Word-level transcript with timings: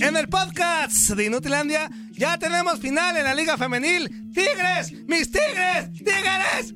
En 0.00 0.16
el 0.16 0.28
podcast 0.28 1.10
de 1.10 1.24
Inutilandia 1.24 1.90
ya 2.12 2.38
tenemos 2.38 2.78
final 2.78 3.16
en 3.16 3.24
la 3.24 3.34
Liga 3.34 3.56
Femenil. 3.56 4.32
¡Tigres! 4.32 4.92
¡Mis 5.08 5.30
tigres! 5.30 5.92
¡Tigres! 5.92 6.74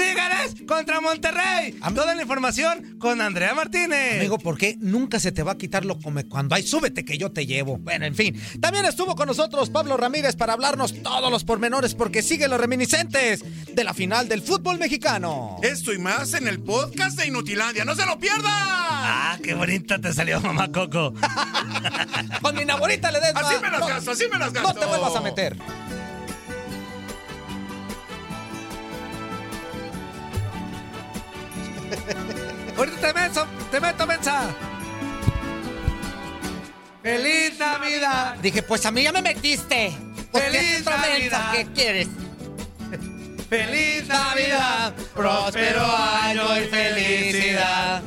Tigres 0.00 0.66
contra 0.66 1.00
Monterrey. 1.00 1.78
Toda 1.94 2.14
la 2.14 2.22
información 2.22 2.96
con 2.98 3.20
Andrea 3.20 3.54
Martínez. 3.54 4.18
Amigo, 4.18 4.38
¿por 4.38 4.56
qué 4.56 4.76
nunca 4.80 5.20
se 5.20 5.32
te 5.32 5.42
va 5.42 5.52
a 5.52 5.58
quitar 5.58 5.84
lo 5.84 5.98
come 5.98 6.24
cuando 6.24 6.54
hay? 6.54 6.62
Súbete 6.62 7.04
que 7.04 7.18
yo 7.18 7.30
te 7.30 7.46
llevo. 7.46 7.76
Bueno, 7.76 8.06
en 8.06 8.14
fin. 8.14 8.40
También 8.60 8.86
estuvo 8.86 9.14
con 9.14 9.26
nosotros 9.26 9.68
Pablo 9.68 9.96
Ramírez 9.96 10.36
para 10.36 10.54
hablarnos 10.54 11.02
todos 11.02 11.30
los 11.30 11.44
pormenores 11.44 11.94
porque 11.94 12.22
sigue 12.22 12.48
los 12.48 12.60
reminiscentes 12.60 13.44
de 13.74 13.84
la 13.84 13.92
final 13.92 14.28
del 14.28 14.42
fútbol 14.42 14.78
mexicano. 14.78 15.58
Esto 15.62 15.92
y 15.92 15.98
más 15.98 16.32
en 16.34 16.48
el 16.48 16.60
podcast 16.60 17.18
de 17.18 17.26
Inutilandia. 17.26 17.84
¡No 17.84 17.94
se 17.94 18.06
lo 18.06 18.18
pierdan! 18.18 18.44
Ah, 18.46 19.38
qué 19.42 19.54
bonita 19.54 19.98
te 19.98 20.12
salió, 20.12 20.40
mamá 20.40 20.72
Coco. 20.72 21.12
con 22.42 22.54
mi 22.54 22.70
abuelita 22.70 23.10
le 23.10 23.20
des 23.20 23.34
Así 23.34 23.54
me 23.60 23.70
las 23.70 23.80
No, 23.80 23.86
gasto, 23.86 24.10
así 24.12 24.24
me 24.32 24.38
las 24.38 24.52
gasto. 24.52 24.72
No 24.72 24.80
te 24.80 24.86
vuelvas 24.86 25.16
a 25.16 25.20
meter. 25.20 25.56
Ahorita 32.76 33.12
te 33.12 33.20
meto, 33.20 33.46
te 33.70 33.80
meto, 33.80 34.06
mensa. 34.06 34.42
¡Feliz 37.02 37.58
Navidad! 37.58 38.36
Dije, 38.36 38.62
pues 38.62 38.84
a 38.84 38.90
mí 38.90 39.02
ya 39.02 39.12
me 39.12 39.22
metiste. 39.22 39.96
Pues, 40.30 40.44
¡Feliz. 40.44 40.84
Navidad! 40.84 41.52
¿Qué 41.52 41.66
quieres? 41.74 42.08
¡Feliz 43.48 44.06
Navidad! 44.06 44.94
¡Próspero 45.14 45.84
año 45.84 46.56
y 46.56 46.68
felicidad! 46.68 48.02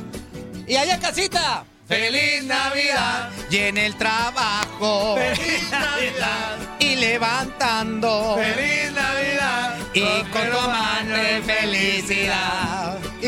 Y 0.68 0.76
allá 0.76 0.96
en 0.96 1.02
casita. 1.02 1.66
¡Feliz 1.88 2.44
Navidad! 2.46 3.30
Y 3.50 3.58
en 3.58 3.78
el 3.78 3.96
trabajo. 3.96 5.16
¡Feliz 5.18 5.70
Navidad! 5.70 6.58
Y 6.80 6.96
levantando. 6.96 8.38
¡Feliz 8.38 8.92
Navidad! 8.94 9.78
Y 9.94 10.24
con 10.32 10.50
tu 10.50 11.46
felicidad. 11.46 12.73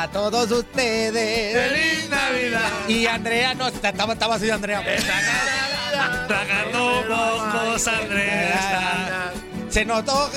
para 0.00 0.12
todos 0.12 0.50
ustedes. 0.50 1.72
¡Feliz 1.72 2.08
Navidad! 2.08 2.70
Y 2.88 3.06
Andrea 3.06 3.54
no 3.54 3.68
estaba, 3.68 4.14
estaba 4.14 4.36
así 4.36 4.48
Andrea. 4.48 4.82
Tragando 6.26 7.04
mocos, 7.06 7.86
Andrea. 7.86 9.32
Se 9.68 9.84
notó 9.84 10.30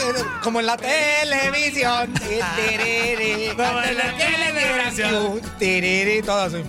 como 0.44 0.60
en 0.60 0.66
la 0.66 0.78
televisión. 0.78 2.14
Como 3.56 3.82
en 3.82 3.98
la 3.98 4.14
televisión. 4.18 5.42
Tiriri, 5.58 6.22
todo 6.22 6.42
así. 6.42 6.64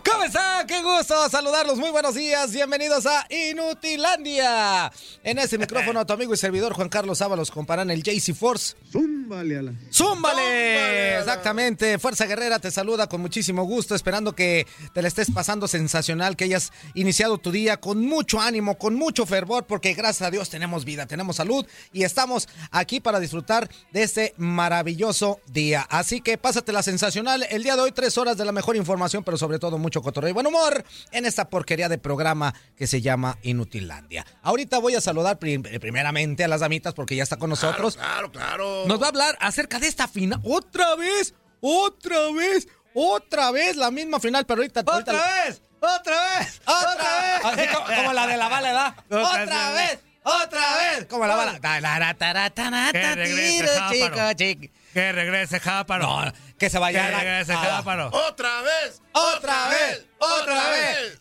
¿Cómo 0.00 0.24
están? 0.24 0.66
Qué 0.66 0.80
gusto 0.82 1.28
saludarlos. 1.28 1.76
Muy 1.76 1.90
buenos 1.90 2.14
días. 2.14 2.50
Bienvenidos 2.50 3.04
a 3.04 3.26
Inutilandia. 3.28 4.90
En 5.22 5.38
este 5.38 5.58
micrófono, 5.58 6.06
tu 6.06 6.14
amigo 6.14 6.32
y 6.32 6.36
servidor 6.38 6.72
Juan 6.72 6.88
Carlos 6.88 7.20
Ábalos 7.20 7.50
comparan 7.50 7.90
el 7.90 8.02
JC 8.02 8.34
Force. 8.34 8.74
Zúmbale 8.90 9.58
a 9.58 9.62
la. 9.62 9.72
¡Zúmbale! 9.92 11.18
Exactamente. 11.18 11.98
Fuerza 11.98 12.24
Guerrera 12.24 12.58
te 12.58 12.70
saluda 12.70 13.06
con 13.06 13.20
muchísimo 13.20 13.64
gusto, 13.64 13.94
esperando 13.94 14.34
que 14.34 14.66
te 14.94 15.02
la 15.02 15.08
estés 15.08 15.30
pasando 15.30 15.68
sensacional, 15.68 16.36
que 16.36 16.44
hayas 16.44 16.72
iniciado 16.94 17.36
tu 17.36 17.50
día 17.50 17.78
con 17.78 18.00
mucho 18.00 18.40
ánimo, 18.40 18.78
con 18.78 18.94
mucho 18.94 19.26
fervor, 19.26 19.66
porque 19.66 19.92
gracias 19.92 20.26
a 20.26 20.30
Dios 20.30 20.48
tenemos 20.48 20.86
vida, 20.86 21.06
tenemos 21.06 21.36
salud 21.36 21.66
y 21.92 22.04
estamos 22.04 22.48
aquí 22.70 23.00
para 23.00 23.20
disfrutar 23.20 23.68
de 23.92 24.02
este 24.02 24.34
maravilloso 24.38 25.40
día. 25.48 25.86
Así 25.90 26.22
que 26.22 26.38
pásatela 26.38 26.82
sensacional. 26.82 27.46
El 27.50 27.62
día 27.62 27.76
de 27.76 27.82
hoy, 27.82 27.92
tres 27.92 28.16
horas 28.16 28.38
de 28.38 28.46
la 28.46 28.52
mejor 28.52 28.76
información, 28.76 29.22
pero 29.22 29.36
sobre 29.36 29.58
todo 29.58 29.81
mucho 29.82 30.00
cotorreo 30.02 30.30
y 30.30 30.32
buen 30.32 30.46
humor 30.46 30.84
en 31.10 31.26
esta 31.26 31.50
porquería 31.50 31.88
de 31.90 31.98
programa 31.98 32.54
que 32.76 32.86
se 32.86 33.00
llama 33.02 33.36
Inutilandia. 33.42 34.24
Ahorita 34.42 34.78
voy 34.78 34.94
a 34.94 35.00
saludar 35.00 35.38
prim- 35.38 35.62
primeramente 35.62 36.44
a 36.44 36.48
las 36.48 36.60
damitas 36.60 36.94
porque 36.94 37.16
ya 37.16 37.22
está 37.24 37.36
con 37.36 37.50
nosotros. 37.50 37.96
Claro, 37.96 38.32
claro. 38.32 38.84
Nos 38.86 39.00
va 39.00 39.06
a 39.06 39.08
hablar 39.10 39.36
acerca 39.40 39.78
de 39.78 39.88
esta 39.88 40.08
final. 40.08 40.40
¿Otra 40.44 40.94
vez? 40.96 41.34
¿Otra 41.60 42.30
vez? 42.32 42.66
¿Otra 42.94 43.50
vez? 43.50 43.76
La 43.76 43.90
misma 43.90 44.20
final, 44.20 44.44
pero 44.46 44.60
ahorita... 44.62 44.80
ahorita- 44.86 45.12
¡Otra 45.12 45.44
vez! 45.44 45.62
¡Otra 45.80 46.38
vez! 46.38 46.60
¡Otra 46.64 47.20
vez! 47.20 47.44
Así 47.44 47.74
como, 47.74 47.86
como 47.96 48.12
la 48.12 48.26
de 48.26 48.36
la 48.36 48.48
bala, 48.48 48.68
¿verdad? 48.68 48.94
Otra 49.10 49.42
¡Otra 49.42 49.72
vez. 49.72 49.88
vez! 49.90 49.98
¡Otra 50.24 50.76
vez! 50.76 51.06
Como 51.06 51.26
la 51.26 51.34
bala. 51.34 51.58
Ta, 51.60 51.80
la, 51.80 51.98
ra, 51.98 52.14
ta, 52.14 52.32
ra, 52.32 52.50
ta, 52.50 52.70
na, 52.70 52.92
Que 52.92 53.00
ta, 53.00 53.14
regrese 53.16 53.50
tiro, 53.52 53.72
chico, 53.90 54.32
chico. 54.36 54.74
Que 54.92 55.12
regrese 55.12 55.58
Jáparo. 55.58 56.06
No, 56.06 56.32
que 56.58 56.68
se 56.68 56.78
vaya. 56.78 57.06
que 57.06 57.16
regrese 57.16 57.54
Jáparo. 57.54 58.08
Otra 58.08 58.62
vez. 58.62 59.02
¡Otra 59.12 59.68
vez! 59.68 60.06
¡Otra 60.18 60.70
vez! 60.70 61.20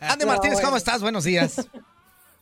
Andy 0.00 0.24
Martínez, 0.24 0.60
¿cómo 0.60 0.76
estás? 0.76 1.02
Buenos 1.02 1.24
días. 1.24 1.68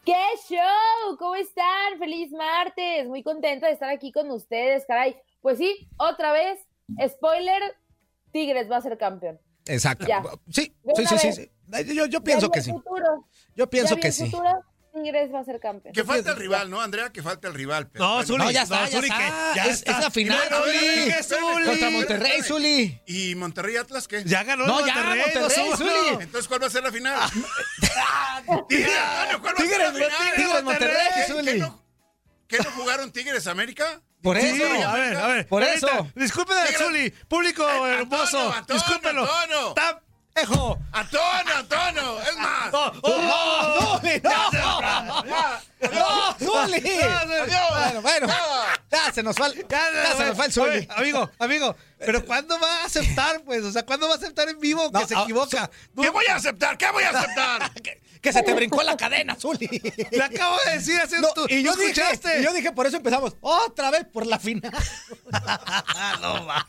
¡Qué 0.05 0.25
show! 0.49 1.17
¿Cómo 1.19 1.37
están? 1.37 1.99
¡Feliz 1.99 2.31
martes! 2.33 3.09
Muy 3.09 3.23
contenta 3.23 3.67
de 3.67 3.73
estar 3.73 3.91
aquí 3.91 4.13
con 4.13 4.31
ustedes, 4.31 4.85
caray. 4.87 5.17
Pues 5.41 5.59
sí, 5.59 5.89
otra 5.97 6.33
vez, 6.33 6.59
spoiler, 7.09 7.77
Tigres 8.33 8.71
va 8.71 8.79
a 8.79 8.83
ser 8.83 8.97
campeón. 8.97 9.39
Exacto. 9.67 10.07
Ya. 10.07 10.23
Sí, 10.51 10.75
sí, 10.95 11.07
sí, 11.07 11.33
sí. 11.33 11.51
Yo, 11.95 12.07
yo 12.07 12.23
pienso 12.23 12.51
que 12.51 12.63
sí. 12.63 12.71
Futuro. 12.71 13.29
Yo 13.55 13.69
pienso 13.69 13.97
que 13.97 14.11
sí. 14.13 14.31
futuro, 14.31 14.65
Tigres 15.03 15.33
va 15.33 15.41
a 15.41 15.45
ser 15.45 15.61
campeón. 15.61 15.93
Que 15.95 16.05
falta 16.05 16.31
el 16.31 16.37
rival, 16.37 16.71
¿no, 16.71 16.81
Andrea? 16.81 17.11
Que 17.11 17.23
falta 17.23 17.49
el 17.49 17.55
rival. 17.55 17.89
pero 17.89 18.05
No, 18.05 18.11
bueno. 18.15 18.27
Zuli. 18.27 18.45
No, 18.45 18.51
ya 18.51 18.63
está, 18.63 18.81
No, 18.81 18.87
ya 18.89 18.97
Zuli, 18.97 19.09
está. 19.09 19.19
que 19.19 19.57
ya 19.57 19.65
es, 19.67 19.71
está. 19.79 19.91
es 19.93 19.99
la 20.05 20.11
final, 20.11 20.41
no, 20.51 20.59
no, 20.59 20.65
Zuli. 20.65 20.77
espérame, 21.11 21.65
Contra 21.67 21.91
Monterrey. 21.91 22.43
Zuli. 22.43 23.01
¿Y 23.07 23.35
Monterrey 23.35 23.77
Atlas 23.77 24.09
qué? 24.09 24.23
Ya 24.25 24.43
ganó 24.45 24.67
No, 24.67 24.81
el 24.81 24.87
ya, 24.87 24.95
Monterrey. 24.95 25.23
Monterrey, 25.35 25.67
2-1. 25.71 25.77
Zuli. 25.77 26.23
Entonces, 26.25 26.49
¿cuál 26.49 26.63
va 26.63 26.67
a 26.67 26.71
ser 26.71 26.83
la 26.83 26.93
final? 26.93 27.31
Dile, 28.69 28.99
Antonio, 28.99 29.41
¿cuál 29.41 29.55
va 29.55 29.59
a 29.59 29.67
ser 29.67 29.93
Tigres, 30.37 30.63
Monterrey, 30.65 30.97
¿Qué- 31.15 31.33
Zuli. 31.33 31.65
¿Qué 32.49 32.59
no, 32.59 32.71
jugaron 32.73 33.11
Tigres 33.13 33.47
América? 33.47 34.01
Por 34.23 34.41
Sí, 34.41 34.47
eso. 34.49 34.89
a 34.89 34.95
ver, 34.95 35.17
a 35.17 35.27
ver. 35.29 35.47
Por 35.49 35.63
eso. 35.63 36.11
Disculpen 36.15 36.57
Tigres. 36.67 36.79
Zuli. 36.79 37.11
Público 37.29 37.63
Eh, 37.87 37.99
hermoso. 38.01 38.55
Discúlpenlo. 38.67 39.23
Antonio. 39.23 39.69
Está- 39.69 40.01
Ejo. 40.35 40.79
Antonio, 40.93 41.56
Antonio, 41.56 42.23
es 42.23 42.37
más. 42.37 42.71
Oh, 42.73 42.93
oh, 43.03 43.99
¡Zuli, 44.01 44.21
no! 44.23 44.31
¡No, 44.31 44.51
Zuli! 46.69 46.81
Bueno, 46.81 48.03
bueno. 48.03 48.26
Ya 48.91 49.12
se 49.12 49.23
nos 49.23 49.37
va, 49.37 49.47
el- 49.49 49.67
ya 49.69 50.17
se 50.17 50.25
nos 50.25 50.37
fue 50.37 50.47
el 50.47 50.70
ver, 50.70 50.88
Amigo, 50.97 51.31
amigo, 51.38 51.76
pero 51.99 52.25
¿cuándo 52.25 52.59
va 52.59 52.82
a 52.82 52.85
aceptar, 52.85 53.43
pues? 53.43 53.62
O 53.65 53.73
sea, 53.73 53.85
¿cuándo 53.85 54.09
va 54.09 54.15
a 54.15 54.17
aceptar 54.17 54.49
en 54.49 54.59
vivo 54.59 54.91
que 54.91 54.99
No, 54.99 55.06
se 55.06 55.15
ah, 55.17 55.23
equivoca? 55.25 55.70
¿Qué 56.00 56.11
voy 56.11 56.26
a 56.26 56.37
aceptar? 56.37 56.79
¿Qué 56.79 56.91
voy 56.91 57.05
a 57.05 57.11
aceptar? 57.11 57.70
Que, 58.20 58.32
se 58.32 58.43
te 58.43 58.53
brincó 58.55 58.82
la 58.82 58.97
cadena, 58.97 59.35
Zuli. 59.37 59.69
Le 60.11 60.23
acabo 60.23 60.56
de 60.67 60.73
decir 60.73 61.00
hace 61.00 61.20
No, 61.20 61.29
tú. 61.35 61.47
y 61.49 61.62
yo 61.62 61.73
¿tú 61.75 61.79
dije, 61.81 61.91
escuchaste? 62.00 62.41
y 62.41 62.44
yo 62.44 62.53
dije, 62.53 62.73
por 62.73 62.87
eso 62.87 62.97
empezamos 62.97 63.37
otra 63.41 63.91
vez 63.91 64.05
por 64.12 64.26
la 64.26 64.38
final. 64.38 64.73
no 66.20 66.47
va. 66.47 66.67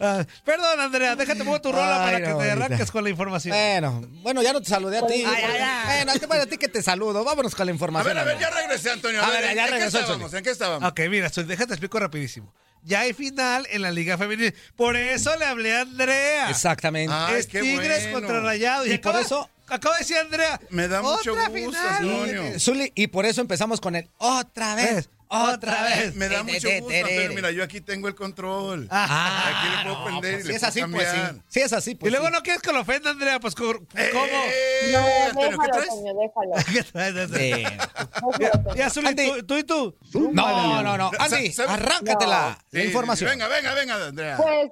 Ah, 0.00 0.24
perdón, 0.44 0.80
Andrea, 0.80 1.16
déjate 1.16 1.42
pongo 1.44 1.60
tu 1.60 1.72
rola 1.72 2.04
Ay, 2.04 2.12
para 2.14 2.18
no, 2.30 2.38
que 2.38 2.44
te 2.44 2.50
arranques 2.50 2.90
con 2.90 3.02
la 3.04 3.10
información. 3.10 3.56
Bueno, 3.56 4.02
bueno, 4.22 4.42
ya 4.42 4.52
no 4.52 4.60
te 4.60 4.68
saludé 4.68 4.98
a 4.98 5.06
ti. 5.06 5.24
Ay, 5.26 5.42
ay, 5.44 5.60
ay. 5.60 5.96
Bueno, 5.96 6.12
a 6.12 6.14
ti- 6.14 6.26
bueno, 6.26 6.42
a 6.42 6.46
ti 6.46 6.58
que 6.58 6.68
te 6.68 6.82
saludo. 6.82 7.24
Vámonos 7.24 7.54
con 7.54 7.66
la 7.66 7.72
A 7.72 7.74
información. 7.74 8.14
ver, 8.14 8.18
a 8.18 8.24
ver, 8.24 8.38
ya 8.38 8.50
regresé, 8.50 8.90
Antonio. 8.90 9.20
A, 9.22 9.26
A 9.26 9.30
ver, 9.30 9.40
ver, 9.42 9.50
¿en, 9.50 9.56
ya 9.56 9.62
en 9.62 9.66
qué 9.68 9.72
regresó 9.74 9.98
el 9.98 10.02
estábamos? 10.04 10.34
¿En 10.34 10.44
qué 10.44 10.50
estábamos? 10.50 10.90
Ok, 10.90 11.00
mira, 11.10 11.28
déjate 11.28 11.72
explico 11.72 11.98
rapidísimo. 11.98 12.52
Ya 12.86 13.00
hay 13.00 13.12
final 13.12 13.66
en 13.70 13.82
la 13.82 13.90
Liga 13.90 14.16
Femenil. 14.16 14.54
Por 14.76 14.96
eso 14.96 15.36
le 15.36 15.44
hablé 15.44 15.76
a 15.76 15.82
Andrea. 15.82 16.48
Exactamente. 16.50 17.12
Ay, 17.14 17.40
es 17.40 17.48
Tigres 17.48 18.10
bueno. 18.10 18.26
contra 18.26 18.40
Rayados. 18.40 18.86
Y 18.86 18.92
Y, 18.92 18.98
por 18.98 19.10
acaba- 19.10 19.24
eso- 19.24 19.50
Acaba 19.68 19.96
de 19.96 20.02
decir 20.02 20.16
Andrea. 20.18 20.60
Me 20.70 20.86
da 20.86 21.02
mucho 21.02 21.34
gusto. 21.34 21.76
Antonio. 21.76 22.60
Zuli, 22.60 22.92
y 22.94 23.08
por 23.08 23.26
eso 23.26 23.40
empezamos 23.40 23.80
con 23.80 23.96
el 23.96 24.08
otra 24.18 24.76
vez, 24.76 25.10
otra 25.28 25.82
vez. 25.84 26.14
Me 26.14 26.28
da 26.28 26.42
mucho 26.42 26.68
gusto, 26.80 26.88
te. 26.88 27.28
Mira, 27.30 27.50
yo 27.50 27.62
aquí 27.64 27.80
tengo 27.80 28.08
el 28.08 28.14
control. 28.14 28.86
Ah, 28.90 29.44
aquí 29.48 29.68
le 29.76 29.82
puedo 29.82 29.98
no, 29.98 30.04
prender 30.20 30.32
pues 30.34 30.44
y 30.44 30.46
si 30.46 30.48
le 30.48 30.54
es 30.56 30.60
puedo 30.60 30.68
así, 30.68 30.92
pues 30.92 31.08
sí. 31.10 31.42
Si 31.48 31.60
es 31.60 31.72
así, 31.72 31.94
pues 31.94 32.08
y 32.08 32.12
luego 32.12 32.26
sí. 32.28 32.32
no 32.32 32.42
quieres 32.42 32.62
que 32.62 32.72
lo 32.72 32.80
ofenda, 32.80 33.10
Andrea. 33.10 33.40
Pues, 33.40 33.54
¿cómo? 33.54 33.72
¡Eh, 33.94 34.90
No, 34.92 34.98
Antonio, 34.98 35.32
¿qué 35.34 35.44
déjalo, 35.50 35.72
traes? 35.72 35.88
Toño, 35.88 36.14
déjalo. 36.14 36.64
¿Qué 36.72 36.82
traes? 36.82 37.30
Sí. 37.30 37.64
Déjalo. 38.38 38.74
Ya, 38.74 38.90
Zuli, 38.90 39.08
Andy. 39.08 39.26
tú, 39.28 39.46
tú 39.46 39.56
y 39.56 39.64
tú. 39.64 39.96
No, 40.32 40.82
no, 40.82 40.96
no. 40.98 41.10
Andy, 41.18 41.52
arráncatela. 41.68 42.58
Sí, 42.70 42.76
La 42.76 42.80
sí, 42.82 42.86
información. 42.86 43.30
sí. 43.30 43.36
Venga, 43.38 43.48
venga, 43.48 43.74
venga, 43.74 44.06
Andrea. 44.06 44.36
Pues 44.36 44.70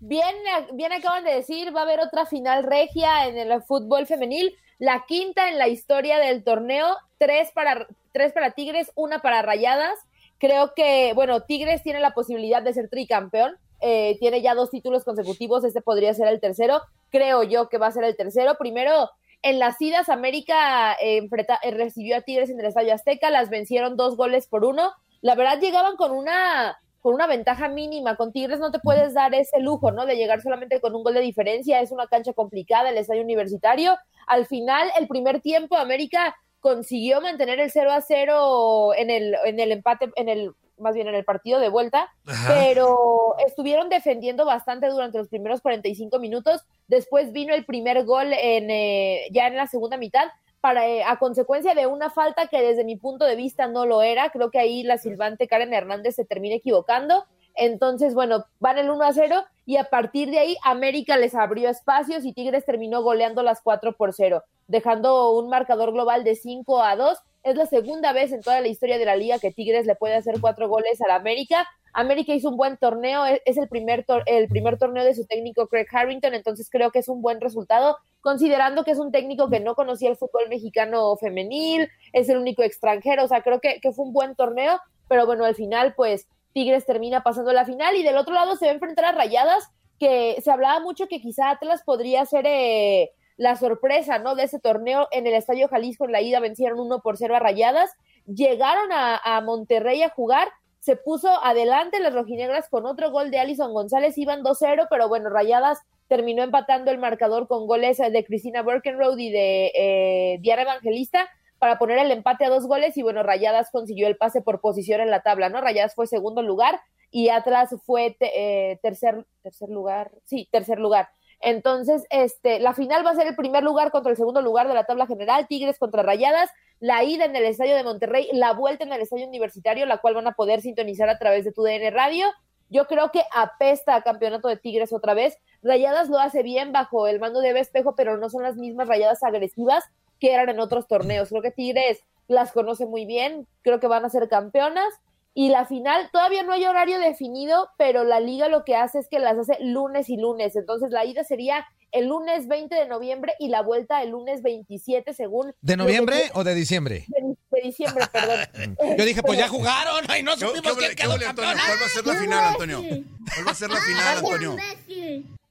bien, 0.00 0.34
bien 0.74 0.92
acaban 0.92 1.24
de 1.24 1.34
decir, 1.34 1.74
va 1.74 1.80
a 1.80 1.84
haber 1.84 2.00
otra 2.00 2.26
final 2.26 2.64
regia 2.64 3.26
en 3.26 3.36
el 3.38 3.62
fútbol 3.62 4.06
femenil, 4.06 4.54
la 4.78 5.04
quinta 5.06 5.48
en 5.48 5.58
la 5.58 5.68
historia 5.68 6.18
del 6.18 6.42
torneo, 6.42 6.96
tres 7.18 7.50
para, 7.54 7.86
tres 8.12 8.32
para 8.32 8.52
Tigres, 8.52 8.90
una 8.94 9.20
para 9.20 9.42
Rayadas. 9.42 9.98
Creo 10.38 10.72
que, 10.74 11.12
bueno, 11.14 11.42
Tigres 11.42 11.82
tiene 11.82 12.00
la 12.00 12.12
posibilidad 12.12 12.62
de 12.62 12.72
ser 12.72 12.88
tricampeón, 12.88 13.56
eh, 13.80 14.16
tiene 14.20 14.42
ya 14.42 14.54
dos 14.54 14.70
títulos 14.70 15.04
consecutivos, 15.04 15.64
este 15.64 15.82
podría 15.82 16.14
ser 16.14 16.28
el 16.28 16.40
tercero, 16.40 16.80
creo 17.10 17.42
yo 17.42 17.68
que 17.68 17.78
va 17.78 17.88
a 17.88 17.92
ser 17.92 18.04
el 18.04 18.16
tercero. 18.16 18.56
Primero, 18.58 19.10
en 19.42 19.58
las 19.58 19.80
idas, 19.80 20.08
América 20.08 20.94
eh, 21.00 21.28
eh, 21.28 21.70
recibió 21.70 22.16
a 22.16 22.20
Tigres 22.20 22.50
en 22.50 22.60
el 22.60 22.66
Estadio 22.66 22.94
Azteca, 22.94 23.30
las 23.30 23.48
vencieron 23.48 23.96
dos 23.96 24.16
goles 24.16 24.46
por 24.46 24.64
uno. 24.64 24.92
La 25.22 25.34
verdad 25.34 25.60
llegaban 25.60 25.96
con 25.96 26.12
una 26.12 26.78
con 27.00 27.14
una 27.14 27.26
ventaja 27.26 27.68
mínima. 27.68 28.16
Con 28.16 28.32
Tigres 28.32 28.60
no 28.60 28.70
te 28.70 28.78
puedes 28.78 29.14
dar 29.14 29.34
ese 29.34 29.58
lujo, 29.60 29.90
¿no? 29.90 30.06
De 30.06 30.16
llegar 30.16 30.42
solamente 30.42 30.80
con 30.80 30.94
un 30.94 31.02
gol 31.02 31.14
de 31.14 31.20
diferencia. 31.20 31.80
Es 31.80 31.92
una 31.92 32.06
cancha 32.06 32.34
complicada, 32.34 32.90
el 32.90 32.98
estadio 32.98 33.22
universitario. 33.22 33.96
Al 34.26 34.46
final, 34.46 34.90
el 34.98 35.08
primer 35.08 35.40
tiempo, 35.40 35.76
América 35.76 36.36
consiguió 36.60 37.20
mantener 37.20 37.58
el 37.60 37.70
0 37.70 37.90
a 37.92 38.00
0 38.00 38.94
en 38.94 39.10
el, 39.10 39.36
en 39.44 39.58
el 39.58 39.72
empate, 39.72 40.10
en 40.16 40.28
el, 40.28 40.52
más 40.78 40.94
bien 40.94 41.08
en 41.08 41.14
el 41.14 41.24
partido 41.24 41.58
de 41.58 41.68
vuelta, 41.68 42.08
pero 42.46 43.36
estuvieron 43.46 43.88
defendiendo 43.88 44.44
bastante 44.44 44.88
durante 44.88 45.18
los 45.18 45.28
primeros 45.28 45.60
45 45.60 46.18
minutos. 46.18 46.62
Después 46.88 47.32
vino 47.32 47.54
el 47.54 47.64
primer 47.64 48.04
gol 48.04 48.32
en, 48.32 48.70
eh, 48.70 49.28
ya 49.32 49.46
en 49.46 49.56
la 49.56 49.66
segunda 49.66 49.96
mitad, 49.96 50.28
para, 50.60 50.86
eh, 50.86 51.02
a 51.02 51.18
consecuencia 51.18 51.74
de 51.74 51.86
una 51.86 52.10
falta 52.10 52.46
que 52.46 52.60
desde 52.60 52.84
mi 52.84 52.96
punto 52.96 53.24
de 53.24 53.36
vista 53.36 53.66
no 53.66 53.86
lo 53.86 54.02
era. 54.02 54.30
Creo 54.30 54.50
que 54.50 54.58
ahí 54.58 54.82
la 54.82 54.98
silbante 54.98 55.48
Karen 55.48 55.72
Hernández 55.72 56.16
se 56.16 56.24
termina 56.24 56.56
equivocando. 56.56 57.24
Entonces, 57.54 58.14
bueno, 58.14 58.44
van 58.58 58.78
el 58.78 58.90
1 58.90 59.02
a 59.04 59.12
0 59.12 59.44
y 59.66 59.76
a 59.76 59.84
partir 59.84 60.30
de 60.30 60.38
ahí 60.38 60.56
América 60.64 61.16
les 61.16 61.34
abrió 61.34 61.68
espacios 61.68 62.24
y 62.24 62.32
Tigres 62.32 62.64
terminó 62.64 63.02
goleando 63.02 63.42
las 63.42 63.60
4 63.60 63.92
por 63.96 64.12
0, 64.14 64.42
dejando 64.66 65.32
un 65.38 65.48
marcador 65.48 65.92
global 65.92 66.24
de 66.24 66.34
5 66.34 66.82
a 66.82 66.96
2. 66.96 67.18
Es 67.42 67.56
la 67.56 67.66
segunda 67.66 68.12
vez 68.12 68.32
en 68.32 68.42
toda 68.42 68.60
la 68.60 68.68
historia 68.68 68.98
de 68.98 69.04
la 69.06 69.16
liga 69.16 69.38
que 69.38 69.50
Tigres 69.52 69.86
le 69.86 69.94
puede 69.94 70.14
hacer 70.14 70.40
cuatro 70.40 70.68
goles 70.68 71.00
a 71.00 71.08
la 71.08 71.14
América. 71.14 71.66
América 71.92 72.34
hizo 72.34 72.48
un 72.50 72.56
buen 72.56 72.76
torneo, 72.76 73.24
es 73.26 73.40
es 73.46 73.56
el 73.56 73.68
primer, 73.68 74.04
tor- 74.06 74.22
el 74.26 74.46
primer 74.48 74.78
torneo 74.78 75.02
de 75.04 75.14
su 75.14 75.26
técnico 75.26 75.66
Craig 75.66 75.86
Harrington, 75.90 76.34
entonces 76.34 76.68
creo 76.70 76.90
que 76.92 77.00
es 77.00 77.08
un 77.08 77.20
buen 77.22 77.40
resultado, 77.40 77.96
considerando 78.20 78.84
que 78.84 78.92
es 78.92 78.98
un 78.98 79.10
técnico 79.10 79.48
que 79.50 79.58
no 79.60 79.74
conocía 79.74 80.08
el 80.10 80.16
fútbol 80.16 80.48
mexicano 80.48 81.16
femenil, 81.16 81.88
es 82.12 82.28
el 82.28 82.36
único 82.38 82.62
extranjero, 82.62 83.24
o 83.24 83.28
sea, 83.28 83.42
creo 83.42 83.60
que, 83.60 83.80
que 83.80 83.92
fue 83.92 84.04
un 84.04 84.12
buen 84.12 84.36
torneo, 84.36 84.78
pero 85.08 85.26
bueno, 85.26 85.44
al 85.44 85.54
final, 85.56 85.94
pues 85.96 86.28
Tigres 86.52 86.86
termina 86.86 87.22
pasando 87.22 87.52
la 87.52 87.64
final 87.64 87.96
y 87.96 88.02
del 88.02 88.16
otro 88.16 88.34
lado 88.34 88.56
se 88.56 88.66
va 88.66 88.72
a 88.72 88.74
enfrentar 88.74 89.04
a 89.04 89.12
Rayadas, 89.12 89.70
que 89.98 90.40
se 90.42 90.50
hablaba 90.50 90.80
mucho 90.80 91.06
que 91.06 91.20
quizá 91.20 91.50
Atlas 91.50 91.82
podría 91.84 92.24
ser 92.26 92.46
eh, 92.46 93.10
la 93.36 93.56
sorpresa, 93.56 94.18
¿no? 94.18 94.34
De 94.34 94.44
ese 94.44 94.58
torneo 94.58 95.08
en 95.12 95.26
el 95.26 95.34
Estadio 95.34 95.68
Jalisco 95.68 96.04
en 96.04 96.12
la 96.12 96.20
ida 96.20 96.40
vencieron 96.40 96.80
1 96.80 97.00
por 97.00 97.16
0 97.16 97.36
a 97.36 97.38
Rayadas, 97.38 97.90
llegaron 98.26 98.92
a, 98.92 99.16
a 99.16 99.40
Monterrey 99.40 100.02
a 100.02 100.10
jugar, 100.10 100.48
se 100.80 100.96
puso 100.96 101.28
adelante 101.44 102.00
las 102.00 102.14
rojinegras 102.14 102.68
con 102.68 102.86
otro 102.86 103.10
gol 103.10 103.30
de 103.30 103.38
Alison 103.38 103.72
González, 103.72 104.16
iban 104.18 104.42
2-0, 104.42 104.86
pero 104.90 105.08
bueno, 105.08 105.28
Rayadas 105.30 105.78
terminó 106.08 106.42
empatando 106.42 106.90
el 106.90 106.98
marcador 106.98 107.46
con 107.46 107.66
goles 107.68 107.98
de 107.98 108.24
Cristina 108.24 108.62
Birkenroad 108.62 109.16
y 109.16 109.30
de 109.30 109.72
eh, 109.74 110.38
Diana 110.40 110.62
Evangelista 110.62 111.28
para 111.60 111.78
poner 111.78 111.98
el 111.98 112.10
empate 112.10 112.46
a 112.46 112.48
dos 112.48 112.66
goles 112.66 112.96
y 112.96 113.02
bueno, 113.02 113.22
Rayadas 113.22 113.70
consiguió 113.70 114.08
el 114.08 114.16
pase 114.16 114.40
por 114.40 114.62
posición 114.62 115.02
en 115.02 115.10
la 115.10 115.20
tabla, 115.20 115.50
¿no? 115.50 115.60
Rayadas 115.60 115.94
fue 115.94 116.06
segundo 116.06 116.42
lugar 116.42 116.80
y 117.10 117.28
Atlas 117.28 117.76
fue 117.84 118.16
eh, 118.18 118.78
tercer, 118.82 119.26
lugar, 119.68 120.10
sí, 120.24 120.48
tercer 120.50 120.78
lugar. 120.78 121.10
Entonces, 121.38 122.06
este, 122.08 122.60
la 122.60 122.72
final 122.72 123.04
va 123.04 123.10
a 123.10 123.14
ser 123.14 123.26
el 123.26 123.36
primer 123.36 123.62
lugar 123.62 123.90
contra 123.90 124.10
el 124.10 124.16
segundo 124.16 124.40
lugar 124.40 124.68
de 124.68 124.74
la 124.74 124.84
tabla 124.84 125.06
general, 125.06 125.46
Tigres 125.48 125.78
contra 125.78 126.02
Rayadas, 126.02 126.48
la 126.78 127.04
ida 127.04 127.26
en 127.26 127.36
el 127.36 127.44
estadio 127.44 127.76
de 127.76 127.84
Monterrey, 127.84 128.28
la 128.32 128.54
vuelta 128.54 128.84
en 128.84 128.92
el 128.94 129.02
estadio 129.02 129.28
universitario, 129.28 129.84
la 129.84 129.98
cual 129.98 130.14
van 130.14 130.28
a 130.28 130.32
poder 130.32 130.62
sintonizar 130.62 131.10
a 131.10 131.18
través 131.18 131.44
de 131.44 131.52
tu 131.52 131.62
DN 131.62 131.90
Radio. 131.90 132.26
Yo 132.70 132.86
creo 132.86 133.10
que 133.10 133.22
apesta 133.34 133.96
a 133.96 134.02
campeonato 134.02 134.48
de 134.48 134.56
Tigres 134.56 134.94
otra 134.94 135.12
vez. 135.12 135.36
Rayadas 135.62 136.08
lo 136.08 136.18
hace 136.18 136.42
bien 136.42 136.72
bajo 136.72 137.06
el 137.06 137.20
mando 137.20 137.40
de 137.40 137.50
Eva 137.50 137.60
Espejo, 137.60 137.94
pero 137.96 138.16
no 138.16 138.30
son 138.30 138.44
las 138.44 138.56
mismas 138.56 138.88
rayadas 138.88 139.22
agresivas 139.22 139.84
que 140.20 140.32
eran 140.32 140.48
en 140.50 140.60
otros 140.60 140.86
torneos. 140.86 141.30
Creo 141.30 141.42
que 141.42 141.50
Tigres 141.50 141.98
las 142.28 142.52
conoce 142.52 142.86
muy 142.86 143.06
bien, 143.06 143.48
creo 143.62 143.80
que 143.80 143.86
van 143.88 144.04
a 144.04 144.10
ser 144.10 144.28
campeonas. 144.28 144.92
Y 145.32 145.48
la 145.50 145.64
final, 145.64 146.10
todavía 146.12 146.42
no 146.42 146.52
hay 146.52 146.64
horario 146.64 146.98
definido, 146.98 147.68
pero 147.78 148.02
la 148.04 148.18
liga 148.20 148.48
lo 148.48 148.64
que 148.64 148.74
hace 148.74 148.98
es 148.98 149.08
que 149.08 149.20
las 149.20 149.38
hace 149.38 149.56
lunes 149.60 150.08
y 150.08 150.16
lunes. 150.16 150.56
Entonces 150.56 150.90
la 150.90 151.04
ida 151.04 151.22
sería 151.22 151.64
el 151.92 152.06
lunes 152.06 152.48
20 152.48 152.74
de 152.74 152.86
noviembre 152.88 153.34
y 153.38 153.48
la 153.48 153.62
vuelta 153.62 154.02
el 154.02 154.10
lunes 154.10 154.42
27, 154.42 155.14
según... 155.14 155.54
¿De 155.60 155.72
que- 155.72 155.76
noviembre 155.76 156.30
o 156.34 156.42
de 156.42 156.54
diciembre? 156.54 157.04
De, 157.08 157.36
de 157.50 157.60
diciembre, 157.62 158.04
perdón. 158.12 158.40
Yo 158.98 159.04
dije, 159.04 159.22
pues 159.22 159.38
ya 159.38 159.48
jugaron. 159.48 160.04
Ay, 160.08 160.22
no 160.24 160.32
¿Qué, 160.34 160.40
supimos 160.46 160.76
qué, 160.76 160.94
quién 160.94 160.96
quedó 160.96 161.18
campeón. 161.18 161.54
¿Cuál 161.66 161.78
va 161.80 161.86
a 161.86 161.88
ser 161.88 162.06
la 162.06 162.14
final, 162.14 162.44
Antonio? 162.48 162.82
¿Cuál 162.82 163.46
va 163.46 163.50
a 163.50 163.54
ser 163.54 163.70
la 163.70 163.80
final, 163.80 164.18
Antonio? 164.18 164.56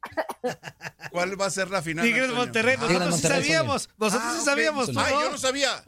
¿Cuál 1.12 1.40
va 1.40 1.48
a 1.48 1.50
ser 1.50 1.69
la 1.69 1.81
final? 1.81 2.06
Tigres? 2.06 2.30
Monterrey. 2.31 2.75
Ah, 2.78 2.81
Nosotros 2.81 3.04
sí 3.04 3.10
Monterrey, 3.12 3.42
sabíamos. 3.42 3.90
Nosotros 3.98 4.30
ah, 4.31 4.36
sí 4.40 4.46
sabíamos. 4.46 4.90
Ay, 4.96 5.13
yo 5.13 5.31
no 5.31 5.38
sabía. 5.38 5.84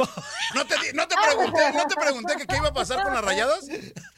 No 0.56 0.66
te, 0.66 0.75
no 0.94 1.08
te 1.08 1.16
pregunté, 1.16 1.72
no 1.74 1.88
te 1.88 1.96
pregunté 1.96 2.36
que 2.38 2.48
qué 2.48 2.58
iba 2.58 2.68
a 2.69 2.74
pasar 2.74 3.04
con 3.04 3.13
las 3.13 3.24
rayadas. 3.24 3.66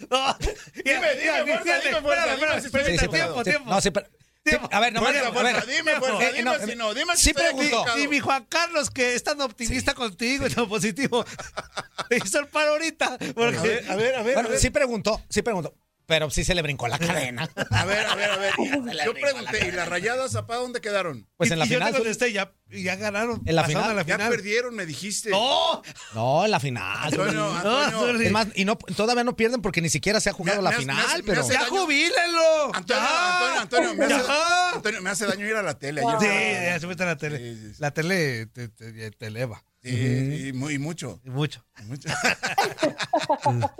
No. 0.10 0.38
Dime, 0.84 1.16
dime, 1.16 1.60
tiempo, 1.63 3.44
tiempo. 3.44 3.69
no, 3.69 3.81
sí, 3.81 3.92
pero- 3.92 4.07
sí, 4.07 4.13
Tiempo. 4.44 4.67
a 4.74 4.79
ver, 4.82 4.91
no, 4.91 5.00
Fuerza, 5.00 5.20
a 5.20 5.24
ver, 5.24 5.34
fuerza, 5.34 5.58
a 5.62 5.65
ver. 5.65 5.75
dime, 5.77 5.96
fuerza, 6.00 6.24
Eh, 6.24 6.32
dime 6.34 6.44
no, 6.44 6.65
si 6.67 6.75
no, 6.75 6.94
dime 6.94 7.15
si 7.15 7.24
sí 7.24 7.34
preguntó. 7.34 7.98
Y 7.98 8.10
mi 8.10 8.20
Juan 8.20 8.46
Carlos, 8.50 8.89
que 8.89 9.15
es 9.15 9.24
tan 9.24 9.39
optimista 9.39 9.94
contigo 9.94 10.46
y 10.48 10.50
tan 10.50 10.67
positivo, 10.67 11.24
me 12.10 12.17
hizo 12.17 12.39
el 12.39 12.48
paro 12.50 12.72
ahorita. 12.72 13.17
Porque... 13.36 13.58
A 13.58 13.62
ver, 13.62 13.89
a 13.89 13.96
ver, 13.96 14.15
a 14.15 14.22
ver. 14.22 14.32
a 14.32 14.34
Bueno, 14.34 14.50
ver. 14.50 14.60
sí 14.60 14.70
preguntó, 14.70 15.22
sí 15.29 15.41
preguntó. 15.41 15.74
Pero 16.05 16.29
sí 16.29 16.43
se 16.43 16.53
le 16.53 16.62
brincó 16.62 16.88
la 16.89 17.00
cadena. 17.00 17.50
A 17.72 17.86
ver, 17.86 18.05
a 18.05 18.15
ver, 18.15 18.29
a 18.31 18.38
ver. 18.38 18.53
Yo 19.05 19.13
pregunté, 19.13 19.67
¿y 19.67 19.72
las 19.72 19.88
rayadas, 19.88 20.36
apá, 20.36 20.55
dónde 20.57 20.81
quedaron? 20.81 21.27
Pues 21.38 21.50
en 21.51 21.60
la 21.60 21.65
y 21.65 21.69
yo 21.69 21.75
final. 21.77 21.91
te 21.93 21.98
contesté, 22.00 22.33
ya, 22.33 22.53
y 22.69 22.83
ya 22.83 22.95
ganaron. 22.98 23.41
En 23.45 23.55
la 23.55 23.63
final. 23.63 23.91
a 23.91 23.93
la 23.93 24.01
Ya 24.03 24.15
final. 24.15 24.29
perdieron, 24.31 24.75
me 24.75 24.86
dijiste. 24.86 25.29
¡No! 25.29 25.81
No, 26.13 26.43
en 26.45 26.51
la 26.51 26.60
final. 26.60 26.98
Antonio, 27.07 27.33
No, 27.63 27.77
Antonio. 27.83 28.22
Es 28.22 28.31
más, 28.31 28.48
y 28.55 28.65
no, 28.65 28.75
todavía 28.77 29.24
no 29.24 29.36
pierden 29.38 29.62
porque 29.62 29.81
ni 29.81 29.89
siquiera 29.89 30.19
se 30.19 30.29
ha 30.29 30.33
jugado 30.33 30.57
Me- 30.57 30.63
la 30.63 30.69
me 30.72 30.77
final, 30.77 31.05
hace- 31.05 31.17
me 31.19 31.24
pero. 31.24 31.41
hace- 31.41 31.53
¡Ya 31.53 31.62
daño. 31.62 31.69
jubílenlo! 31.72 32.65
Antonio, 32.75 33.03
¡Ya! 33.03 33.62
Antonio, 33.62 33.62
Antonio, 33.62 33.95
me 33.95 34.05
hace, 34.05 34.27
¡Ya! 34.27 34.69
Antonio, 34.75 35.01
me 35.01 35.10
hace 35.10 35.25
daño 35.25 35.48
ir 35.48 35.55
a 35.55 35.63
la 35.63 35.79
tele. 35.79 36.01
Sí, 36.19 36.25
ya 36.27 36.79
se 36.79 36.88
mete 36.88 37.03
en 37.03 37.10
la 37.10 37.17
tele. 37.17 37.38
Sí, 37.38 37.55
sí, 37.62 37.67
sí. 37.74 37.81
La 37.81 37.91
tele 37.91 38.45
te, 38.48 38.67
te- 38.67 39.12
te 39.12 39.25
eleva. 39.27 39.63
Sí, 39.81 40.48
y 40.50 40.53
muy, 40.53 40.77
mucho. 40.79 41.19
Y 41.25 41.29
mucho. 41.29 41.65
mucho. 41.86 42.10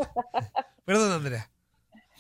Perdón, 0.86 1.12
Andrea. 1.14 1.50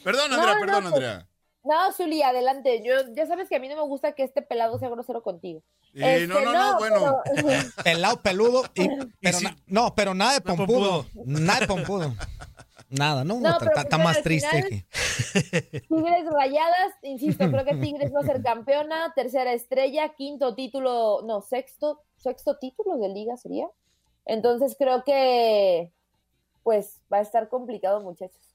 Perdón, 0.03 0.29
No, 0.31 0.35
Andrea, 0.37 0.53
no, 0.55 0.59
perdón, 0.59 0.87
Andrea. 0.87 1.27
No, 1.63 1.91
Zuli, 1.93 2.21
adelante. 2.21 2.81
Yo, 2.83 2.93
ya 3.15 3.25
sabes 3.25 3.47
que 3.47 3.55
a 3.55 3.59
mí 3.59 3.69
no 3.69 3.75
me 3.75 3.83
gusta 3.83 4.11
que 4.13 4.23
este 4.23 4.41
pelado 4.41 4.77
sea 4.79 4.89
grosero 4.89 5.23
contigo. 5.23 5.61
Y 5.93 6.03
Este, 6.03 6.27
no, 6.27 6.41
no, 6.41 6.51
no, 6.53 6.77
bueno. 6.77 7.21
pero- 7.35 7.45
Pelado, 7.83 8.21
peludo. 8.21 8.63
Y, 8.75 8.89
pero 9.21 9.39
na- 9.41 9.57
no, 9.67 9.95
pero 9.95 10.13
nada 10.13 10.33
de 10.39 10.39
No, 10.45 10.55
pompudo. 10.57 11.05
Nada 11.25 11.59
de 11.61 11.67
pompudo. 11.67 12.13
Nada, 12.89 13.23
¿no? 13.23 13.39
No, 13.39 13.57
está, 13.59 13.97
más 13.97 14.21
triste 14.21 14.49
final- 14.49 14.69
que. 14.69 15.81
Tigres 15.87 16.25
rayadas, 16.31 16.93
insisto, 17.01 17.49
creo 17.49 17.65
que 17.65 17.75
Tigres 17.77 18.13
va 18.13 18.19
a 18.19 18.23
ser 18.25 18.43
campeona, 18.43 19.13
tercera 19.15 19.53
estrella, 19.53 20.09
quinto 20.09 20.53
título, 20.55 21.21
no, 21.23 21.41
sexto, 21.41 22.01
sexto 22.17 22.57
título 22.57 22.97
de 22.97 23.09
liga 23.09 23.35
sería. 23.37 23.67
Entonces 24.25 24.75
creo 24.77 25.03
que 25.03 25.91
pues 26.63 27.01
va 27.11 27.17
a 27.17 27.21
estar 27.21 27.49
complicado, 27.49 28.01
muchachos. 28.01 28.52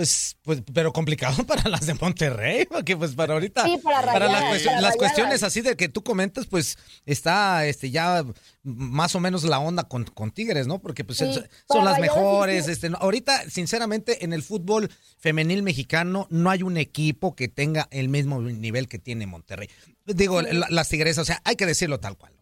Pues, 0.00 0.38
pues, 0.40 0.62
pero 0.72 0.94
complicado 0.94 1.44
para 1.46 1.68
las 1.68 1.84
de 1.86 1.92
Monterrey, 1.92 2.64
porque 2.64 2.96
pues 2.96 3.14
para 3.14 3.34
ahorita, 3.34 3.64
Sí, 3.64 3.76
para 3.84 4.00
las, 4.00 4.14
para 4.14 4.80
las 4.80 4.96
cuestiones 4.96 5.42
así 5.42 5.60
de 5.60 5.76
que 5.76 5.90
tú 5.90 6.02
comentas, 6.02 6.46
pues 6.46 6.78
está 7.04 7.66
este 7.66 7.90
ya 7.90 8.24
más 8.62 9.14
o 9.14 9.20
menos 9.20 9.44
la 9.44 9.58
onda 9.58 9.82
con, 9.84 10.04
con 10.04 10.30
Tigres, 10.30 10.66
¿no? 10.66 10.78
Porque 10.78 11.04
pues 11.04 11.18
Sí, 11.18 11.30
son 11.70 11.84
las 11.84 11.98
mejores. 11.98 12.64
sí. 12.64 12.72
Este, 12.72 12.90
ahorita, 12.98 13.50
sinceramente, 13.50 14.24
en 14.24 14.32
el 14.32 14.42
fútbol 14.42 14.90
femenil 15.18 15.62
mexicano 15.62 16.26
no 16.30 16.48
hay 16.48 16.62
un 16.62 16.78
equipo 16.78 17.36
que 17.36 17.48
tenga 17.48 17.86
el 17.90 18.08
mismo 18.08 18.40
nivel 18.40 18.88
que 18.88 18.98
tiene 18.98 19.26
Monterrey. 19.26 19.68
Digo, 20.06 20.40
la- 20.40 20.68
las 20.70 20.88
tigresas, 20.88 21.20
o 21.20 21.24
sea, 21.26 21.42
hay 21.44 21.56
que 21.56 21.66
decirlo 21.66 22.00
tal 22.00 22.16
cual. 22.16 22.32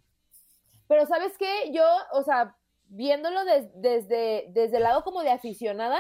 Pero 0.87 1.09
¿sabes 1.09 1.33
qué? 1.41 1.73
Yo, 1.75 1.83
o 2.13 2.23
sea, 2.23 2.55
viéndolo 2.87 3.45
des- 3.45 3.67
desde, 3.75 4.45
desde 4.51 4.77
el 4.77 4.85
lado 4.85 5.03
como 5.03 5.23
de 5.25 5.33
aficionada, 5.33 5.99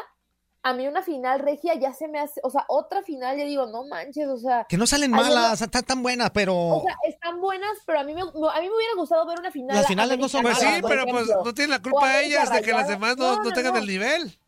a 0.62 0.72
mí 0.74 0.86
una 0.88 1.02
final 1.02 1.38
regia 1.40 1.74
ya 1.74 1.92
se 1.92 2.08
me 2.08 2.18
hace, 2.18 2.40
o 2.42 2.50
sea, 2.50 2.64
otra 2.68 3.02
final, 3.02 3.38
yo 3.38 3.44
digo, 3.44 3.66
no 3.66 3.84
manches, 3.84 4.26
o 4.28 4.36
sea, 4.36 4.66
Que 4.68 4.76
no 4.76 4.86
salen 4.86 5.10
malas, 5.10 5.60
están 5.62 5.84
tan 5.84 6.02
buenas, 6.02 6.30
pero... 6.30 6.54
o 6.56 6.82
sea, 6.82 6.96
están 7.04 7.40
buenas, 7.40 7.70
pero 7.86 8.00
a 8.00 8.04
mí 8.04 8.12
me, 8.12 8.22
a 8.22 8.24
mí 8.24 8.32
me 8.32 8.74
hubiera 8.76 8.94
gustado 8.96 9.24
ver 9.26 9.38
una 9.38 9.50
final. 9.50 9.76
Las 9.76 9.86
finales 9.86 10.18
no 10.18 10.28
son 10.28 10.42
Pues 10.42 10.58
sí, 10.58 10.66
pero 10.86 11.06
pues 11.06 11.28
no 11.44 11.54
tienen 11.54 11.70
la 11.70 11.82
culpa 11.82 12.20
ellas 12.20 12.50
de 12.52 12.60
que 12.62 12.72
las 12.72 12.88
demás 12.88 13.16
no, 13.16 13.36
No, 13.36 13.36
no 13.36 13.44
no, 13.44 13.52
tengan 13.52 13.74
no. 13.74 13.78
el 13.78 13.86
nivel. 13.86 14.38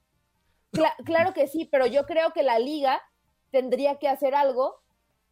Cla- 0.73 0.95
claro 1.05 1.33
que 1.33 1.47
sí, 1.47 1.69
pero 1.71 1.87
yo 1.87 2.07
creo 2.07 2.33
que 2.33 2.43
la 2.43 2.59
liga 2.59 3.00
tendría 3.50 3.99
que 3.99 4.09
hacer 4.09 4.35
algo 4.35 4.81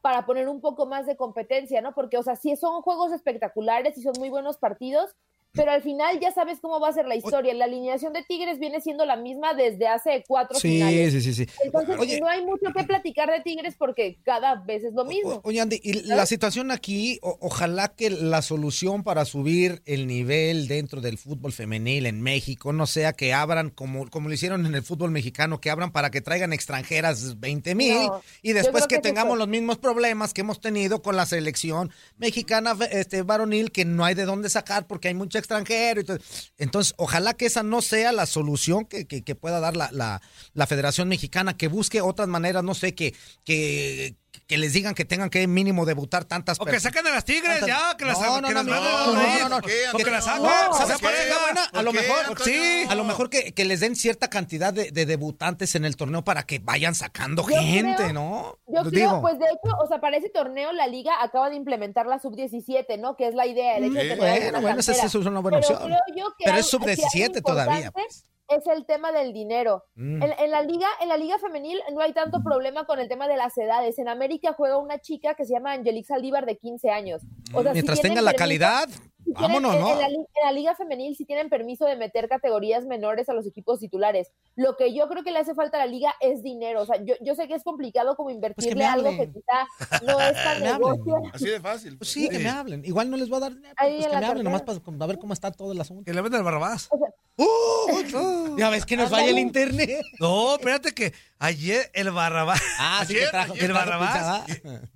para 0.00 0.26
poner 0.26 0.48
un 0.48 0.60
poco 0.60 0.86
más 0.86 1.06
de 1.06 1.16
competencia, 1.16 1.80
¿no? 1.80 1.92
Porque, 1.92 2.16
o 2.18 2.22
sea, 2.22 2.36
sí 2.36 2.54
son 2.56 2.82
juegos 2.82 3.12
espectaculares 3.12 3.98
y 3.98 4.02
son 4.02 4.14
muy 4.18 4.30
buenos 4.30 4.56
partidos, 4.58 5.10
pero 5.58 5.72
al 5.72 5.82
final 5.82 6.18
ya 6.20 6.32
sabes 6.32 6.58
cómo 6.60 6.80
va 6.80 6.88
a 6.88 6.92
ser 6.92 7.06
la 7.06 7.16
historia. 7.16 7.52
La 7.54 7.66
alineación 7.66 8.12
de 8.12 8.22
Tigres 8.22 8.58
viene 8.58 8.80
siendo 8.80 9.04
la 9.04 9.16
misma 9.16 9.52
desde 9.54 9.86
hace 9.88 10.24
cuatro 10.26 10.58
Sí, 10.58 10.68
finales. 10.70 11.12
sí, 11.12 11.20
sí, 11.20 11.34
sí. 11.34 11.46
Entonces, 11.64 11.96
Oye. 11.98 12.20
no 12.20 12.28
hay 12.28 12.44
mucho 12.44 12.72
que 12.74 12.84
platicar 12.84 13.30
de 13.30 13.40
Tigres 13.40 13.74
porque 13.78 14.18
cada 14.22 14.54
vez 14.56 14.84
es 14.84 14.94
lo 14.94 15.04
mismo. 15.04 15.40
Oye, 15.44 15.60
Andy, 15.60 15.80
y 15.82 16.02
la 16.04 16.24
situación 16.26 16.70
aquí, 16.70 17.18
o- 17.22 17.36
ojalá 17.40 17.88
que 17.88 18.10
la 18.10 18.40
solución 18.42 19.02
para 19.04 19.24
subir 19.24 19.82
el 19.84 20.06
nivel 20.06 20.68
dentro 20.68 21.00
del 21.00 21.18
fútbol 21.18 21.52
femenil 21.52 22.06
en 22.06 22.22
México 22.22 22.72
no 22.72 22.86
sea 22.86 23.12
que 23.12 23.34
abran, 23.34 23.70
como, 23.70 24.08
como 24.08 24.28
lo 24.28 24.34
hicieron 24.34 24.64
en 24.66 24.74
el 24.74 24.82
fútbol 24.82 25.10
mexicano, 25.10 25.60
que 25.60 25.70
abran 25.70 25.90
para 25.92 26.10
que 26.10 26.20
traigan 26.20 26.52
extranjeras 26.52 27.40
20 27.40 27.74
mil 27.74 27.94
No, 27.94 28.22
y 28.42 28.52
después 28.52 28.86
que, 28.86 28.96
que 28.96 29.00
tengamos 29.00 29.32
eso. 29.32 29.38
los 29.40 29.48
mismos 29.48 29.78
problemas 29.78 30.32
que 30.32 30.42
hemos 30.42 30.60
tenido 30.60 31.02
con 31.02 31.16
la 31.16 31.26
selección 31.26 31.90
mexicana 32.18 32.76
este, 32.90 33.22
varonil, 33.22 33.72
que 33.72 33.84
no 33.84 34.04
hay 34.04 34.14
de 34.14 34.24
dónde 34.24 34.48
sacar 34.50 34.86
porque 34.86 35.08
hay 35.08 35.14
mucho 35.14 35.38
extranjero. 35.48 36.00
y 36.00 36.04
todo. 36.04 36.18
Entonces, 36.58 36.94
ojalá 36.98 37.34
que 37.34 37.46
esa 37.46 37.62
no 37.62 37.80
sea 37.82 38.12
la 38.12 38.26
solución 38.26 38.84
que, 38.84 39.06
que- 39.06 39.22
pueda 39.34 39.60
dar 39.60 39.76
la, 39.76 39.88
la- 39.92 40.20
la 40.54 40.66
Federación 40.66 41.08
Mexicana, 41.08 41.56
que 41.56 41.68
busque 41.68 42.00
otras 42.00 42.28
maneras, 42.28 42.62
no 42.64 42.74
sé, 42.74 42.94
que, 42.94 43.14
que, 43.44 44.16
que 44.48 44.56
les 44.56 44.72
digan 44.72 44.94
que 44.94 45.04
tengan 45.04 45.28
que 45.28 45.46
mínimo 45.46 45.84
debutar 45.84 46.24
tantas 46.24 46.58
O 46.58 46.64
que 46.64 46.70
personas. 46.72 46.94
saquen 46.94 47.06
a 47.06 47.14
las 47.14 47.24
tigres 47.26 47.60
Tantas- 47.60 47.68
ya, 47.68 47.96
que 47.98 48.04
las, 48.06 48.18
No, 48.18 48.40
no, 48.40 48.48
que 48.48 48.54
no, 48.54 48.62
las 48.62 48.66
no, 48.66 48.80
no, 48.80 48.96
otro 49.02 49.12
no, 49.14 49.20
país. 49.20 49.40
no, 49.42 49.48
no. 49.50 49.60
¿Qué, 49.60 49.74
O 49.92 49.96
que 49.98 50.10
las 50.10 50.26
No, 50.26 50.32
hagan. 50.32 50.48
¿Sabes 50.72 50.76
¿Sabes 50.78 50.98
cuál 51.02 51.14
es 51.14 51.28
la 51.28 51.34
qué? 51.36 51.40
buena? 51.42 51.64
A 51.64 51.70
¿Por 51.70 51.84
lo 51.84 51.92
mejor, 51.92 52.42
sí, 52.44 52.82
a 52.88 52.94
lo 52.94 53.04
mejor 53.04 53.28
que, 53.28 53.52
que 53.52 53.64
les 53.66 53.80
den 53.80 53.94
cierta 53.94 54.30
cantidad 54.30 54.72
de, 54.72 54.90
de 54.90 55.04
debutantes 55.04 55.74
en 55.74 55.84
el 55.84 55.96
torneo 55.96 56.24
para 56.24 56.44
que 56.44 56.60
vayan 56.60 56.94
sacando 56.94 57.42
Yo 57.46 57.56
gente, 57.58 57.94
creo- 57.96 58.12
¿no? 58.14 58.58
Yo 58.66 58.84
Digo, 58.84 58.90
creo, 58.90 59.20
pues 59.20 59.38
de 59.38 59.44
hecho, 59.44 59.76
o 59.84 59.86
sea, 59.86 60.00
para 60.00 60.16
ese 60.16 60.30
torneo 60.30 60.72
la 60.72 60.86
liga 60.86 61.22
acaba 61.22 61.50
de 61.50 61.56
implementar 61.56 62.06
la 62.06 62.18
sub-17, 62.18 62.98
¿no? 62.98 63.16
Que 63.16 63.28
es 63.28 63.34
la 63.34 63.46
idea, 63.46 63.74
tener 63.74 64.16
Bueno, 64.16 64.60
bueno, 64.62 64.80
esa- 64.80 64.92
es 64.92 65.14
una 65.14 65.40
buena 65.40 65.58
opción. 65.58 65.78
Pero 65.82 65.94
es 65.94 66.34
que 66.38 66.50
algo 66.50 66.62
sub-17 66.62 67.42
todavía, 67.42 67.90
pues. 67.90 68.24
Es 68.48 68.66
el 68.66 68.86
tema 68.86 69.12
del 69.12 69.32
dinero. 69.32 69.84
Mm. 69.94 70.22
En, 70.22 70.32
en 70.38 70.50
la 70.50 70.62
liga, 70.62 70.86
en 71.00 71.08
la 71.08 71.16
liga 71.16 71.38
femenil 71.38 71.78
no 71.92 72.00
hay 72.00 72.12
tanto 72.12 72.42
problema 72.42 72.86
con 72.86 72.98
el 72.98 73.08
tema 73.08 73.28
de 73.28 73.36
las 73.36 73.56
edades. 73.58 73.98
En 73.98 74.08
América 74.08 74.54
juega 74.54 74.78
una 74.78 74.98
chica 74.98 75.34
que 75.34 75.44
se 75.44 75.52
llama 75.52 75.72
Angelique 75.72 76.06
Saldívar 76.06 76.46
de 76.46 76.56
15 76.56 76.90
años. 76.90 77.22
O 77.52 77.62
sea, 77.62 77.72
si 77.72 77.76
Mientras 77.76 78.00
tienen 78.00 78.16
tenga 78.16 78.22
la 78.22 78.32
permiso- 78.32 78.38
calidad, 78.38 78.88
si 79.24 79.32
vámonos, 79.32 79.78
¿no? 79.78 79.92
en 79.92 79.98
la, 79.98 80.06
en 80.06 80.26
la 80.42 80.52
liga 80.52 80.74
femenil 80.74 81.14
sí 81.14 81.26
tienen 81.26 81.50
permiso 81.50 81.84
de 81.84 81.96
meter 81.96 82.28
categorías 82.28 82.86
menores 82.86 83.28
a 83.28 83.34
los 83.34 83.46
equipos 83.46 83.78
titulares. 83.80 84.32
Lo 84.56 84.76
que 84.76 84.94
yo 84.94 85.08
creo 85.08 85.22
que 85.22 85.30
le 85.32 85.40
hace 85.40 85.54
falta 85.54 85.76
a 85.76 85.84
la 85.84 85.90
liga 85.92 86.14
es 86.20 86.42
dinero. 86.42 86.80
O 86.82 86.86
sea, 86.86 86.96
yo, 87.04 87.14
yo 87.20 87.34
sé 87.34 87.46
que 87.48 87.54
es 87.54 87.62
complicado 87.62 88.16
como 88.16 88.30
invertirle 88.30 88.72
Pues 88.72 88.76
me 88.78 88.86
algo 88.86 89.10
que 89.10 89.30
quizá 89.30 89.66
no 90.06 90.20
es 90.20 90.32
tan 90.32 90.62
negocio. 90.62 91.16
Así 91.34 91.48
de 91.48 91.60
fácil. 91.60 91.98
Pues 91.98 92.10
sí, 92.10 92.28
que 92.30 92.38
me 92.38 92.48
hablen. 92.48 92.82
Igual 92.86 93.10
no 93.10 93.18
les 93.18 93.28
voy 93.28 93.36
a 93.36 93.40
dar 93.40 93.54
dinero, 93.54 93.74
pues 93.78 94.06
que 94.06 94.16
me 94.16 94.26
hablen 94.26 94.44
nomás 94.44 94.62
para, 94.62 95.06
ver 95.06 95.18
cómo 95.18 95.34
está 95.34 95.50
todo 95.50 95.72
el 95.72 95.80
asunto. 95.80 96.04
Que 96.04 96.14
le 96.14 96.22
venden 96.22 96.38
al 96.38 96.44
Barrabás. 96.44 96.88
Uh, 97.40 98.56
ya 98.58 98.68
ves 98.68 98.84
que 98.84 98.96
nos 98.96 99.10
vaya 99.10 99.30
el 99.30 99.38
internet. 99.38 100.02
No, 100.18 100.56
espérate 100.56 100.92
que 100.92 101.12
ayer 101.38 101.90
el 101.94 102.10
Barrabás. 102.10 102.60
Ah, 102.78 103.04
sí 103.06 103.14
que 103.14 103.20
Ayer, 103.20 103.30
trajo. 103.30 103.52
ayer 103.54 103.64
el 103.64 103.72
Barrabás. 103.72 104.44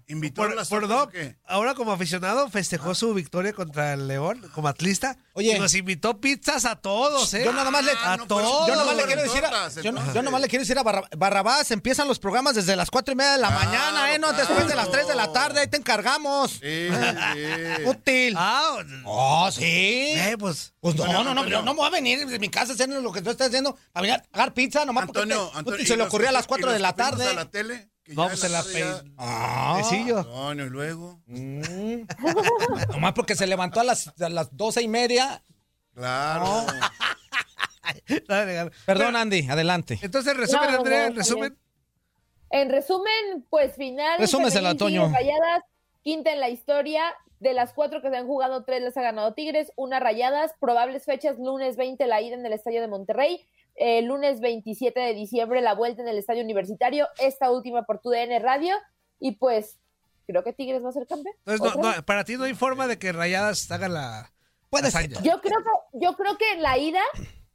Invitó 0.09 0.43
Por, 0.43 0.53
a 0.53 0.55
las 0.55 0.69
por 0.69 0.87
no, 0.89 1.09
ahora 1.47 1.75
como 1.75 1.93
aficionado 1.93 2.51
festejó 2.51 2.95
su 2.95 3.15
victoria 3.15 3.53
contra 3.55 3.95
el 3.95 4.09
León 4.09 4.47
como 4.55 4.69
atlista. 4.69 5.17
Oye. 5.33 5.57
Y 5.57 5.59
nos 5.59 5.75
invitó 5.75 6.21
pizzas 6.21 6.67
a 6.67 6.77
todos, 6.77 7.33
¿eh? 7.33 7.43
Yo 7.45 7.53
nada 7.55 7.71
más 7.71 7.83
le, 7.85 7.93
Ah, 7.93 8.13
a 8.13 8.17
no, 8.19 8.27
todos. 8.27 8.69
yo 8.69 8.77
nomás 8.77 8.95
le 8.97 9.05
quiero 9.05 9.23
decir 9.23 9.43
a, 9.45 9.69
yo, 9.81 9.91
no- 9.93 10.13
yo 10.13 10.23
nomás 10.23 10.41
le 10.43 10.49
quiero 10.49 10.63
decir 10.63 10.79
a 10.79 10.83
Barra- 10.83 11.09
Barrabás, 11.17 11.71
empiezan 11.71 12.07
los 12.09 12.19
programas 12.19 12.55
desde 12.55 12.77
las 12.77 12.91
cuatro 12.91 13.13
y 13.13 13.17
media 13.17 13.33
de 13.33 13.39
la 13.39 13.49
Claro, 13.49 13.65
mañana, 13.65 14.15
¿eh? 14.15 14.19
No, 14.19 14.29
claro. 14.29 14.45
después 14.45 14.69
de 14.69 14.75
las 14.75 14.91
3 14.91 15.09
de 15.09 15.15
la 15.15 15.33
tarde, 15.33 15.61
ahí 15.61 15.69
te 15.69 15.79
encargamos. 15.79 16.51
Sí, 16.53 16.61
sí. 16.61 17.83
Útil. 17.87 18.35
Ah, 18.37 18.77
Oh, 19.07 19.51
sí. 19.51 19.63
eh, 19.65 20.37
pues. 20.39 20.75
Pues 20.81 20.97
no, 20.97 21.05
Antonio, 21.05 21.25
no, 21.35 21.35
no, 21.45 21.47
yo 21.49 21.63
no 21.63 21.75
me 21.75 21.79
voy 21.79 21.87
a 21.87 21.91
venir 21.91 22.27
de 22.27 22.39
mi 22.41 22.49
casa 22.49 22.73
a 22.73 22.75
hacer 22.75 22.89
lo 22.89 23.13
que 23.13 23.23
tú 23.23 23.31
estás 23.31 23.47
haciendo, 23.49 23.79
a 23.95 24.01
venir 24.01 24.17
a 24.17 24.23
pagar 24.25 24.53
pizza 24.53 24.85
nomás 24.85 25.05
Antonio, 25.05 25.37
porque 25.37 25.53
te- 25.53 25.59
Antonio, 25.59 25.87
se 25.87 25.95
¿y 25.95 25.97
le 25.97 26.03
ocurrió 26.03 26.32
a 26.33 26.39
las 26.39 26.45
y 26.47 26.49
4 26.49 26.67
los 26.67 26.75
de 26.75 26.81
la 26.81 26.95
tarde. 26.95 27.27
a 27.29 27.35
la 27.35 27.51
tele? 27.51 27.89
que 28.05 28.15
No, 28.15 28.25
ya 28.25 28.29
pues 28.31 28.43
en 28.43 28.47
en 28.47 28.53
la 28.53 28.63
Ah. 29.17 29.81
Antonio, 30.19 30.65
y 30.67 30.71
luego. 30.71 31.21
mm. 31.27 32.01
nomás 32.91 33.13
porque 33.13 33.37
se 33.37 33.47
levantó 33.47 33.79
a 33.81 33.85
las, 33.85 34.09
a 34.21 34.29
las 34.29 34.57
doce 34.57 34.83
y 34.83 34.89
media. 34.89 35.43
Claro. 35.95 36.67
Perdón, 38.87 39.17
Andy, 39.17 39.49
adelante. 39.49 39.99
Entonces, 40.03 40.37
resumen, 40.37 40.71
No, 40.71 40.79
Andrea, 40.79 41.01
no, 41.01 41.07
en 41.07 41.17
resumen. 41.17 41.59
En 42.51 42.71
resumen, 42.71 43.47
pues 43.51 43.75
final. 43.77 44.19
Resúmesela, 44.19 44.71
femenil, 44.71 44.79
Toño. 44.79 45.03
Tigres 45.09 45.13
Rayadas, 45.15 45.65
quinta 46.03 46.33
en 46.33 46.41
la 46.41 46.49
historia. 46.49 47.03
De 47.41 47.55
las 47.55 47.73
cuatro 47.73 48.01
que 48.01 48.09
se 48.09 48.17
han 48.17 48.27
jugado, 48.29 48.63
tres 48.65 48.83
les 48.83 48.97
ha 48.97 49.03
ganado 49.03 49.35
Tigres, 49.35 49.73
una 49.75 49.99
Rayadas. 49.99 50.53
Probables 50.61 51.05
fechas, 51.05 51.39
lunes 51.39 51.77
20 51.77 52.07
la 52.07 52.21
ida 52.23 52.37
en 52.37 52.47
el 52.47 52.53
Estadio 52.53 52.81
de 52.81 52.87
Monterrey, 52.87 53.45
eh, 53.77 54.03
lunes 54.03 54.41
27 54.41 54.99
de 55.01 55.15
diciembre 55.15 55.61
la 55.61 55.75
vuelta 55.75 56.03
en 56.03 56.09
el 56.09 56.19
Estadio 56.19 56.43
Universitario, 56.43 57.09
esta 57.19 57.51
última 57.51 57.85
por 57.85 58.01
tu 58.01 58.11
DN 58.11 58.39
Radio. 58.41 58.75
Y 59.19 59.33
pues, 59.33 59.79
creo 60.27 60.43
que 60.45 60.53
Tigres 60.53 60.85
va 60.85 60.91
a 60.91 60.93
ser 60.93 61.07
campeón. 61.07 61.35
Entonces, 61.47 61.61
no, 61.61 61.81
¿Otra 61.81 61.97
no, 61.97 62.03
para 62.05 62.25
ti 62.25 62.37
no 62.37 62.45
hay 62.45 62.55
forma 62.55 62.87
de 62.87 62.99
que 62.99 63.13
Rayadas 63.13 63.71
haga 63.71 63.89
la. 63.89 64.33
Puede 64.71 64.91
ser. 64.91 65.09
Yo 65.23 65.41
creo 65.41 65.59
que, 65.59 65.99
yo 66.01 66.15
creo 66.17 66.39
que 66.39 66.53
en 66.53 66.63
la 66.63 66.79
ida 66.79 67.03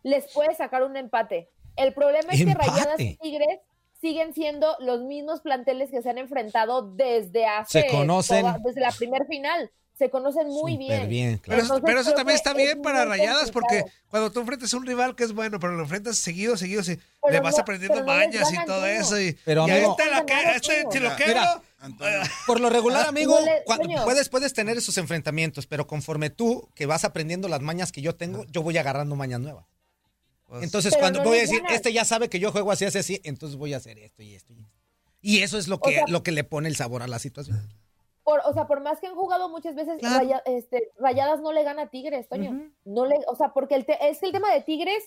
les 0.03 0.31
puede 0.33 0.53
sacar 0.55 0.83
un 0.83 0.95
empate. 0.97 1.49
El 1.75 1.93
problema 1.93 2.31
es 2.33 2.43
que. 2.45 2.53
Rayadas 2.53 2.99
y 2.99 3.15
Tigres 3.17 3.59
siguen 3.99 4.33
siendo 4.33 4.75
los 4.79 5.01
mismos 5.01 5.41
planteles 5.41 5.89
que 5.89 6.01
se 6.03 6.09
han 6.09 6.19
enfrentado 6.19 6.93
desde 6.93 7.45
hace 7.47 7.81
Se 7.81 7.87
conocen. 7.87 8.41
toda- 8.41 8.59
desde 8.63 8.81
la 8.81 8.91
primer 8.91 9.25
final. 9.25 9.71
Se 9.97 10.11
conocen 10.11 10.47
muy 10.47 10.73
Súper 10.73 10.87
bien. 11.07 11.09
bien, 11.09 11.37
claro. 11.39 11.41
Pero, 11.41 11.55
eso- 11.57 11.63
Entonces, 11.77 11.83
pero 11.85 11.99
eso 12.01 12.09
creo 12.11 12.15
también 12.17 12.35
está 12.35 12.51
es 12.51 12.55
bien 12.57 12.81
para 12.83 13.03
Rayadas 13.05 13.49
porque 13.49 13.83
cuando 14.09 14.31
tú 14.31 14.41
enfrentas 14.41 14.71
a 14.71 14.77
un 14.77 14.85
rival 14.85 15.15
que 15.15 15.23
es 15.23 15.33
bueno, 15.33 15.59
pero 15.59 15.73
lo 15.73 15.81
enfrentas 15.83 16.17
seguido, 16.19 16.55
seguido, 16.55 16.83
Pero 16.85 16.99
le 17.31 17.39
vas 17.39 17.55
no- 17.55 17.61
aprendiendo 17.61 17.99
no 18.01 18.05
mañas 18.05 18.47
y 18.53 18.65
todo 18.65 18.85
eso. 18.85 19.19
Y, 19.19 19.35
Pero, 19.43 19.67
y 19.67 19.71
amigo- 19.71 19.95
este, 19.97 20.11
la 20.11 20.23
que, 20.25 20.33
Ganan 20.33 20.55
este 20.55 20.81
todo. 20.83 20.91
si 20.91 20.99
lo 20.99 21.05
Mira, 21.05 21.15
quebro, 21.15 21.33
mira, 21.41 21.61
Antonio. 21.79 22.19
Por 22.45 22.59
lo 22.59 22.69
regular, 22.69 23.07
amigo, 23.07 23.39
puedes, 24.05 24.29
puedes 24.29 24.53
tener 24.53 24.77
esos 24.77 24.95
enfrentamientos, 24.99 25.65
pero 25.65 25.87
conforme 25.87 26.29
tú 26.29 26.69
que 26.75 26.85
vas 26.85 27.03
aprendiendo 27.03 27.47
las 27.47 27.61
mañas 27.61 27.91
que 27.91 28.01
yo 28.03 28.13
tengo, 28.15 28.45
yo 28.51 28.61
voy 28.61 28.77
agarrando 28.77 29.15
mañas 29.15 29.39
nuevas. 29.39 29.65
pues, 30.45 30.63
Entonces, 30.63 30.95
cuando 30.97 31.19
no 31.19 31.25
voy 31.29 31.39
a 31.39 31.41
decir, 31.41 31.57
ganas. 31.61 31.73
este 31.73 31.91
ya 31.91 32.05
sabe 32.05 32.29
que 32.29 32.39
yo 32.39 32.51
juego 32.51 32.71
así, 32.71 32.85
así, 32.85 32.99
así, 32.99 33.21
entonces 33.23 33.57
voy 33.57 33.73
a 33.73 33.77
hacer 33.77 33.97
esto 33.97 34.21
y 34.21 34.35
esto 34.35 34.53
y 34.53 34.59
esto. 34.61 34.71
Y 35.21 35.39
eso 35.41 35.57
es 35.57 35.67
lo 35.67 35.75
O 35.77 35.81
que, 35.81 35.93
sea- 35.95 36.05
lo 36.07 36.21
que 36.21 36.31
le 36.31 36.43
pone 36.43 36.69
el 36.69 36.75
sabor 36.75 37.01
a 37.01 37.07
la 37.07 37.17
situación. 37.19 37.67
Por, 38.27 38.41
o 38.43 38.51
sea, 38.53 38.67
por 38.67 38.81
más 38.81 38.99
que 38.99 39.07
han 39.07 39.15
jugado 39.15 39.47
muchas 39.47 39.73
veces, 39.73 39.99
Claro. 39.99 40.17
Raya- 40.19 40.43
este, 40.45 40.91
Rayadas 40.99 41.39
no 41.39 41.53
le 41.53 41.63
gana 41.63 41.83
a 41.83 41.87
Tigres, 41.87 42.27
Toño. 42.27 42.71
No 42.83 43.05
le, 43.05 43.15
o 43.29 43.35
sea, 43.37 43.53
porque 43.53 43.75
el 43.75 43.85
te- 43.85 44.09
es 44.09 44.19
que 44.19 44.25
el 44.25 44.31
tema 44.33 44.51
de 44.53 44.59
Tigres, 44.63 45.01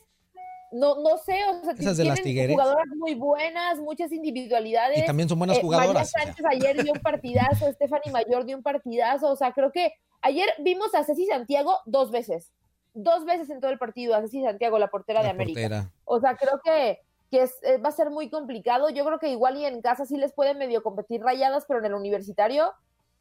no, 0.72 0.94
no 1.02 1.18
sé, 1.18 1.38
o 1.50 1.62
sea, 1.62 1.72
Esas 1.74 1.98
de 1.98 2.04
las 2.06 2.22
tienen 2.22 2.52
jugadoras 2.52 2.86
muy 2.96 3.14
buenas, 3.14 3.78
muchas 3.80 4.10
individualidades. 4.10 5.00
Y 5.02 5.04
también 5.04 5.28
son 5.28 5.38
buenas 5.38 5.58
Eh, 5.58 5.60
jugadoras. 5.60 6.10
María. 6.16 6.32
Sánchez 6.34 6.46
ayer 6.48 6.82
dio 6.82 6.92
un 6.94 7.00
partidazo, 7.00 7.70
Stephanie 7.74 8.10
Mayor 8.10 8.46
dio 8.46 8.56
un 8.56 8.62
partidazo, 8.62 9.30
o 9.30 9.36
sea, 9.36 9.52
creo 9.52 9.70
que 9.70 9.92
ayer 10.22 10.48
vimos 10.60 10.94
a 10.94 11.04
Ceci 11.04 11.26
Santiago 11.26 11.76
dos 11.84 12.10
veces, 12.10 12.52
dos 12.94 13.26
veces 13.26 13.50
en 13.50 13.60
todo 13.60 13.70
el 13.70 13.78
partido, 13.78 14.14
a 14.14 14.22
Ceci 14.22 14.42
Santiago, 14.42 14.78
la 14.78 14.88
portera 14.88 15.22
de 15.22 15.28
América. 15.28 15.60
portera. 15.60 15.92
O 16.06 16.20
sea, 16.20 16.36
creo 16.36 16.58
que, 16.64 17.00
que 17.30 17.42
es- 17.42 17.62
eh, 17.64 17.76
va 17.76 17.90
a 17.90 17.92
ser 17.92 18.08
muy 18.08 18.30
complicado. 18.30 18.88
Yo 18.88 19.04
creo 19.04 19.18
que 19.18 19.28
igual 19.28 19.58
y 19.58 19.66
en 19.66 19.82
casa 19.82 20.06
sí 20.06 20.16
les 20.16 20.32
pueden 20.32 20.56
medio 20.56 20.82
competir 20.82 21.20
rayadas, 21.20 21.66
pero 21.68 21.80
en 21.80 21.84
el 21.86 21.94
universitario, 21.94 22.72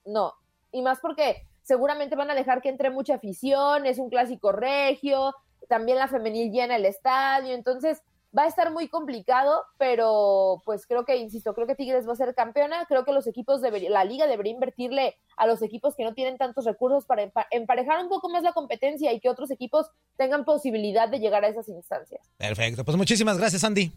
no. 0.05 0.33
Y 0.71 0.81
más 0.81 0.99
porque 0.99 1.45
seguramente 1.63 2.15
van 2.15 2.31
a 2.31 2.35
dejar 2.35 2.61
que 2.61 2.69
entre 2.69 2.89
mucha 2.89 3.15
afición, 3.15 3.85
es 3.85 3.99
un 3.99 4.09
clásico 4.09 4.51
regio, 4.51 5.33
también 5.67 5.97
la 5.97 6.07
femenil 6.07 6.51
llena 6.51 6.75
el 6.75 6.85
estadio, 6.85 7.53
entonces 7.53 8.01
va 8.37 8.43
a 8.43 8.47
estar 8.47 8.71
muy 8.71 8.87
complicado, 8.89 9.63
pero 9.79 10.61
pues 10.63 10.85
creo 10.85 11.03
que, 11.03 11.17
insisto, 11.17 11.55
creo 11.55 11.65
que 11.65 11.73
Tigres 11.73 12.07
va 12.07 12.13
a 12.13 12.15
ser 12.15 12.35
campeona, 12.35 12.85
creo 12.87 13.03
que 13.03 13.11
los 13.11 13.25
equipos, 13.25 13.59
debería, 13.59 13.89
la 13.89 14.03
liga 14.03 14.27
debería 14.27 14.53
invertirle 14.53 15.15
a 15.35 15.47
los 15.47 15.63
equipos 15.63 15.95
que 15.95 16.03
no 16.03 16.13
tienen 16.13 16.37
tantos 16.37 16.65
recursos 16.65 17.05
para 17.05 17.23
empa- 17.23 17.47
emparejar 17.49 17.99
un 18.03 18.09
poco 18.09 18.29
más 18.29 18.43
la 18.43 18.53
competencia 18.53 19.11
y 19.13 19.19
que 19.19 19.29
otros 19.29 19.49
equipos 19.49 19.87
tengan 20.15 20.45
posibilidad 20.45 21.09
de 21.09 21.19
llegar 21.19 21.43
a 21.43 21.47
esas 21.47 21.69
instancias. 21.69 22.21
Perfecto. 22.37 22.85
Pues 22.85 22.97
muchísimas 22.97 23.37
gracias, 23.39 23.63
Andy. 23.63 23.91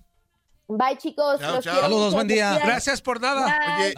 Bye 0.76 0.96
chicos. 0.98 1.38
Chao, 1.40 1.56
los 1.56 1.64
chao. 1.64 1.72
quiero 1.74 1.80
Saludos, 1.88 2.14
buen 2.14 2.28
día. 2.28 2.58
Gracias 2.64 3.02
por 3.02 3.20
nada. 3.20 3.44
Oye, 3.78 3.94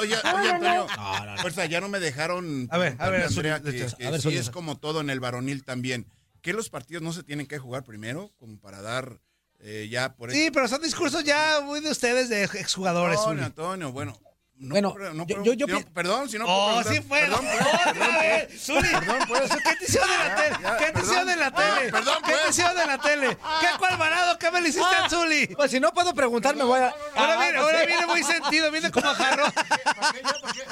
oye, 0.00 0.16
No, 0.22 0.32
no, 0.32 0.38
Antonio. 0.50 0.86
no. 1.26 1.36
Fuerza, 1.38 1.66
ya 1.66 1.80
no 1.80 1.88
me 1.88 2.00
dejaron. 2.00 2.68
A 2.70 2.78
ver, 2.78 2.96
a 2.98 3.08
ver, 3.08 3.24
Andrea, 3.24 3.60
que, 3.60 3.70
echa. 3.70 3.96
que 3.96 4.06
A 4.06 4.10
ver, 4.10 4.20
sí 4.20 4.28
Zuli. 4.28 4.36
es 4.38 4.50
como 4.50 4.76
todo 4.78 5.00
en 5.00 5.10
el 5.10 5.20
varonil 5.20 5.64
también. 5.64 6.06
Que 6.40 6.52
los 6.52 6.68
partidos 6.70 7.02
no 7.02 7.12
se 7.12 7.22
tienen 7.22 7.46
que 7.46 7.58
jugar 7.58 7.84
primero, 7.84 8.30
como 8.38 8.58
para 8.60 8.82
dar 8.82 9.18
eh, 9.60 9.88
ya 9.90 10.14
por 10.14 10.30
Sí, 10.30 10.50
pero 10.52 10.68
son 10.68 10.82
discursos 10.82 11.24
ya 11.24 11.60
muy 11.64 11.80
de 11.80 11.90
ustedes, 11.90 12.28
de 12.28 12.44
exjugadores. 12.44 13.18
Antonio. 13.18 13.44
Antonio, 13.44 13.92
bueno. 13.92 14.18
No 14.64 14.70
Bueno, 14.70 14.94
no 15.12 15.26
yo- 15.26 15.42
yo- 15.42 15.52
yo 15.52 15.66
si 15.66 15.72
no- 15.72 15.78
pi- 15.78 15.84
perdón, 15.92 16.28
si 16.28 16.38
no 16.38 16.46
Oh, 16.48 16.80
puedo 16.82 16.94
sí 16.94 17.00
preguntar- 17.00 17.08
fue. 17.08 17.20
Perdón, 17.20 17.46
Otra 17.46 17.92
perdón, 17.92 18.14
vez. 18.20 18.62
Zuli. 18.64 18.88
Perdón, 18.88 19.18
pues. 19.28 19.50
¿Qué 19.50 19.76
te 19.76 19.84
hicieron 19.84 20.08
de 20.08 20.16
la 20.16 20.34
tele? 20.36 20.56
ya, 20.62 20.76
¿Qué 20.78 20.92
te 20.92 21.00
hicieron 21.00 21.26
de 21.26 21.36
la 21.36 21.46
Ah, 21.46 21.54
tele? 21.54 21.92
perdón, 21.92 22.14
¿Qué 22.24 22.32
te 22.32 22.48
hicieron 22.50 22.76
de 22.76 22.86
la 22.86 22.98
tele? 22.98 23.36
¿Qué 23.60 23.66
cualvarado? 23.78 24.38
¿Qué 24.38 24.50
me 24.50 24.60
le 24.62 24.68
hiciste 24.70 24.94
a 24.96 25.08
Zuli? 25.10 25.46
Pues 25.48 25.70
si 25.70 25.80
no 25.80 25.92
puedo 25.92 26.14
preguntar, 26.14 26.56
me 26.56 26.64
voy 26.64 26.80
a. 26.80 26.94
Ahora 27.14 27.34
Ah, 27.34 27.42
viene, 27.42 27.58
ahora 27.58 27.80
sí. 27.80 27.86
viene 27.86 28.06
muy 28.06 28.24
sentido, 28.24 28.70
viene 28.70 28.90
como 28.90 29.14
jarro. 29.14 29.44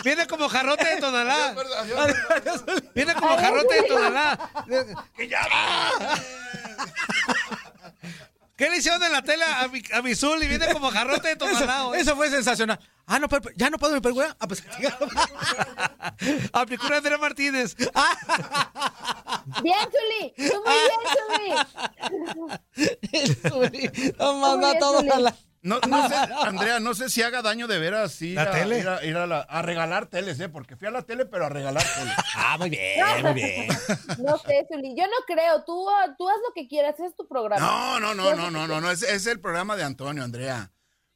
Viene 0.03 0.27
como 0.27 0.49
jarrote 0.49 0.85
de 0.87 0.97
Tonalá. 1.01 1.55
Viene 2.95 3.15
como 3.15 3.37
jarrote 3.37 3.75
de 3.75 3.83
Tonalá. 3.83 4.39
¿Qué 8.63 8.71
le 8.71 8.77
hicieron 8.77 9.03
en 9.03 9.11
la 9.11 9.23
tele 9.23 9.43
a 9.45 9.67
mi, 9.67 9.83
a 9.93 10.03
mi 10.03 10.15
Zuli? 10.15 10.47
Viene 10.47 10.73
como 10.73 10.89
jarrote 10.93 11.27
de 11.31 11.35
Tonalá. 11.37 11.87
hoy. 11.87 11.99
Eso 11.99 12.15
fue 12.15 12.31
sensacional. 12.31 12.79
Ah, 13.07 13.19
no, 13.19 13.29
pero- 13.29 13.51
ya 13.57 13.69
no 13.71 13.77
puedo 13.77 13.97
ir, 13.97 14.03
pero 14.03 14.15
güey. 14.15 14.29
Ah, 14.39 14.47
pues. 14.47 14.63
Aplicó 16.53 16.87
Andrea 16.87 17.19
Martínez. 17.19 17.75
Bien, 17.77 17.91
Zuli. 19.91 20.33
Tú 20.49 20.63
muy 20.65 20.75
bien, 22.71 23.37
Zuli. 23.51 23.91
No 24.19 24.35
manda 24.39 24.69
bien, 24.69 24.79
todo 24.79 24.99
Zuli. 25.01 25.11
a 25.11 25.19
la. 25.19 25.35
No, 25.63 25.79
no 25.89 26.09
sé, 26.09 26.15
Andrea, 26.45 26.81
no 26.81 26.93
sé 26.93 27.09
si 27.09 27.23
haga 27.23 27.41
daño 27.41 27.69
de 27.69 27.79
veras 27.79 28.21
ir, 28.21 28.35
¿La 28.35 28.43
a, 28.43 28.51
tele? 28.51 28.81
ir 28.81 28.89
a- 28.89 29.05
ir 29.05 29.17
a 29.17 29.27
la- 29.29 29.43
a 29.43 29.63
regalar 29.63 30.07
teles, 30.07 30.41
¿eh? 30.41 30.49
Porque 30.49 30.75
fui 30.77 30.89
a 30.89 30.91
la 30.91 31.03
tele, 31.03 31.25
pero 31.25 31.47
a 31.47 31.49
regalar 31.49 31.85
teles. 31.85 32.15
Ah, 32.37 32.57
muy 32.59 32.71
bien, 32.71 33.23
muy 33.23 33.33
bien. 33.35 33.69
No 34.19 34.37
sé, 34.39 34.67
Zuli. 34.69 34.95
Yo 34.97 35.05
no 35.07 35.17
creo. 35.27 35.63
Tú, 35.65 35.87
tú 36.19 36.29
haz 36.29 36.37
lo 36.47 36.53
que 36.55 36.67
quieras. 36.67 36.99
Es 36.99 37.15
tu 37.15 37.29
programa. 37.29 37.65
No, 37.65 38.01
no, 38.01 38.15
no, 38.15 38.35
no, 38.35 38.51
no, 38.51 38.67
no, 38.67 38.81
no. 38.81 38.91
Es, 38.91 39.03
es 39.05 39.27
el 39.27 39.39
programa 39.41 39.77
de 39.77 39.85
Antonio, 39.85 40.25
Andrea. 40.25 40.73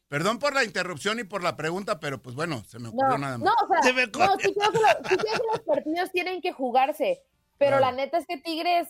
Perdón 0.08 0.38
por 0.38 0.54
la 0.54 0.62
interrupción 0.62 1.18
y 1.18 1.24
por 1.24 1.42
la 1.42 1.56
pregunta, 1.56 1.98
pero 1.98 2.22
pues 2.22 2.36
bueno, 2.36 2.62
se 2.68 2.78
me 2.78 2.88
ocurrió 2.90 3.08
No, 3.12 3.18
nada 3.18 3.38
más. 3.38 3.46
no, 3.46 3.52
o 3.64 3.68
sea, 3.68 3.82
Se 3.82 3.92
me 3.92 4.06
no, 4.06 4.36
sí 4.38 4.54
creo, 4.54 4.70
que 4.70 4.78
lo- 4.78 5.08
sí 5.08 5.16
creo 5.16 5.32
que 5.34 5.46
los 5.52 5.60
partidos 5.66 6.12
tienen 6.12 6.40
que 6.40 6.52
jugarse, 6.52 7.24
pero 7.58 7.78
Claro. 7.78 7.86
la 7.86 7.92
neta 7.92 8.18
es 8.18 8.26
que 8.26 8.38
Tigres 8.38 8.86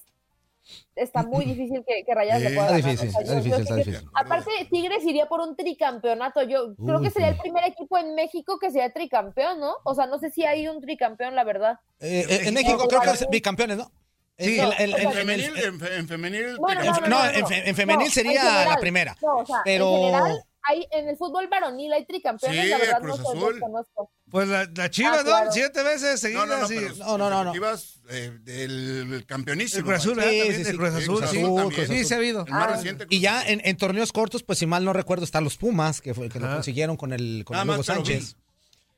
está 0.95 1.23
muy 1.23 1.45
difícil 1.55 1.85
que, 1.87 2.05
que 2.05 2.15
Rayas 2.15 2.41
le 2.43 2.51
pueda 2.51 2.77
está 2.77 2.79
ganar. 2.79 2.91
difícil, 2.91 3.09
O 3.09 3.13
sea, 3.13 3.21
está 3.21 3.35
yo- 3.35 3.39
yo 3.41 3.45
difícil, 3.57 3.67
que- 3.77 3.85
difícil. 3.91 4.09
Aparte, 4.15 4.51
Tigres 4.71 5.05
iría 5.05 5.27
por 5.27 5.41
un 5.41 5.57
tricampeonato. 5.57 6.43
Yo 6.43 6.75
creo 6.77 7.01
que 7.01 7.11
sería 7.11 7.29
el 7.29 7.37
primer 7.39 7.65
equipo 7.65 7.99
en 7.99 8.15
México 8.15 8.59
que 8.59 8.71
sería 8.71 8.93
tricampeón, 8.93 9.61
¿no? 9.61 9.75
O 9.85 9.95
sea, 9.95 10.07
no 10.07 10.19
sé 10.19 10.31
si 10.31 10.45
hay 10.45 10.69
un 10.69 10.81
tricampeón, 10.81 11.35
la 11.35 11.45
verdad. 11.45 11.79
Eh, 12.01 12.25
eh, 12.29 12.41
en 12.47 12.55
México 12.55 12.87
creo 12.89 13.01
que 13.01 13.11
es 13.11 13.27
bicampeones, 13.31 13.77
¿no? 13.79 13.91
Sí. 14.39 14.59
El- 14.61 14.73
el- 14.79 14.95
el- 14.95 15.01
En 15.07 15.13
femenil, 15.13 15.53
en, 15.57 15.81
fe- 15.81 15.97
en 15.97 16.09
femenil, 16.09 16.57
Bueno, 16.59 16.85
no, 16.85 16.93
no, 16.93 17.01
no, 17.01 17.09
no, 17.09 17.31
en 17.31 17.41
no. 17.41 17.47
fe- 17.47 17.69
en 17.71 17.75
femenil 17.75 18.07
No, 18.09 18.13
sería 18.13 18.33
en 18.33 18.39
general. 18.49 18.69
la 18.69 18.77
primera. 18.77 19.17
No, 19.23 19.37
o 19.39 19.47
sea, 19.47 19.57
Pero- 19.65 19.89
en 19.89 19.97
general, 20.05 20.43
hay, 20.69 20.87
en 20.91 21.09
el 21.09 21.17
fútbol 21.17 21.49
varonil 21.49 21.93
hay 21.93 22.05
tricampeones, 22.05 22.63
Sí, 22.65 22.69
la 22.71 22.79
verdad 22.79 23.01
Cruz 23.01 23.19
no 23.21 23.25
sé, 23.31 23.37
Azul. 23.39 23.53
desconozco. 23.55 24.11
Pues 24.31 24.49
la, 24.49 24.69
la 24.75 24.91
Chivas, 24.91 25.19
Ah, 25.21 25.25
claro. 25.25 25.47
¿no? 25.47 25.53
Siete 25.53 25.83
veces 25.83 26.25
no, 26.33 26.47
no, 26.47 26.59
no, 26.61 26.67
seguidas. 26.69 26.93
pero 26.93 27.05
y- 27.05 27.09
No, 27.09 27.19
no, 27.19 27.31
no, 27.31 27.45
no. 27.45 27.53
Chivas, 27.53 28.01
eh, 28.11 28.33
del 28.43 29.25
campeonísimo. 29.27 29.79
El 29.81 29.85
Cruz 29.85 29.97
Azul. 29.99 30.15
Sí, 30.15 30.21
También 30.21 30.45
sí, 30.47 30.51
el 30.53 30.57
sí. 30.67 30.71
Sí, 30.73 30.77
Cruz 30.77 30.89
sí. 30.91 30.97
Azul 30.97 31.25
también. 31.65 31.87
Sí, 31.89 32.05
se 32.05 32.15
ha 32.15 32.17
habido. 32.17 32.45
El 32.47 32.53
más 32.53 32.69
Ah. 32.73 32.77
reciente. 32.77 33.07
Y 33.11 33.21
ya 33.21 33.47
en, 33.47 33.61
en 33.65 33.77
torneos 33.77 34.13
cortos, 34.13 34.43
pues 34.43 34.59
si 34.59 34.67
mal 34.67 34.85
no 34.85 34.93
recuerdo, 34.93 35.25
están 35.25 35.45
los 35.45 35.57
Pumas, 35.57 36.01
que, 36.01 36.15
fue, 36.15 36.29
que 36.29 36.41
lo 36.41 36.49
consiguieron 36.53 36.97
con 36.97 37.13
el, 37.13 37.45
con 37.45 37.57
el 37.59 37.69
Hugo. 37.71 37.83
Sánchez. 37.83 38.37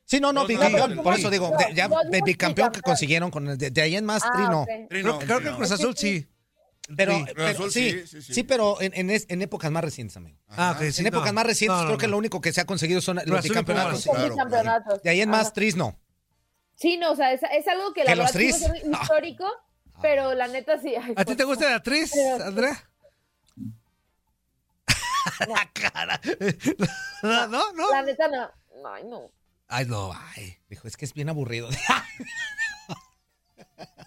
Sí, 0.05 0.19
no, 0.19 0.33
no, 0.33 0.41
No, 0.41 0.47
bicampeón. 0.47 0.95
no, 0.95 1.03
por 1.03 1.13
no, 1.13 1.19
eso 1.19 1.29
digo, 1.29 1.51
no, 1.51 1.57
de, 1.57 1.75
ya 1.75 1.87
de 2.09 2.21
bicampeón 2.25 2.71
que 2.71 2.81
consiguieron 2.81 3.29
con 3.29 3.47
el, 3.47 3.57
de, 3.59 3.69
de 3.69 3.81
ahí 3.83 3.95
en 3.95 4.05
más, 4.05 4.23
Ah, 4.25 4.49
no. 4.49 4.65
Trino, 4.65 4.87
Creo, 4.89 5.19
creo 5.19 5.37
que 5.37 5.43
Trino. 5.43 5.57
Cruz 5.57 5.71
Azul 5.71 5.95
sí. 5.95 6.27
Pero, 6.95 7.13
Sí. 7.13 7.23
Cruz 7.23 7.33
pero- 7.35 7.47
Azul, 7.47 7.71
sí, 7.71 7.91
sí, 7.91 8.07
sí, 8.07 8.21
sí, 8.21 8.33
sí. 8.33 8.43
pero 8.43 8.81
en, 8.81 8.91
en, 8.95 9.09
es- 9.11 9.25
en 9.29 9.41
épocas 9.41 9.69
más 9.71 9.83
recientes, 9.83 10.17
amigo. 10.17 10.37
Ah, 10.49 10.73
ok, 10.75 10.89
sí, 10.91 11.01
en 11.01 11.07
épocas 11.07 11.27
no. 11.27 11.33
más 11.33 11.45
recientes, 11.45 11.75
No, 11.77 11.81
no, 11.83 11.87
creo 11.89 11.97
que 11.99 12.07
lo 12.07 12.17
único 12.17 12.41
que 12.41 12.51
se 12.51 12.61
ha 12.61 12.65
conseguido 12.65 12.99
son 13.01 13.19
los 13.25 13.43
bicampeonatos. 13.43 14.03
Claro. 14.05 14.99
De 15.03 15.09
ahí 15.09 15.21
en 15.21 15.29
más, 15.29 15.53
tris 15.53 15.75
no. 15.75 15.99
Sí, 16.75 16.97
no, 16.97 17.11
o 17.11 17.15
sea, 17.15 17.31
es, 17.33 17.41
es 17.43 17.67
algo 17.67 17.93
que 17.93 18.03
la 18.03 18.11
¿Que 18.11 18.15
los 18.15 18.25
verdad 18.33 18.39
tris? 18.39 18.57
ser 18.57 18.75
histórico, 19.01 19.45
pero 20.01 20.33
la 20.33 20.47
neta 20.47 20.79
sí. 20.79 20.95
ay, 20.95 21.13
¿A 21.15 21.25
ti 21.25 21.35
te 21.35 21.43
gusta 21.43 21.69
la 21.69 21.79
Pero- 22.13 22.43
Andrea? 22.45 22.83
La 25.47 25.69
cara. 25.73 26.19
No, 27.21 27.47
no, 27.47 27.71
no. 27.73 27.91
La 27.91 28.01
neta 28.01 28.27
no. 28.29 28.49
Ay, 28.89 29.03
no. 29.03 29.29
Ay, 29.67 29.85
no, 29.85 30.11
ay. 30.35 30.57
Dijo, 30.69 30.87
es 30.87 30.97
que 30.97 31.05
es 31.05 31.13
bien 31.13 31.29
aburrido. 31.29 31.69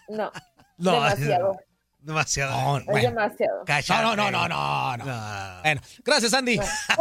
No. 0.09 0.31
No, 0.77 0.93
demasiado. 0.93 1.59
Demasiado. 2.03 2.53
No, 2.53 2.79
Es 2.79 2.85
bueno. 2.87 3.09
demasiado. 3.11 3.65
Cállate. 3.65 4.03
No, 4.03 4.17
no, 4.17 4.31
no, 4.31 4.49
no, 4.49 4.49
no, 4.49 4.97
no. 4.97 5.05
No. 5.05 5.63
Bueno, 5.63 5.81
gracias, 6.05 6.35
Andy. 6.35 6.57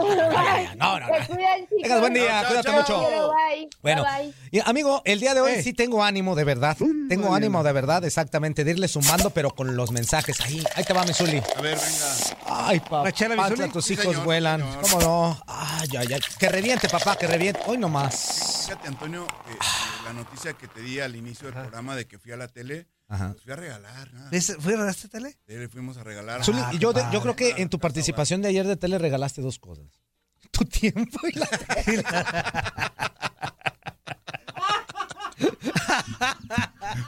No, 0.78 1.00
no, 1.00 1.00
no. 1.00 1.08
cuidan, 1.28 1.60
chicos. 1.68 1.82
Tengas 1.84 2.00
buen 2.00 2.14
día, 2.14 2.28
Chao, 2.42 2.46
cuídate 2.48 2.70
chao. 2.70 2.80
mucho. 2.82 3.32
Bye. 3.34 3.70
Bueno, 3.82 4.04
Bye, 4.04 4.24
bye. 4.28 4.34
y, 4.52 4.60
amigo, 4.64 5.02
el 5.06 5.20
día 5.20 5.34
de 5.34 5.42
hoy 5.42 5.52
Eh. 5.54 5.64
sí 5.64 5.74
tengo 5.74 6.04
ánimo 6.04 6.36
de 6.36 6.44
verdad. 6.44 6.78
Tengo 7.10 7.34
ánimo 7.34 7.64
de 7.64 7.72
verdad, 7.74 8.04
exactamente, 8.06 8.64
de 8.64 8.72
irle 8.72 8.88
sumando, 8.88 9.30
pero 9.32 9.52
con 9.52 9.76
los 9.76 9.92
mensajes. 9.92 10.40
Ahí, 10.42 10.64
ahí 10.76 10.84
te 10.84 10.94
va, 10.94 11.04
mi 11.04 11.14
Zuli. 11.14 11.42
A 11.58 11.62
ver, 11.62 11.78
venga. 11.78 12.68
Ay, 12.68 12.80
papá, 12.80 13.04
¿La 13.04 13.12
chela, 13.12 13.50
tus 13.72 13.86
Sí, 13.86 13.94
hijos 13.94 14.06
señor, 14.06 14.24
vuelan. 14.24 14.62
señor. 14.62 14.82
¿Cómo 14.82 15.00
no? 15.02 15.44
Ay, 15.48 15.90
ay, 15.98 16.14
ay. 16.14 16.20
Que 16.40 16.50
reviente, 16.50 16.88
papá, 16.90 17.16
que 17.18 17.28
reviente. 17.28 17.62
Hoy 17.66 17.78
nomás. 17.78 18.66
Fíjate, 18.68 18.88
Antonio, 18.88 19.26
que, 19.46 19.54
que 19.54 19.58
la 20.06 20.14
noticia 20.14 20.54
que 20.54 20.68
te 20.68 20.82
di 20.82 21.00
al 21.00 21.16
inicio 21.16 21.48
del 21.48 21.56
programa 21.60 21.96
de 21.96 22.06
que 22.08 22.18
fui 22.20 22.32
a 22.32 22.38
la 22.38 22.48
tele, 22.48 22.88
Ajá. 23.14 23.36
fui 23.44 23.52
a 23.52 23.56
regalar, 23.58 24.14
nada. 24.14 24.30
¿Ves- 24.30 24.56
¿Fue 24.60 24.74
a 24.76 24.90
esta 24.90 25.08
tele? 25.10 25.38
Le 25.48 25.68
fuimos 25.68 25.98
a 25.98 26.04
regalar. 26.04 26.44
Zuli, 26.46 26.60
Ah, 26.62 26.72
yo, 26.80 26.94
de- 26.94 27.04
yo 27.12 27.22
creo 27.22 27.36
que 27.36 27.50
en 27.62 27.70
tu 27.70 27.78
participación 27.78 28.42
de 28.42 28.48
ayer 28.48 28.66
de 28.66 28.78
tele 28.78 28.98
regalaste 28.98 29.42
dos 29.42 29.60
cosas. 29.60 29.86
Tu 30.52 30.66
tiempo 30.66 31.20
y 31.28 31.38
la 31.38 31.48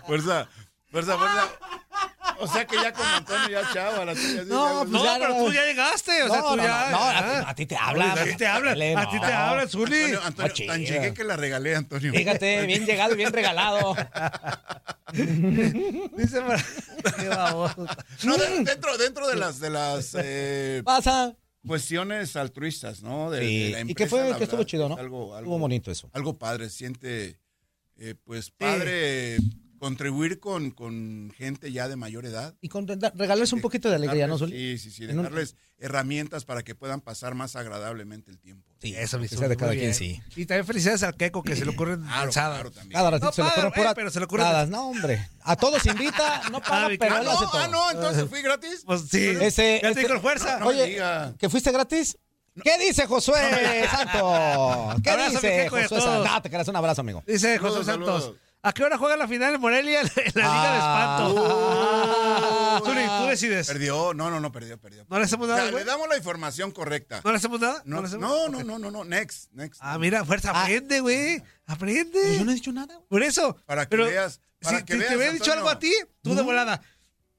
Fuerza, 0.07 0.47
fuerza, 0.93 1.17
fuerza. 1.17 1.49
O 2.39 2.47
sea 2.47 2.65
que 2.65 2.75
ya 2.75 2.91
con 2.91 3.05
Antonio 3.05 3.47
ya 3.49 3.73
chavo 3.73 4.01
a 4.01 4.05
la 4.05 4.11
así, 4.13 4.39
No, 4.47 4.73
ya, 4.73 4.79
pues 4.79 4.89
No, 4.91 5.03
ya 5.05 5.17
pero 5.19 5.37
tú 5.45 5.53
ya 5.53 5.65
llegaste. 5.65 6.23
O 6.23 6.27
sea, 6.29 6.37
No, 6.41 6.49
tú 6.51 6.55
no, 6.57 6.63
ya. 6.63 6.89
no, 6.89 6.97
no, 6.97 7.03
a, 7.09 7.21
ti, 7.21 7.45
a 7.47 7.55
ti 7.55 7.65
te 7.67 7.75
hablan. 7.77 8.17
A 8.17 8.23
ti 8.23 8.35
te 8.35 8.47
hablan. 8.47 8.97
A 8.97 9.09
ti 9.09 9.19
te 9.19 9.25
hablan, 9.33 9.69
Zuli. 9.69 9.95
Antonio, 10.03 10.21
Antonio, 10.23 10.67
tan 10.67 10.81
llegué 10.81 11.13
que 11.13 11.23
la 11.23 11.35
regalé, 11.37 11.75
Antonio. 11.75 12.11
Fíjate, 12.13 12.65
bien 12.65 12.85
llegado 12.85 13.15
bien 13.15 13.31
regalado. 13.31 13.95
Dice 15.13 16.41
Qué 17.19 17.27
baboso. 17.29 17.85
No, 18.23 18.37
de- 18.37 18.63
dentro, 18.63 18.97
dentro 18.97 19.27
de 19.27 19.35
las, 19.35 19.59
de 19.59 19.69
las 19.69 20.15
eh, 20.19 20.81
Pasa. 20.83 21.35
cuestiones 21.65 22.35
altruistas, 22.35 23.01
¿no? 23.03 23.29
De, 23.29 23.39
Sí, 23.41 23.63
de 23.65 23.69
la 23.71 23.79
y 23.81 23.93
que 23.93 24.03
empresa, 24.03 24.09
fue, 24.09 24.37
que 24.37 24.43
estuvo 24.43 24.57
verdad, 24.59 24.65
chido, 24.69 24.89
¿no? 24.89 24.95
Algo, 24.97 25.23
algo, 25.35 25.39
Estuvo 25.39 25.59
bonito 25.59 25.91
eso. 25.91 26.09
algo 26.13 26.37
padre, 26.37 26.69
siente, 26.69 27.39
eh, 27.97 28.15
pues 28.23 28.49
padre 28.51 29.37
contribuir 29.83 30.39
con, 30.39 30.71
con 30.71 31.33
gente 31.37 31.71
ya 31.73 31.89
de 31.89 31.97
mayor 31.97 32.25
edad. 32.25 32.55
Y 32.61 32.69
con, 32.69 32.85
da- 32.85 33.11
regalarles 33.15 33.51
un 33.51 33.59
poquito 33.59 33.89
de 33.89 33.95
alegría, 33.95 34.27
¿no, 34.27 34.37
Zuli? 34.37 34.77
Sí, 34.77 34.77
sí, 34.77 34.91
sí, 34.91 35.03
En 35.03 35.11
un- 35.19 35.25
dejarles 35.25 35.55
herramientas 35.77 36.45
para 36.45 36.63
que 36.63 36.73
puedan 36.73 37.01
pasar 37.01 37.35
más 37.35 37.57
agradablemente 37.57 38.31
el 38.31 38.39
tiempo. 38.39 38.65
Sí, 38.81 38.95
Eso, 38.95 39.19
que 39.19 39.27
sea 39.27 39.49
de 39.49 39.57
cada 39.57 39.73
quien, 39.73 39.93
sí. 39.93 40.21
Y 40.37 40.45
también 40.45 40.65
felicidades 40.65 41.03
al 41.03 41.15
Keco 41.17 41.43
que 41.43 41.55
se 41.57 41.65
le 41.65 41.71
ocurren 41.71 42.01
Claro, 42.31 42.71
también. 42.71 42.93
Cada 42.93 43.11
ratito 43.11 43.25
No 43.27 43.31
se 43.33 43.41
le 43.43 43.47
ocurre 43.49 43.71
pura- 43.71 43.93
pero 43.93 44.09
se 44.09 44.19
le 44.21 44.25
ocurre- 44.25 44.43
nada, 44.43 44.65
No, 44.67 44.87
hombre. 44.89 45.27
A 45.41 45.57
todos 45.57 45.85
invita, 45.85 46.43
no 46.49 46.61
paga, 46.61 46.85
Ah, 46.85 46.89
pero 46.97 47.15
Ah, 47.15 47.19
él 47.19 47.25
no, 47.25 47.31
hace 47.31 47.45
todo. 47.45 47.61
ah, 47.61 47.67
no, 47.67 47.91
entonces 47.91 48.29
fui 48.29 48.41
gratis. 48.41 48.83
Pues 48.85 49.01
sí. 49.09 49.25
Ese- 49.41 49.81
ya 49.83 50.07
con 50.07 50.21
fuerza. 50.21 50.59
No 50.59 50.67
me 50.67 50.81
Oye. 50.81 51.01
¿que 51.37 51.49
fuiste 51.49 51.71
gratis? 51.73 52.17
¿Qué 52.63 52.77
dice 52.77 53.05
Josué 53.07 53.41
Santos? 53.91 55.01
¿Qué 55.03 55.09
Abrazo, 55.09 55.31
dice 55.41 55.69
Josué. 55.69 55.87
Santos? 55.89 56.25
No, 56.31 56.41
te 56.41 56.49
quedas 56.49 56.67
un 56.69 56.75
abrazo, 56.77 57.01
amigo. 57.01 57.23
Dice 57.27 57.57
José 57.57 57.83
Saludos, 57.83 58.23
Santos. 58.23 58.41
¿A 58.65 58.71
qué 58.73 58.81
hora 58.83 58.97
juega 58.97 59.17
la 59.17 59.27
final 59.27 59.53
en 59.55 59.59
Morelia 59.61 59.99
en 60.01 60.07
la 60.35 60.43
Liga 60.53 60.71
de 60.71 60.77
Espanto? 60.77 61.45
Ah. 61.47 62.81
Zuli, 62.85 63.01
tú 63.19 63.27
decides. 63.27 63.67
Perdió, 63.67 64.13
no, 64.13 64.29
no, 64.31 64.39
no, 64.39 64.51
perdió, 64.53 64.79
perdió. 64.79 65.05
¿No 65.09 65.19
le 65.19 65.25
hacemos 65.25 65.49
O 65.49 65.53
sea, 65.53 65.65
nada, 65.65 65.77
le 65.77 65.83
damos 65.83 66.07
la 66.07 66.15
información 66.17 66.71
correcta. 66.71 67.19
¿No 67.25 67.31
le 67.31 67.37
hacemos 67.37 67.59
nada? 67.59 67.81
No, 67.85 67.97
le 67.97 68.01
no, 68.03 68.07
hacemos? 68.07 68.51
no, 68.51 68.63
no, 68.63 68.79
no, 68.79 68.89
no, 68.91 69.03
next, 69.03 69.51
next. 69.51 69.79
Ah, 69.83 69.97
mira, 69.99 70.23
fuerza, 70.23 70.51
Ah. 70.55 70.63
aprende, 70.63 71.01
güey. 71.01 71.43
Aprende. 71.65 72.37
Yo 72.37 72.45
no 72.45 72.51
he 72.51 72.55
dicho 72.55 72.71
nada. 72.71 72.95
güey. 72.95 73.07
Por 73.09 73.23
eso. 73.23 73.57
Para 73.65 73.83
que 73.85 73.89
Pero 73.89 74.05
veas, 74.05 74.39
para 74.61 74.79
si 74.79 74.85
que 74.85 74.93
si 74.93 74.99
veas, 74.99 75.09
te 75.11 75.17
hubiera 75.17 75.33
dicho 75.33 75.51
algo 75.51 75.67
a 75.69 75.77
ti, 75.79 75.93
tú 76.21 76.33
de 76.33 76.41
volada. 76.41 76.81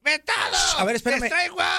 ¡Vetado! 0.02 0.56
A 0.78 0.84
ver, 0.84 0.96
espérame. 0.96 1.30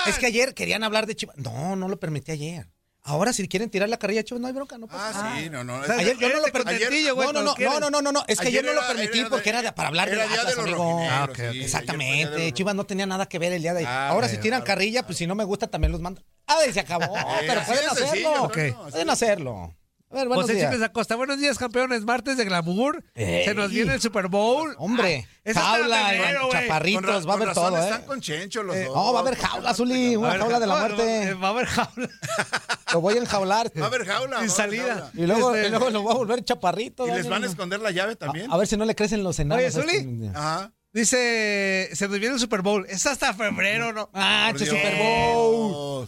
Es 0.08 0.18
que 0.18 0.26
ayer 0.26 0.56
querían 0.56 0.84
hablar 0.84 1.06
de 1.06 1.16
Chivas. 1.16 1.38
No, 1.38 1.76
no 1.76 1.88
lo 1.88 2.00
permití 2.00 2.32
ayer. 2.32 2.68
Ahora, 3.08 3.34
si 3.34 3.48
quieren 3.48 3.70
tirar 3.70 3.88
la 3.88 3.98
carrilla 3.98 4.24
Chivas, 4.24 4.42
no 4.42 4.48
hay 4.48 4.54
bronca, 4.54 4.80
no 4.80 4.88
pasa 4.88 5.10
Ah, 5.10 5.24
nada. 5.26 5.40
sí, 5.40 5.50
no, 5.52 5.64
no. 5.64 5.76
O 5.76 5.86
sea, 5.86 5.96
Ayer 6.00 6.18
yo 6.18 6.28
no 6.30 6.40
lo 6.42 6.48
permití. 6.52 7.10
güey, 7.12 7.28
No, 7.28 7.34
no, 7.34 7.44
no, 7.56 7.80
no, 7.80 7.90
no, 7.92 8.02
no, 8.02 8.12
no, 8.12 8.24
es 8.28 8.40
que 8.40 8.48
Ayer 8.48 8.62
ayer 8.66 8.76
no 8.76 8.82
lo 8.82 8.88
permití 8.88 9.20
era 9.20 9.24
de- 9.26 9.30
porque 9.30 9.50
era 9.50 9.62
de- 9.62 9.72
para 9.74 9.90
hablar 9.90 10.10
de 10.10 10.22
Atlas, 10.24 10.58
amigo. 10.58 11.00
Ah, 11.08 11.26
ok, 11.26 11.30
ok. 11.30 11.36
sí, 11.36 11.42
ayer 11.42 11.46
fue 11.46 11.52
día 11.52 11.60
de 11.60 11.66
Exactamente, 11.66 12.52
Chivas 12.54 12.74
no 12.74 12.86
tenía 12.86 13.06
nada 13.06 13.28
que 13.28 13.38
ver 13.38 13.54
el 13.54 13.62
día 13.62 13.74
de 13.74 13.80
ayer. 13.82 13.90
Ah, 13.92 14.10
Ahora 14.10 14.26
ok, 14.26 14.32
si 14.34 14.38
tiran 14.40 14.62
claro, 14.62 14.66
carrilla, 14.66 15.06
pues 15.06 15.20
si 15.20 15.28
no 15.28 15.36
me 15.36 15.44
gusta 15.44 15.68
también 15.68 15.92
los 15.92 16.02
mando. 16.02 16.24
Ah, 16.48 16.58
y 16.68 16.74
se 16.74 16.80
acabó. 16.80 17.14
pero 17.46 17.62
pueden 17.64 17.90
sencillo, 17.96 18.44
hacerlo. 18.46 18.52
Pueden 18.90 19.06
de- 19.08 19.14
hacerlo. 19.14 19.76
A 20.12 20.16
ver, 20.20 20.28
buenos 20.28 20.44
José 20.46 20.54
días. 20.56 20.70
Chicles 20.72 20.88
Acosta, 20.88 21.16
buenos 21.16 21.40
días, 21.40 21.58
campeones. 21.58 22.04
Martes 22.06 22.38
de 22.38 22.46
glamour. 22.46 23.04
Ey. 23.16 23.44
Se 23.44 23.54
nos 23.56 23.70
viene 23.72 23.96
el 23.96 24.02
Super 24.02 24.28
Bowl. 24.28 24.74
Hombre, 24.78 25.28
Ah, 25.48 25.52
jaula, 25.54 26.50
chaparritos, 26.52 27.04
Con 27.26 27.30
va 27.30 27.34
a 27.34 27.36
haber 27.36 27.54
todo, 27.54 27.78
Están 27.78 28.02
¿eh? 28.02 28.06
con 28.06 28.22
Chencho 28.22 28.64
los 28.64 28.76
dos. 28.78 28.96
No, 28.96 29.12
va 29.14 29.20
a 29.20 29.22
haber 29.24 29.36
jaula, 29.36 29.74
Zuli, 29.74 30.16
una 30.16 30.38
jaula 30.38 30.60
de 30.60 30.68
la 30.68 30.76
muerte. 30.78 31.34
Va 31.34 31.48
a 31.48 31.52
haber 31.52 31.66
jaula. 31.66 32.10
Lo 32.94 33.02
voy 33.02 33.16
a 33.16 33.18
enjaular. 33.18 33.72
Va 33.78 33.84
a 33.84 33.88
haber 33.88 34.06
jaula. 34.06 34.40
Sin 34.40 34.50
salida. 34.52 35.12
Y 35.16 35.26
luego, 35.26 35.54
Este- 35.54 35.68
y 35.68 35.70
luego 35.72 35.90
lo 35.90 36.02
voy 36.04 36.14
a 36.14 36.18
volver 36.18 36.44
chaparrito. 36.46 37.08
Y 37.08 37.12
les 37.12 37.28
van 37.28 37.44
a 37.44 37.48
esconder 37.48 37.82
la 37.82 37.92
llave 37.92 38.16
también. 38.16 38.50
A 38.52 38.58
ver 38.58 38.68
si 38.68 38.78
no 38.78 38.86
le 38.86 38.96
crecen 38.96 39.24
los 39.24 39.38
enanos. 39.40 39.64
Oye, 39.64 39.72
Zuli. 39.72 40.30
Ajá. 40.34 40.72
Dice, 40.96 41.90
se 41.94 42.08
nos 42.08 42.18
viene 42.20 42.36
el 42.36 42.40
Super 42.40 42.62
Bowl. 42.62 42.86
Es 42.88 43.06
hasta 43.06 43.34
febrero, 43.34 43.92
¿no? 43.92 44.10
Ah, 44.14 44.54
Dios. 44.56 44.70
Super 44.70 44.96
Bowl. 44.98 46.08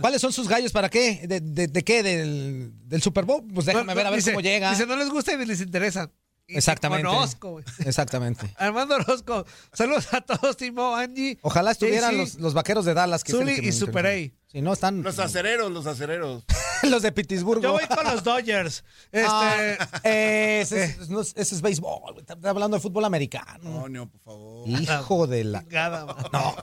¿Cuáles 0.00 0.20
son 0.20 0.32
sus 0.32 0.46
gallos 0.46 0.70
para 0.70 0.88
qué? 0.88 1.22
¿De, 1.26 1.40
de, 1.40 1.66
de 1.66 1.82
qué? 1.82 2.04
¿Del, 2.04 2.70
¿Del 2.88 3.02
Super 3.02 3.24
Bowl? 3.24 3.42
Pues 3.52 3.66
déjame 3.66 3.86
No, 3.92 3.96
ver 3.96 4.06
a 4.06 4.10
ver 4.10 4.20
dice- 4.20 4.30
cómo 4.30 4.40
llega. 4.40 4.70
Dice, 4.70 4.86
no 4.86 4.94
les 4.94 5.10
gusta 5.10 5.32
y 5.32 5.36
ni 5.36 5.46
les 5.46 5.60
interesa. 5.60 6.12
Y 6.46 6.56
Exactamente. 6.56 7.08
Conozco, 7.08 7.50
güey. 7.52 7.64
Exactamente. 7.84 8.54
Armando 8.56 8.94
Orozco. 8.94 9.44
Saludos 9.72 10.06
a 10.12 10.20
todos, 10.20 10.56
Timo, 10.56 10.94
Angie. 10.94 11.38
Ojalá 11.42 11.72
estuvieran 11.72 12.16
los, 12.16 12.36
los 12.36 12.54
vaqueros 12.54 12.84
de 12.84 12.94
Dallas. 12.94 13.24
Que 13.24 13.32
es 13.32 13.38
el 13.38 13.44
Zuli 13.44 13.54
que 13.56 13.62
me 13.62 13.68
y 13.68 13.72
Super 13.72 14.04
interesa. 14.06 14.32
Si 14.52 14.62
no, 14.62 14.74
están 14.74 15.02
Los 15.02 15.18
acereros, 15.18 15.72
los 15.72 15.86
acereros. 15.86 16.44
los 16.90 17.02
de 17.02 17.12
Pittsburgh. 17.12 17.62
Yo 17.62 17.72
voy 17.72 17.86
con 17.86 18.04
los 18.04 18.22
Dodgers. 18.22 18.84
Este, 19.12 19.26
Ah, 19.28 19.76
eh, 20.02 20.60
ese, 20.62 20.84
es, 20.84 21.08
no, 21.08 21.20
ese 21.20 21.40
es 21.42 21.60
béisbol. 21.62 22.18
Está 22.18 22.36
hablando 22.48 22.76
de 22.76 22.80
fútbol 22.80 23.04
americano. 23.04 23.76
Antonio, 23.76 24.06
por 24.08 24.20
favor. 24.20 24.68
Hijo 24.68 25.26
de 25.26 25.44
la... 25.44 25.62
Man. 25.62 26.16
No, 26.32 26.56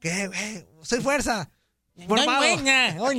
¿Qué, 0.00 0.26
güey? 0.28 0.66
Soy 0.82 1.00
fuerza. 1.00 1.50
no 1.96 2.02
hay 2.02 2.08
Mormado. 2.08 2.40
No 2.40 3.06
hay 3.08 3.18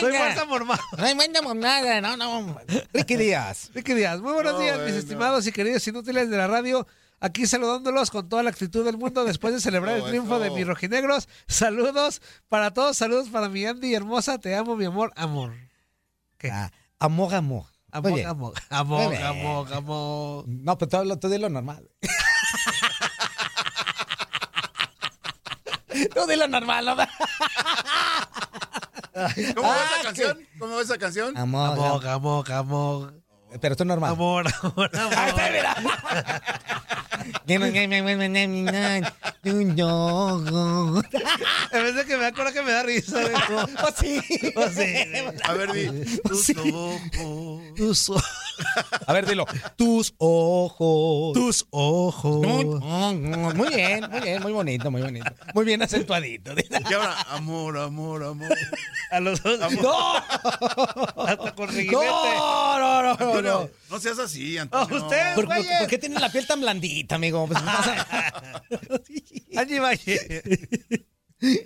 Soy 0.00 0.12
fuerza 0.12 0.46
mormado. 0.46 0.82
No 0.96 1.04
hay 1.04 1.14
nada. 1.54 2.00
No, 2.00 2.16
no. 2.16 2.56
Ricky 2.92 3.16
Díaz. 3.16 3.70
Ricky 3.74 3.94
Díaz, 3.94 4.20
muy 4.20 4.32
buenos 4.32 4.54
No, 4.54 4.58
días, 4.60 4.78
mis 4.80 4.94
estimados 4.94 5.46
y 5.46 5.52
queridos 5.52 5.86
inútiles 5.86 6.30
de 6.30 6.36
la 6.36 6.46
radio. 6.46 6.86
Aquí 7.24 7.46
saludándolos 7.46 8.10
con 8.10 8.28
toda 8.28 8.42
la 8.42 8.50
actitud 8.50 8.84
del 8.84 8.98
mundo 8.98 9.24
después 9.24 9.54
de 9.54 9.60
celebrar 9.60 9.96
No, 9.98 10.04
el 10.04 10.10
triunfo 10.10 10.38
de 10.38 10.50
mis 10.50 10.66
rojinegros. 10.66 11.26
Saludos 11.48 12.20
para 12.50 12.74
todos, 12.74 12.98
saludos 12.98 13.30
para 13.30 13.48
mi 13.48 13.64
Andy 13.64 13.94
hermosa. 13.94 14.36
Te 14.38 14.54
amo, 14.54 14.76
mi 14.76 14.84
amor, 14.84 15.10
amor. 15.16 15.54
¿Qué? 16.36 16.50
Ah, 16.50 16.70
amor, 16.98 17.34
amor. 17.34 17.64
Amor, 17.90 18.12
Oye, 18.12 18.26
amor, 18.26 18.52
amor, 18.68 19.14
amor, 19.16 19.72
amor. 19.72 20.44
No, 20.48 20.76
pero 20.76 21.18
tú 21.18 21.30
di 21.30 21.38
lo 21.38 21.48
normal. 21.48 21.88
tú 26.14 26.26
di 26.26 26.36
lo 26.36 26.46
normal, 26.46 26.84
¿no? 26.84 26.94
¿Cómo 29.54 29.68
va 29.68 29.76
Ah, 29.76 29.86
esa 29.94 30.02
canción? 30.02 30.46
¿Cómo 30.58 30.74
va 30.74 30.82
esa 30.82 30.98
canción? 30.98 31.38
Amor, 31.38 31.70
Amor, 31.72 32.06
amor, 32.06 32.52
amor. 32.52 33.23
Pero 33.60 33.76
tú 33.76 33.84
normal. 33.84 34.12
Amor, 34.12 34.46
amor, 34.62 34.90
amor. 34.96 35.14
Ahí 35.18 35.28
está, 35.30 35.50
mira. 35.50 35.76
En 41.72 41.82
vez 41.84 41.94
de 41.94 42.04
que 42.04 42.16
me 42.16 42.22
da 42.24 42.32
coraje, 42.32 42.62
me 42.62 42.72
da 42.72 42.82
risa. 42.82 43.20
güey. 43.20 43.34
Oh, 43.82 43.88
sí. 43.98 44.20
Oh, 44.56 44.68
sí. 44.68 44.94
A 45.44 45.52
ver, 45.54 45.72
di. 45.72 46.16
Tus 46.22 46.50
ojos. 46.56 47.62
Tus, 47.76 48.08
o- 48.10 48.22
A 49.06 49.12
ver, 49.12 49.26
dilo. 49.26 49.46
Tus 49.76 50.14
ojos. 50.18 51.34
tus 51.34 51.66
ojos. 51.70 52.40
Muy 52.46 53.68
bien, 53.74 54.08
muy 54.10 54.20
bien, 54.20 54.42
muy 54.42 54.52
bonito, 54.52 54.90
muy 54.90 55.02
bonito. 55.02 55.30
Muy 55.54 55.64
bien 55.64 55.82
acentuadito. 55.82 56.52
Y 56.58 56.94
ahora, 56.94 57.16
amor, 57.30 57.78
amor, 57.78 58.24
amor. 58.24 58.48
A 59.10 59.20
los 59.20 59.42
dos. 59.42 59.58
¡No! 59.82 60.14
Hasta 60.16 61.54
con 61.54 61.68
no, 61.74 63.02
no, 63.02 63.16
no. 63.42 63.42
Antonio, 63.52 63.70
no 63.90 64.00
seas 64.00 64.18
así, 64.18 64.58
Antonio. 64.58 64.96
usted, 65.04 65.34
¿Por, 65.34 65.46
por- 65.46 65.86
qué 65.88 65.98
tienes 65.98 66.20
la 66.20 66.30
piel 66.30 66.46
tan 66.46 66.60
blandita, 66.60 67.14
amigo? 67.16 67.46
Pues, 67.46 67.58
Angie 69.56 69.80
Valle. 69.80 70.42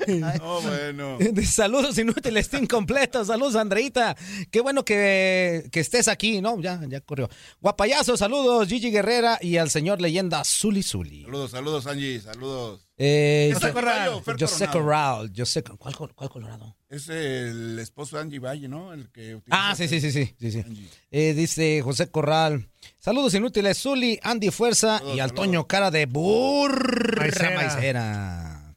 No, 0.08 0.60
bueno. 0.62 1.18
Saludos 1.46 1.96
inútiles, 1.98 2.48
team 2.48 2.66
completo. 2.66 3.24
Saludos, 3.24 3.54
Andreita. 3.54 4.16
Qué 4.50 4.60
bueno 4.60 4.84
que, 4.84 5.68
que 5.70 5.78
estés 5.78 6.08
aquí, 6.08 6.40
¿no? 6.40 6.60
Ya, 6.60 6.80
ya 6.88 7.00
corrió. 7.00 7.28
Guapayazo, 7.60 8.16
saludos, 8.16 8.66
Gigi 8.66 8.90
Guerrera 8.90 9.38
y 9.40 9.56
al 9.56 9.70
señor 9.70 10.00
leyenda 10.00 10.42
Zuli 10.44 10.82
Zuli. 10.82 11.22
Saludos, 11.22 11.50
saludos, 11.52 11.86
Angie, 11.86 12.20
saludos. 12.20 12.88
Eh, 13.00 13.50
José 13.54 13.72
Corral. 13.72 14.11
José. 14.24 14.66
Corral. 14.68 15.32
José, 15.37 15.62
¿cuál, 15.62 15.94
col- 15.96 16.14
¿Cuál 16.14 16.30
Colorado? 16.30 16.76
Es 16.88 17.08
el 17.08 17.78
esposo 17.78 18.16
de 18.16 18.22
Angie 18.22 18.40
Valle, 18.40 18.66
¿no? 18.66 18.92
El 18.92 19.08
que 19.11 19.37
utiliza 19.37 19.70
Ah, 19.70 19.74
sí, 19.76 19.87
sí, 19.87 20.00
sí, 20.00 20.11
sí. 20.11 20.34
sí, 20.38 20.50
sí. 20.50 20.58
Angie. 20.66 20.88
Eh, 21.11 21.32
dice 21.34 21.80
José 21.82 22.11
Corral. 22.11 22.68
Saludos 22.98 23.34
inútiles, 23.34 23.78
Zuli, 23.80 24.18
Andy 24.22 24.50
Fuerza 24.50 24.98
Saludos, 24.98 25.16
y. 25.16 25.34
Toño 25.34 25.66
Cara 25.68 25.90
de 25.92 26.06
Burra 26.06 27.22
Maicera. 27.22 27.54
Maicera. 27.54 28.74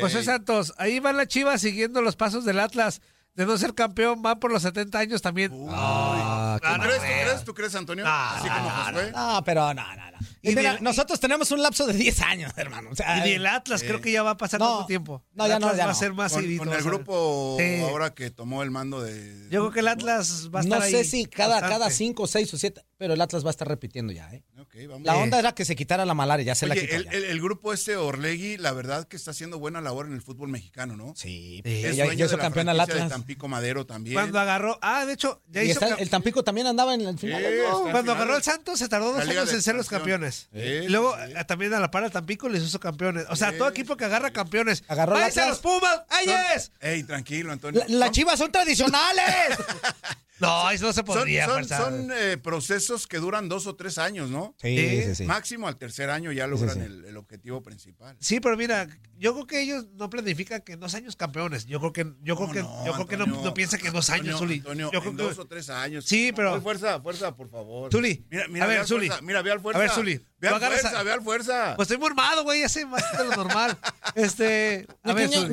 José 0.00 0.22
Santos, 0.24 0.72
ahí 0.78 0.98
va 0.98 1.12
la 1.12 1.26
chiva 1.26 1.58
siguiendo 1.58 2.00
los 2.00 2.16
pasos 2.16 2.44
del 2.46 2.60
Atlas. 2.60 3.02
De 3.34 3.44
no 3.46 3.58
ser 3.58 3.74
campeón, 3.74 4.22
van 4.22 4.38
por 4.38 4.52
los 4.52 4.62
70 4.62 4.96
años 4.98 5.20
también. 5.20 5.52
Uy. 5.52 5.68
Qué 5.68 5.74
Ah, 5.76 6.58
¿Tú 6.62 6.68
no 6.68 6.78
crees, 6.84 6.96
tú 7.00 7.02
crees, 7.02 7.44
tú 7.46 7.54
crees, 7.54 7.74
Antonio? 7.74 8.04
No, 8.04 8.10
Así 8.12 8.48
como 8.48 8.60
no, 8.60 8.70
Josué. 8.70 9.12
No, 9.12 9.42
pero 9.44 9.74
no, 9.74 9.96
no, 9.96 10.10
no. 10.12 10.18
Y 10.40 10.54
mira, 10.54 10.74
del- 10.74 10.82
nosotros 10.84 11.18
tenemos 11.18 11.50
un 11.50 11.60
lapso 11.62 11.86
de 11.86 11.94
10 11.94 12.20
años, 12.20 12.52
hermano. 12.56 12.90
O 12.92 12.94
sea, 12.94 13.18
Y 13.18 13.22
ni 13.30 13.34
el 13.36 13.46
Atlas 13.46 13.82
creo 13.82 14.00
que 14.00 14.12
ya 14.12 14.22
va 14.22 14.30
a 14.32 14.36
pasar 14.36 14.60
No. 14.60 14.68
tanto 14.68 14.86
tiempo. 14.86 15.24
No, 15.32 15.46
El 15.46 15.50
ya 15.50 15.58
no, 15.58 15.66
Atlas 15.66 15.78
ya 15.78 15.84
va 15.86 15.90
a 15.90 15.94
no. 15.94 15.98
ser 15.98 16.12
más 16.12 16.32
Con, 16.32 16.56
con 16.58 16.72
el 16.72 16.82
grupo 16.84 17.56
Sí. 17.58 17.80
ahora 17.80 18.14
que 18.14 18.30
tomó 18.30 18.62
el 18.62 18.70
mando 18.70 19.00
de. 19.02 19.48
Yo 19.50 19.62
creo 19.62 19.70
que 19.72 19.80
el 19.80 19.88
Atlas 19.88 20.50
va 20.54 20.60
a 20.60 20.62
estar 20.62 20.78
no 20.78 20.84
ahí. 20.84 20.92
sé 20.92 21.02
si 21.04 21.24
cada, 21.26 21.54
bastante. 21.54 21.74
cada 21.74 21.90
5, 21.90 22.26
6 22.28 22.54
o 22.54 22.58
7, 22.58 22.84
pero 22.98 23.14
el 23.14 23.20
Atlas 23.20 23.42
va 23.44 23.48
a 23.48 23.50
estar 23.50 23.66
repitiendo 23.66 24.12
ya, 24.12 24.30
¿eh? 24.32 24.44
Vamos. 24.88 25.02
La 25.06 25.14
Eh. 25.14 25.22
onda 25.22 25.38
era 25.38 25.54
que 25.54 25.64
se 25.64 25.76
quitara 25.76 26.04
la 26.04 26.14
malaria, 26.14 26.44
ya 26.46 26.54
se 26.56 26.66
la 26.66 26.74
quitó. 26.74 26.94
el, 26.96 27.04
ya. 27.04 27.10
el- 27.12 27.24
el 27.24 27.40
grupo 27.40 27.72
este 27.72 27.96
Orlegui, 27.96 28.56
la 28.56 28.72
verdad 28.72 29.06
que 29.06 29.16
está 29.16 29.30
haciendo 29.30 29.58
buena 29.60 29.80
labor 29.80 30.06
en 30.06 30.14
el 30.14 30.20
fútbol 30.22 30.48
mexicano, 30.48 30.96
¿no? 30.96 31.14
Sí, 31.16 31.62
Sí. 31.64 31.80
ya, 31.82 31.88
Es 31.90 31.96
ya 31.96 32.04
dueño 32.06 32.26
hizo 32.26 32.36
campeón 32.38 32.68
al 32.68 32.76
franquicia 32.76 32.94
de 32.96 33.00
Atlas. 33.06 33.18
Tampico 33.20 33.46
Madero 33.48 33.86
también. 33.86 34.14
Cuando 34.14 34.40
agarró. 34.40 34.78
Ah, 34.82 35.04
de 35.06 35.12
hecho, 35.12 35.40
ya 35.48 35.62
Y 35.62 35.70
hizo. 35.70 35.80
está- 35.84 35.94
el 36.02 36.10
Tampico 36.10 36.42
también 36.42 36.66
andaba 36.66 36.92
en 36.94 37.02
el 37.02 37.18
final. 37.18 37.40
Sí, 37.42 37.48
¿no? 37.70 37.90
Cuando 37.92 38.12
agarró 38.12 38.36
el 38.36 38.42
Santos 38.42 38.78
se 38.80 38.88
tardó 38.88 39.12
dos 39.12 39.20
años 39.28 39.52
en 39.52 39.62
ser 39.62 39.76
los 39.76 39.88
campeones. 39.88 40.48
Sí, 40.52 40.58
y 40.58 40.88
luego 40.88 41.16
eh, 41.18 41.44
también 41.46 41.72
a 41.74 41.78
la 41.80 41.90
par 41.90 42.02
al 42.04 42.10
Tampico 42.10 42.48
les 42.48 42.62
hizo 42.62 42.80
campeones. 42.80 43.26
O 43.30 43.36
sea, 43.36 43.52
Sí, 43.52 43.58
todo 43.58 43.68
equipo 43.68 43.96
que 43.96 44.04
agarra 44.06 44.32
campeones. 44.32 44.82
Agarró 44.88 45.14
el 45.14 45.20
¡Váyanse 45.22 45.40
a 45.40 45.42
Atlas. 45.44 45.62
los 45.62 45.72
Pumas! 45.72 46.00
¡Ahí 46.08 46.26
es! 46.56 46.72
Ey, 46.80 47.02
tranquilo, 47.04 47.52
Antonio. 47.52 47.80
La- 47.86 47.94
Las 47.94 48.06
Son- 48.08 48.12
chivas 48.14 48.38
son 48.38 48.50
tradicionales. 48.50 49.24
No, 50.40 50.68
eso 50.70 50.86
no 50.86 50.92
se 50.92 50.96
Son, 50.96 51.04
podría. 51.04 51.44
son- 51.44 51.54
fuerza. 51.54 51.78
son, 51.78 52.10
eh, 52.12 52.36
procesos 52.36 53.06
que 53.06 53.18
duran 53.18 53.48
dos 53.48 53.68
o 53.68 53.76
tres 53.76 53.98
años, 53.98 54.30
¿no? 54.30 54.54
Sí, 54.64 55.02
sí, 55.04 55.14
sí. 55.14 55.24
Máximo 55.24 55.68
al 55.68 55.76
tercer 55.76 56.10
año 56.10 56.32
ya 56.32 56.46
logran. 56.46 56.80
El, 56.80 57.04
el 57.04 57.16
objetivo 57.16 57.62
principal. 57.62 58.16
Sí, 58.20 58.40
pero 58.40 58.56
mira, 58.56 58.88
yo 59.18 59.32
creo 59.34 59.46
que 59.46 59.60
ellos 59.62 59.86
no 59.94 60.10
planifican 60.10 60.60
que 60.62 60.72
en 60.72 60.80
dos 60.80 60.94
años 60.94 61.16
campeones. 61.16 61.66
Yo 61.66 61.78
creo 61.80 61.92
que, 61.92 62.12
yo 62.22 62.36
creo 62.36 62.48
No, 62.48 62.52
que, 62.52 62.62
no, 62.62 62.86
yo 62.86 62.92
creo 62.94 63.06
que 63.06 63.16
no, 63.16 63.26
no 63.26 63.54
piensa 63.54 63.78
que 63.78 63.88
en 63.88 63.92
dos 63.92 64.10
años, 64.10 64.34
Antonio, 64.34 64.38
Zuli. 64.38 64.58
Antonio, 64.60 64.90
yo 64.92 65.00
creo 65.00 65.10
en 65.12 65.16
que- 65.16 65.22
dos 65.22 65.38
o 65.38 65.46
tres 65.46 65.70
años. 65.70 66.04
Sí, 66.04 66.32
pero- 66.34 66.60
fuerza, 66.60 67.00
fuerza, 67.00 67.34
por 67.36 67.48
favor. 67.50 67.90
Zuli, 67.92 68.24
Mira, 68.30 68.48
mira, 68.48 68.64
a 68.64 68.68
ver, 68.68 68.76
ve 68.76 68.80
al 68.80 68.86
Zuli. 68.86 69.06
fuerza, 69.08 69.22
Mira, 69.24 69.42
ve 69.42 69.52
al 69.52 69.60
fuerza. 69.60 69.78
A 69.78 69.82
ver, 69.82 69.90
Zuli, 69.90 70.20
Ve 70.44 70.48
tú 70.50 70.54
al 70.56 70.62
agarras 70.62 70.80
fuerza, 70.82 71.00
a- 71.00 71.02
ve 71.02 71.12
al 71.12 71.22
fuerza. 71.22 71.72
Pues 71.76 71.86
estoy 71.86 71.98
mormado, 71.98 72.42
güey, 72.44 72.60
ya 72.60 72.68
sé 72.68 72.86
más 72.86 73.02
de 73.16 73.24
lo 73.24 73.36
normal. 73.36 73.76
Este, 74.14 74.86
a 75.02 75.08
No, 75.08 75.14
ver, 75.14 75.28
no. 75.30 75.48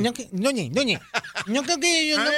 No 1.47 1.63
creo 1.63 1.79
que 1.79 2.07
yo 2.07 2.19
A 2.19 2.23
no. 2.25 2.31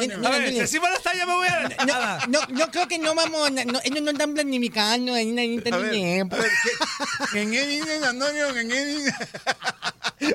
Ñoñi, 0.00 0.26
A 0.26 0.30
ver, 0.30 0.66
si 0.66 0.78
no 0.90 0.96
está, 0.96 1.14
ya 1.14 1.24
me 1.26 1.34
voy 1.34 1.46
a... 1.48 1.84
Nada. 1.84 2.26
No, 2.28 2.40
no 2.48 2.70
creo 2.70 2.88
que 2.88 2.98
no 2.98 3.14
vamos, 3.14 3.50
no, 3.52 3.80
ellos 3.84 4.02
no 4.02 4.10
están 4.10 4.34
planificando, 4.34 5.14
tiene 5.62 5.78
ver, 5.78 5.90
tiempo. 5.92 6.36
a 6.36 6.40
ver, 6.40 6.50
¿qué- 7.32 7.42
¿En 7.42 7.50
dices, 7.66 8.02
Antonio? 8.02 8.48
¿En 8.56 8.68
dices? 8.84 9.14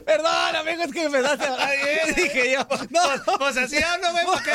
Perdón, 0.05 0.55
amigo, 0.55 0.83
es 0.83 0.91
que 0.91 1.09
me 1.09 1.17
empezaste 1.17 1.45
a 1.45 1.53
hablar 1.53 1.69
bien, 1.77 2.15
dije 2.15 2.51
yo. 2.53 2.67
No, 2.89 3.37
Pues 3.37 3.57
así 3.57 3.77
hablo, 3.81 4.11
güey, 4.11 4.25
porque... 4.25 4.51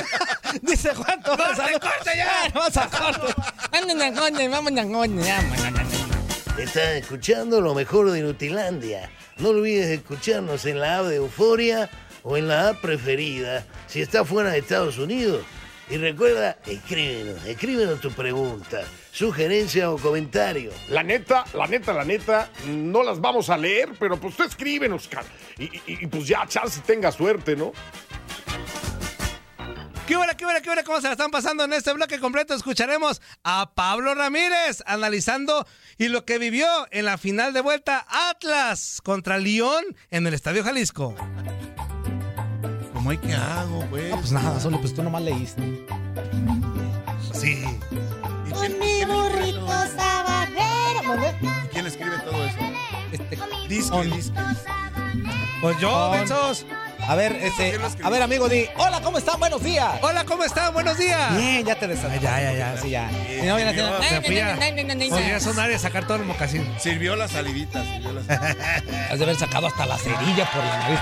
dice 0.63 0.95
Juan 0.95 1.23
Torres. 1.23 1.57
¡Corte, 1.57 1.73
corte 1.81 2.11
ya! 2.17 2.29
Ah, 2.45 2.49
Vamos 2.55 2.77
a 2.77 2.89
corte. 2.89 3.35
Anden 3.73 4.03
a 4.03 4.13
corte, 4.21 4.49
vamos 4.49 4.73
a 4.73 4.85
man. 4.85 5.19
Estás 6.59 6.85
escuchando 6.95 7.61
lo 7.61 7.75
mejor 7.75 8.11
de 8.11 8.21
Nutilandia. 8.23 9.11
No 9.39 9.49
olvides 9.51 9.89
escucharnos 9.89 10.65
en 10.67 10.81
la 10.81 10.99
app 10.99 11.07
de 11.07 11.17
Euforia 11.17 11.91
o 12.23 12.37
en 12.37 12.49
la 12.49 12.69
app 12.71 12.81
preferida 12.81 13.65
si 13.87 14.01
estás 14.01 14.27
fuera 14.27 14.51
de 14.51 14.59
Estados 14.59 14.99
Unidos. 14.99 15.45
Y 15.91 15.99
recuerda, 15.99 16.57
escríbenos, 16.67 17.45
escríbenos 17.45 18.01
tu 18.01 18.11
pregunta, 18.11 18.83
sugerencia 19.13 19.91
o 19.91 19.99
comentario. 19.99 20.73
La 20.89 21.03
neta, 21.03 21.45
la 21.53 21.67
neta, 21.67 21.93
la 21.93 22.05
neta, 22.05 22.51
no 22.67 23.03
las 23.03 23.21
vamos 23.21 23.51
a 23.51 23.59
leer, 23.59 23.91
pero 24.01 24.19
pues 24.19 24.35
tú 24.35 24.45
escríbenos, 24.45 25.07
cara. 25.09 25.27
Y, 25.59 25.65
y- 25.65 25.83
y, 25.87 26.07
pues 26.07 26.27
ya, 26.27 26.47
chance 26.49 26.81
tenga 26.87 27.13
suerte, 27.13 27.55
¿no? 27.55 27.73
¿Qué 30.07 30.17
hora, 30.17 30.35
qué 30.37 30.45
hora, 30.47 30.61
qué 30.61 30.69
hora? 30.71 30.85
¿Cómo 30.85 30.99
se 31.01 31.07
la 31.07 31.13
están 31.13 31.31
pasando 31.31 31.65
en 31.65 31.73
este 31.75 31.93
bloque 31.93 32.19
completo? 32.19 32.55
Escucharemos 32.55 33.23
a 33.43 33.73
Pablo 33.75 34.15
Ramírez 34.15 34.83
analizando 34.87 35.67
y 35.97 36.09
lo 36.09 36.25
que 36.27 36.39
vivió 36.39 36.67
en 36.91 37.07
la 37.07 37.17
final 37.19 37.53
de 37.55 37.61
vuelta 37.63 38.07
Atlas 38.31 39.01
contra 39.03 39.39
León 39.39 39.83
en 40.11 40.27
el 40.27 40.35
Estadio 40.35 40.63
Jalisco. 40.65 41.15
¿Cómo 43.05 43.11
hay 43.11 43.19
que 43.19 43.35
hago, 43.35 43.85
pues? 43.91 44.09
No, 44.09 44.17
pues 44.17 44.33
nada, 44.33 44.59
solo 44.59 44.81
pues 44.81 44.95
tú 44.95 45.03
nomás 45.03 45.21
leíste. 45.21 45.61
Sí. 47.35 47.63
¿Y 48.47 48.51
Con 48.51 48.79
mi 48.79 49.05
burrito 49.05 49.69
sabanero. 49.95 51.37
¿Y 51.43 51.69
quién 51.71 51.87
escribe 51.87 52.17
todo 52.21 52.47
eso? 52.47 52.57
Este, 53.13 53.39
Disque, 53.69 53.95
On. 53.95 54.11
disque. 54.11 54.41
Pues 55.61 55.79
yo, 55.81 55.93
On. 55.93 56.13
Bensos. 56.13 56.65
a 57.07 57.15
ver, 57.15 57.33
este, 57.43 57.79
a 58.03 58.09
ver, 58.09 58.23
amigo, 58.23 58.49
di, 58.49 58.69
hola, 58.79 59.03
¿cómo 59.03 59.19
están? 59.19 59.39
Buenos 59.39 59.63
días. 59.63 59.99
Hola, 60.01 60.25
¿cómo 60.25 60.45
están? 60.45 60.73
Buenos 60.73 60.97
días. 60.97 61.37
Bien, 61.37 61.63
ya 61.63 61.75
te 61.75 61.87
desatas. 61.87 62.23
Ya, 62.23 62.41
ya, 62.41 62.53
ya. 62.55 62.81
Sí, 62.81 62.89
ya. 62.89 63.11
Sí, 63.11 63.41
Si 63.43 63.47
no, 63.47 63.57
viene 63.57 63.75
podría 65.11 65.41
sonar 65.41 65.71
y 65.71 65.79
sacar 65.79 66.07
todo 66.07 66.17
el 66.17 66.25
mocasín. 66.25 66.67
Sirvió 66.79 67.17
la 67.17 67.29
salivita, 67.29 67.85
sirvió 67.85 68.15
la 68.15 68.25
salivita. 68.25 69.09
Has 69.11 69.19
de 69.19 69.25
haber 69.25 69.37
sacado 69.37 69.67
hasta 69.67 69.85
la 69.85 69.99
cerilla 69.99 70.51
por 70.51 70.65
la 70.65 70.79
nariz. 70.79 71.01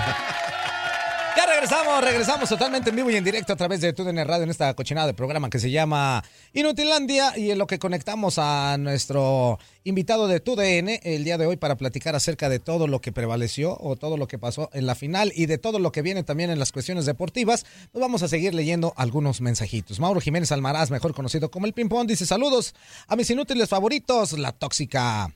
Regresamos, 1.62 2.03
regresamos 2.03 2.48
totalmente 2.48 2.90
en 2.90 2.96
vivo 2.96 3.09
y 3.09 3.14
en 3.14 3.22
directo 3.22 3.53
a 3.53 3.57
través 3.57 3.81
de 3.81 3.92
TUDN 3.92 4.27
Radio 4.27 4.42
en 4.42 4.51
esta 4.51 4.75
cochinada 4.75 5.07
de 5.07 5.14
programa 5.14 5.48
que 5.48 5.61
se 5.61 5.70
llama 5.70 6.25
Inutilandia 6.53 7.38
y 7.38 7.53
en 7.53 7.59
lo 7.59 7.68
que 7.68 7.79
conectamos 7.79 8.37
a 8.38 8.77
nuestro 8.81 9.61
invitado 9.85 10.27
de 10.27 10.40
TUDN 10.40 10.98
el 11.05 11.22
día 11.22 11.38
de 11.38 11.46
hoy 11.46 11.57
para 11.57 11.77
platicar 11.77 12.16
acerca 12.16 12.48
de 12.48 12.59
todo 12.59 12.88
lo 12.88 13.01
que 13.01 13.12
prevaleció 13.12 13.77
o 13.79 13.94
todo 13.94 14.16
lo 14.16 14.27
que 14.27 14.40
pasó 14.40 14.70
en 14.72 14.87
la 14.87 14.96
final 14.96 15.31
y 15.37 15.46
de 15.46 15.57
todo 15.57 15.79
lo 15.79 15.92
que 15.92 16.03
viene 16.03 16.25
también 16.25 16.51
en 16.51 16.59
las 16.59 16.72
cuestiones 16.72 17.07
deportivas. 17.07 17.64
Nos 17.94 18.01
vamos 18.01 18.25
a 18.25 18.29
seguir 18.29 18.55
leyendo 18.55 18.92
algunos 18.96 19.40
mensajitos. 19.40 20.01
Mauro 20.01 20.20
Jiménez 20.20 20.51
Almaraz, 20.51 20.90
mejor 20.90 21.14
conocido 21.14 21.53
como 21.53 21.66
el 21.66 21.75
Pimpón, 21.75 22.09
dice 22.09 22.27
saludos 22.27 22.75
a 23.07 23.14
mis 23.14 23.31
inútiles 23.31 23.68
favoritos, 23.68 24.33
la 24.33 24.51
tóxica. 24.51 25.33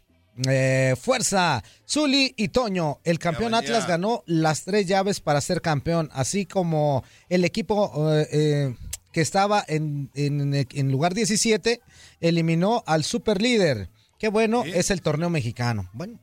Eh, 0.49 0.95
fuerza, 1.01 1.63
Zuli 1.89 2.35
y 2.37 2.49
Toño. 2.49 3.01
El 3.05 3.19
campeón 3.19 3.53
Ya, 3.53 3.61
ya. 3.63 3.67
Atlas 3.67 3.87
ganó 3.89 4.23
las 4.27 4.65
tres 4.65 4.87
llaves 4.87 5.21
para 5.21 5.41
ser 5.41 5.63
campeón, 5.63 6.11
así 6.13 6.45
como 6.47 7.05
el 7.29 7.45
equipo 7.45 8.13
eh, 8.15 8.29
eh, 8.33 8.75
que 9.13 9.21
estaba 9.23 9.65
en, 9.67 10.11
en- 10.15 10.55
en 10.55 10.93
lugar 10.93 11.15
17 11.15 11.81
eliminó 12.21 12.83
al 12.87 13.03
superlíder. 13.05 13.89
Qué 14.19 14.29
bueno 14.29 14.63
Sí. 14.65 14.73
es 14.75 14.91
el 14.91 15.01
torneo 15.01 15.31
mexicano. 15.31 15.89
Bueno, 15.95 16.19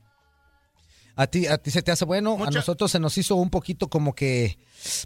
a 1.15 1.27
ti, 1.27 1.45
a 1.47 1.57
ti 1.59 1.69
se 1.71 1.81
te 1.83 1.91
hace 1.91 2.05
bueno, 2.05 2.37
a 2.43 2.49
nosotros 2.49 2.91
se 2.91 2.99
nos 2.99 3.17
hizo 3.19 3.35
un 3.35 3.49
poquito 3.51 3.87
como 3.87 4.13
que, 4.15 4.57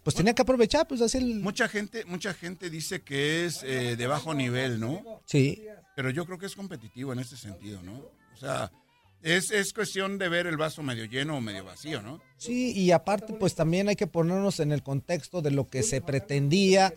pues 0.03 0.15
tenía 0.15 0.33
que 0.33 0.41
aprovechar, 0.41 0.87
pues 0.87 1.01
así 1.01 1.17
el... 1.17 1.39
Mucha 1.41 1.67
gente, 1.67 2.05
mucha 2.05 2.33
gente 2.33 2.69
dice 2.69 3.01
que 3.01 3.45
es 3.45 3.61
eh, 3.63 3.95
de 3.97 4.07
bajo 4.07 4.33
nivel, 4.33 4.79
¿no? 4.79 5.21
Sí, 5.25 5.63
Pero 5.97 6.09
yo 6.09 6.25
creo 6.25 6.37
que 6.37 6.45
es 6.45 6.55
competitivo 6.55 7.11
en 7.13 7.19
este 7.19 7.35
sentido, 7.35 7.81
¿no? 7.83 7.93
O 8.33 8.37
sea, 8.39 8.71
es, 9.21 9.51
es 9.51 9.73
cuestión 9.73 10.17
de 10.17 10.29
ver 10.29 10.47
el 10.47 10.57
vaso 10.57 10.83
medio 10.83 11.05
lleno 11.05 11.37
o 11.37 11.41
medio 11.41 11.63
vacío, 11.63 12.01
¿no? 12.01 12.21
Sí, 12.37 12.71
y 12.73 12.91
aparte, 12.91 13.33
pues 13.33 13.55
también 13.55 13.89
hay 13.89 13.95
que 13.95 14.07
ponernos 14.07 14.59
en 14.59 14.71
el 14.71 14.83
contexto 14.83 15.41
de 15.41 15.51
lo 15.51 15.67
que 15.67 15.83
se 15.83 16.01
pretendía 16.01 16.93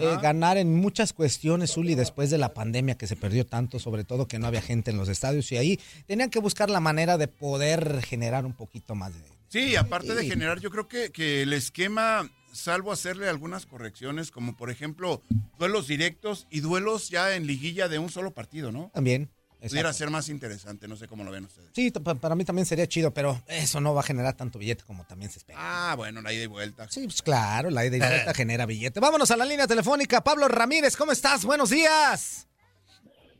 eh, 0.00 0.16
ganar 0.20 0.56
en 0.56 0.74
muchas 0.74 1.12
cuestiones, 1.12 1.72
Zuli, 1.72 1.94
después 1.94 2.30
de 2.30 2.38
la 2.38 2.52
pandemia 2.52 2.96
que 2.96 3.06
se 3.06 3.14
perdió 3.16 3.46
tanto, 3.46 3.78
sobre 3.78 4.02
todo 4.02 4.26
que 4.26 4.38
no 4.38 4.46
había 4.46 4.62
gente 4.62 4.90
en 4.90 4.96
los 4.96 5.08
estadios 5.08 5.50
y 5.52 5.56
ahí 5.56 5.80
tenían 6.06 6.30
que 6.30 6.40
buscar 6.40 6.68
la 6.68 6.80
manera 6.80 7.16
de 7.16 7.28
poder 7.28 8.02
generar 8.02 8.44
un 8.44 8.54
poquito 8.54 8.94
más 8.94 9.14
de... 9.14 9.20
Sí, 9.48 9.76
aparte 9.76 10.16
de 10.16 10.26
generar, 10.26 10.58
yo 10.58 10.70
creo 10.70 10.88
que, 10.88 11.10
que 11.10 11.42
el 11.42 11.52
esquema, 11.52 12.28
salvo 12.52 12.90
hacerle 12.90 13.28
algunas 13.28 13.66
correcciones, 13.66 14.32
como 14.32 14.56
por 14.56 14.68
ejemplo 14.68 15.22
duelos 15.60 15.86
directos 15.86 16.48
y 16.50 16.58
duelos 16.58 17.08
ya 17.08 17.36
en 17.36 17.46
liguilla 17.46 17.86
de 17.86 18.00
un 18.00 18.10
solo 18.10 18.32
partido, 18.32 18.72
¿no? 18.72 18.90
También. 18.92 19.30
Pudiera 19.68 19.92
ser 19.92 20.10
más 20.10 20.28
interesante, 20.28 20.86
no 20.88 20.96
sé 20.96 21.08
cómo 21.08 21.24
lo 21.24 21.30
ven 21.30 21.44
ustedes. 21.44 21.70
Sí, 21.72 21.90
para 21.90 22.34
mí 22.34 22.44
también 22.44 22.66
sería 22.66 22.86
chido, 22.86 23.12
pero 23.12 23.40
eso 23.48 23.80
no 23.80 23.94
va 23.94 24.00
a 24.00 24.04
generar 24.04 24.36
tanto 24.36 24.58
billete 24.58 24.84
como 24.84 25.04
también 25.06 25.30
se 25.30 25.38
espera. 25.38 25.58
Ah, 25.60 25.94
bueno, 25.96 26.20
la 26.20 26.32
ida 26.32 26.44
y 26.44 26.46
vuelta. 26.46 26.88
Sí, 26.90 27.04
pues 27.04 27.22
claro, 27.22 27.70
la 27.70 27.84
ida 27.86 27.96
y 27.96 28.00
vuelta 28.00 28.34
genera 28.34 28.66
billete. 28.66 29.00
Vámonos 29.00 29.30
a 29.30 29.36
la 29.36 29.44
línea 29.44 29.66
telefónica. 29.66 30.22
Pablo 30.22 30.48
Ramírez, 30.48 30.96
¿cómo 30.96 31.12
estás? 31.12 31.44
Buenos 31.44 31.70
días. 31.70 32.46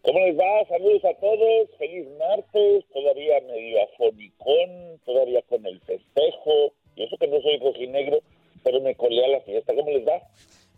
¿Cómo 0.02 0.18
les 0.20 0.36
va? 0.36 0.68
Saludos 0.68 1.02
a 1.04 1.18
todos. 1.18 1.70
Feliz 1.78 2.06
martes. 2.18 2.84
Todavía 2.92 3.40
medio 3.46 3.82
afonicón, 3.84 5.00
todavía 5.04 5.40
con 5.48 5.64
el 5.64 5.80
festejo. 5.80 6.74
Yo 6.96 7.06
sé 7.08 7.16
que 7.18 7.26
no 7.26 7.40
soy 7.40 7.58
rojinegro, 7.58 8.20
pero 8.62 8.80
me 8.80 8.94
colé 8.96 9.24
a 9.24 9.28
la 9.28 9.40
fiesta. 9.40 9.74
¿Cómo 9.74 9.90
les 9.90 10.06
va? 10.06 10.20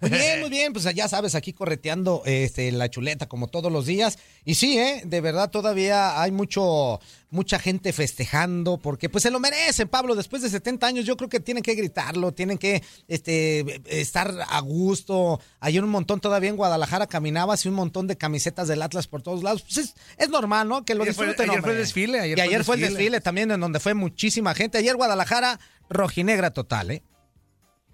Muy 0.00 0.10
bien, 0.10 0.40
muy 0.40 0.50
bien, 0.50 0.72
pues 0.74 0.84
ya 0.94 1.08
sabes, 1.08 1.34
aquí 1.34 1.54
correteando 1.54 2.22
este, 2.26 2.70
la 2.70 2.90
chuleta 2.90 3.28
como 3.28 3.48
todos 3.48 3.72
los 3.72 3.86
días. 3.86 4.18
Y 4.44 4.56
sí, 4.56 4.78
¿eh? 4.78 5.00
de 5.06 5.20
verdad 5.22 5.50
todavía 5.50 6.20
hay 6.20 6.30
mucho, 6.32 7.00
mucha 7.30 7.58
gente 7.58 7.94
festejando 7.94 8.76
porque 8.76 9.08
pues 9.08 9.22
se 9.22 9.30
lo 9.30 9.40
merecen, 9.40 9.88
Pablo, 9.88 10.14
después 10.14 10.42
de 10.42 10.50
70 10.50 10.86
años 10.86 11.04
yo 11.06 11.16
creo 11.16 11.30
que 11.30 11.40
tienen 11.40 11.62
que 11.62 11.74
gritarlo, 11.74 12.32
tienen 12.32 12.58
que 12.58 12.82
este, 13.08 13.80
estar 13.86 14.34
a 14.48 14.60
gusto. 14.60 15.40
Ayer 15.60 15.82
un 15.82 15.90
montón 15.90 16.20
todavía 16.20 16.50
en 16.50 16.56
Guadalajara 16.56 17.06
caminabas 17.06 17.64
y 17.64 17.68
un 17.68 17.74
montón 17.74 18.06
de 18.06 18.16
camisetas 18.16 18.68
del 18.68 18.82
Atlas 18.82 19.06
por 19.06 19.22
todos 19.22 19.42
lados. 19.42 19.62
Pues 19.62 19.78
es, 19.78 19.94
es 20.18 20.28
normal, 20.28 20.68
¿no? 20.68 20.84
Que 20.84 20.94
lo 20.94 21.04
Ayer 21.04 21.14
fue- 21.14 21.26
disfruten, 21.28 21.50
ayer 21.50 21.62
fue 21.62 21.72
el 21.72 21.78
desfile, 21.78 22.20
ayer 22.20 22.36
y 22.38 22.40
ayer 22.42 22.64
fue 22.64 22.74
el 22.74 22.82
desfile. 22.82 22.98
desfile 22.98 23.20
también 23.22 23.50
en 23.50 23.60
donde 23.60 23.80
fue 23.80 23.94
muchísima 23.94 24.54
gente. 24.54 24.76
Ayer 24.76 24.94
Guadalajara 24.94 25.58
rojinegra 25.88 26.50
total, 26.50 26.90
¿eh? 26.90 27.02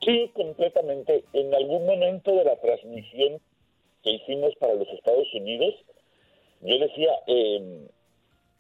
Sí, 0.05 0.31
completamente. 0.35 1.25
En 1.33 1.55
algún 1.55 1.87
momento 1.87 2.35
de 2.35 2.45
la 2.45 2.57
transmisión 2.57 3.41
que 4.03 4.11
hicimos 4.11 4.55
para 4.57 4.75
los 4.75 4.89
Estados 4.89 5.33
Unidos, 5.35 5.75
yo 6.61 6.79
decía, 6.79 7.11
eh, 7.27 7.87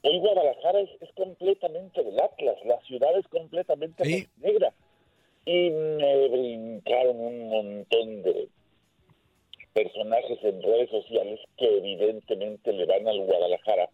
hoy 0.02 0.18
Guadalajara 0.18 0.80
es, 0.80 0.90
es 1.00 1.10
completamente 1.14 2.02
del 2.02 2.20
Atlas, 2.20 2.56
la 2.64 2.80
ciudad 2.82 3.16
es 3.18 3.26
completamente 3.28 4.04
Sí. 4.04 4.26
negra. 4.40 4.72
Y 5.44 5.70
me 5.70 6.28
brincaron 6.28 7.18
un 7.18 7.48
montón 7.48 8.22
de 8.22 8.48
personajes 9.72 10.38
en 10.44 10.62
redes 10.62 10.90
sociales 10.90 11.40
que 11.56 11.78
evidentemente 11.78 12.72
le 12.72 12.84
van 12.86 13.08
al 13.08 13.20
Guadalajara 13.20 13.88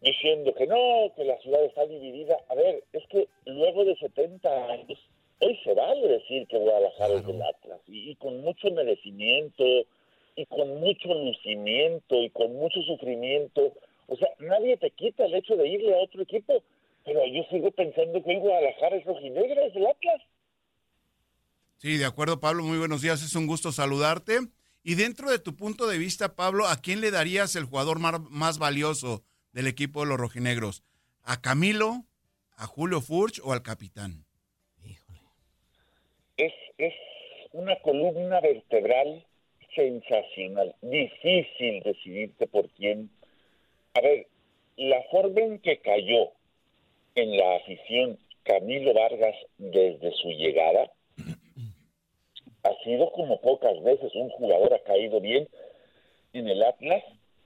diciendo 0.00 0.54
que 0.54 0.66
no, 0.66 1.12
que 1.16 1.24
la 1.24 1.36
ciudad 1.40 1.62
está 1.64 1.84
dividida. 1.86 2.38
A 2.48 2.54
ver, 2.54 2.84
es 2.92 3.06
que 3.08 3.28
luego 3.44 3.84
de 3.84 3.96
70 3.96 4.66
años, 4.70 4.98
hoy 5.40 5.58
se 5.64 5.74
vale 5.74 6.08
decir 6.08 6.46
que 6.48 6.58
Guadalajara 6.58 7.14
es 7.14 7.26
del 7.26 7.42
Atlas, 7.42 7.80
y, 7.86 8.10
y 8.10 8.14
con 8.16 8.40
mucho 8.40 8.70
merecimiento, 8.70 9.64
y 10.36 10.46
con 10.46 10.80
mucho 10.80 11.14
lucimiento, 11.14 12.22
y 12.22 12.30
con 12.30 12.54
mucho 12.54 12.80
sufrimiento. 12.82 13.72
O 14.06 14.16
sea, 14.16 14.28
nadie 14.38 14.76
te 14.76 14.90
quita 14.90 15.26
el 15.26 15.34
hecho 15.34 15.56
de 15.56 15.68
irle 15.68 15.94
a 15.94 16.02
otro 16.04 16.22
equipo, 16.22 16.62
pero 17.04 17.26
yo 17.26 17.42
sigo 17.50 17.70
pensando 17.72 18.22
que 18.22 18.30
hoy 18.30 18.38
Guadalajara 18.38 18.96
es 18.96 19.04
rojinegra, 19.04 19.64
es 19.64 19.74
del 19.74 19.86
Atlas. 19.86 20.22
Sí, 21.78 21.96
de 21.96 22.04
acuerdo, 22.04 22.40
Pablo. 22.40 22.64
Muy 22.64 22.78
buenos 22.78 23.02
días. 23.02 23.22
Es 23.22 23.34
un 23.34 23.46
gusto 23.46 23.72
saludarte. 23.72 24.40
Y 24.82 24.94
dentro 24.94 25.30
de 25.30 25.38
tu 25.38 25.54
punto 25.54 25.86
de 25.86 25.98
vista, 25.98 26.34
Pablo, 26.34 26.66
¿a 26.66 26.80
quién 26.80 27.00
le 27.00 27.10
darías 27.10 27.56
el 27.56 27.64
jugador 27.64 27.98
más 27.98 28.58
valioso 28.58 29.22
del 29.52 29.66
equipo 29.66 30.00
de 30.00 30.06
los 30.06 30.18
rojinegros? 30.18 30.82
¿A 31.22 31.40
Camilo, 31.40 32.04
a 32.56 32.66
Julio 32.66 33.00
Furch 33.00 33.40
o 33.44 33.52
al 33.52 33.62
capitán? 33.62 34.27
Es, 36.78 36.94
una 37.52 37.76
columna 37.76 38.40
vertebral 38.40 39.24
sensacional, 39.74 40.74
difícil 40.82 41.82
decidirte 41.82 42.46
por 42.46 42.68
quién. 42.70 43.10
A 43.94 44.00
ver, 44.00 44.26
la 44.76 45.02
forma 45.10 45.40
en 45.40 45.58
que 45.58 45.78
cayó 45.78 46.30
en 47.14 47.36
la 47.36 47.56
afición 47.56 48.18
Camilo 48.44 48.94
Vargas 48.94 49.34
desde 49.58 50.12
su 50.12 50.30
llegada 50.30 50.90
ha 52.62 52.84
sido 52.84 53.10
como 53.12 53.40
pocas 53.40 53.82
veces 53.82 54.14
un 54.14 54.30
jugador 54.30 54.74
ha 54.74 54.82
caído 54.84 55.20
bien 55.20 55.48
en 56.32 56.48
el 56.48 56.62
Atlas. 56.62 57.02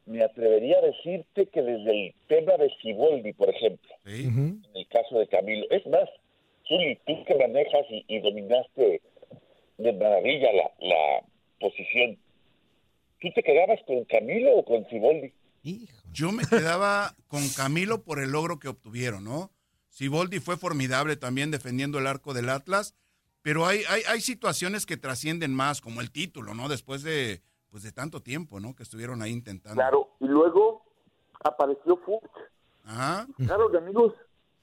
Me 0.06 0.22
atrevería 0.22 0.78
a 0.78 0.82
decirte 0.82 1.46
que 1.46 1.62
desde 1.62 1.90
el 1.90 2.14
tema 2.28 2.56
de 2.56 2.70
Siboldi, 2.80 3.32
por 3.34 3.48
ejemplo, 3.50 3.90
en 4.04 4.62
el 4.74 4.86
caso 4.88 5.18
de 5.18 5.28
Camilo. 5.28 5.66
Es 5.70 5.86
más, 5.86 6.08
Zuli, 6.66 6.98
tú 7.06 7.24
que 7.24 7.34
manejas 7.36 7.86
y, 7.88 8.04
y 8.08 8.18
dominaste 8.18 9.00
de 9.82 9.92
maravilla 9.92 10.52
la, 10.52 10.70
la 10.80 11.26
posición, 11.60 12.18
¿tú 13.20 13.28
te 13.34 13.42
quedabas 13.42 13.80
con 13.86 14.04
Camilo 14.04 14.56
o 14.56 14.64
con 14.64 14.88
Siboldi? 14.88 15.32
Hijo. 15.62 16.02
Yo 16.12 16.32
me 16.32 16.44
quedaba 16.44 17.14
con 17.28 17.40
Camilo 17.56 18.02
por 18.02 18.20
el 18.20 18.32
logro 18.32 18.58
que 18.58 18.68
obtuvieron, 18.68 19.24
¿no? 19.24 19.50
Siboldi 19.88 20.40
fue 20.40 20.56
formidable 20.56 21.16
también 21.16 21.50
defendiendo 21.50 21.98
el 21.98 22.06
arco 22.06 22.34
del 22.34 22.48
Atlas, 22.48 22.94
pero 23.42 23.66
hay, 23.66 23.80
hay, 23.88 24.02
hay 24.08 24.20
situaciones 24.20 24.86
que 24.86 24.96
trascienden 24.96 25.54
más, 25.54 25.80
como 25.80 26.00
el 26.00 26.10
título, 26.10 26.54
¿no? 26.54 26.68
Después 26.68 27.02
de 27.02 27.42
pues 27.72 27.82
de 27.82 27.92
tanto 27.92 28.20
tiempo, 28.20 28.60
¿no? 28.60 28.76
Que 28.76 28.82
estuvieron 28.82 29.22
ahí 29.22 29.32
intentando. 29.32 29.76
Claro, 29.76 30.10
y 30.20 30.26
luego 30.26 30.84
apareció 31.42 31.96
Fuchs. 31.96 32.28
Ajá. 32.84 33.26
Claro, 33.38 33.76
amigos, 33.76 34.12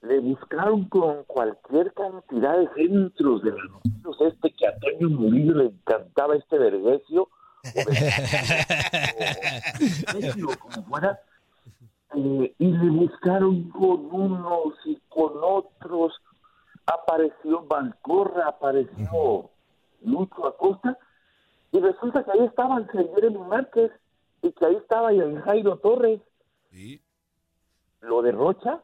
le 0.01 0.19
buscaron 0.19 0.85
con 0.85 1.23
cualquier 1.25 1.93
cantidad 1.93 2.57
de 2.57 2.69
centros 2.75 3.43
de 3.43 3.51
los 3.51 4.21
este 4.21 4.51
que 4.51 4.67
a 4.67 4.71
Antonio 4.71 5.09
Murillo 5.09 5.55
le 5.55 5.65
encantaba 5.65 6.35
este 6.35 6.57
vergesio, 6.57 7.23
o 7.23 7.29
vergesio, 10.11 10.47
como 10.59 10.83
fuera, 10.87 11.19
eh, 12.15 12.55
y 12.57 12.65
le 12.65 12.89
buscaron 12.89 13.69
con 13.69 14.05
unos 14.11 14.73
y 14.85 14.99
con 15.09 15.33
otros, 15.41 16.13
apareció 16.85 17.65
Valcorra, 17.65 18.47
apareció 18.47 19.49
Lucho 20.01 20.47
Acosta, 20.47 20.97
y 21.71 21.79
resulta 21.79 22.23
que 22.23 22.31
ahí 22.31 22.45
estaban 22.45 22.87
Jeremy 22.87 23.37
Márquez, 23.37 23.91
y 24.41 24.51
que 24.53 24.65
ahí 24.65 24.75
estaba 24.75 25.11
el 25.11 25.41
Jairo 25.41 25.77
Torres. 25.77 26.21
Sí. 26.71 27.01
Lo 28.01 28.21
de 28.21 28.31
Rocha, 28.31 28.81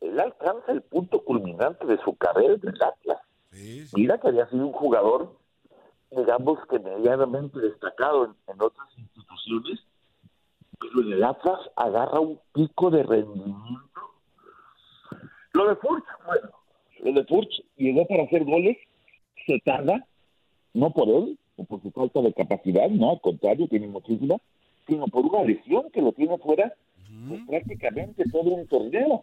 él 0.00 0.18
alcanza 0.18 0.72
el 0.72 0.82
punto 0.82 1.22
culminante 1.24 1.86
de 1.86 1.98
su 1.98 2.14
carrera 2.16 2.54
en 2.54 2.68
el 2.68 2.82
Atlas. 2.82 3.18
Sí, 3.52 3.86
sí. 3.86 3.96
Mira 3.96 4.18
que 4.18 4.28
había 4.28 4.48
sido 4.48 4.66
un 4.66 4.72
jugador, 4.72 5.36
digamos 6.10 6.58
que 6.68 6.78
medianamente 6.78 7.58
destacado 7.60 8.26
en, 8.26 8.34
en 8.46 8.62
otras 8.62 8.88
instituciones, 8.96 9.80
pero 10.78 11.06
en 11.06 11.12
el 11.12 11.24
Atlas 11.24 11.60
agarra 11.76 12.20
un 12.20 12.40
pico 12.52 12.90
de 12.90 13.02
rendimiento. 13.02 13.90
Lo 15.52 15.68
de 15.68 15.76
Furch, 15.76 16.04
bueno, 16.26 16.50
lo 17.00 17.12
de 17.12 17.24
Furch 17.24 17.64
llegó 17.76 18.06
para 18.06 18.22
hacer 18.22 18.44
goles, 18.44 18.76
se 19.46 19.58
tarda, 19.60 20.06
no 20.72 20.90
por 20.92 21.08
él, 21.08 21.38
o 21.56 21.64
por 21.64 21.82
su 21.82 21.90
falta 21.90 22.22
de 22.22 22.32
capacidad, 22.32 22.88
no, 22.88 23.10
al 23.10 23.20
contrario, 23.20 23.68
tiene 23.68 23.88
muchísima, 23.88 24.36
sino 24.86 25.06
por 25.06 25.26
una 25.26 25.42
lesión 25.42 25.90
que 25.90 26.00
lo 26.00 26.12
tiene 26.12 26.38
fuera 26.38 26.72
pues, 27.28 27.42
prácticamente 27.46 28.24
todo 28.30 28.50
un 28.50 28.66
torneo. 28.66 29.22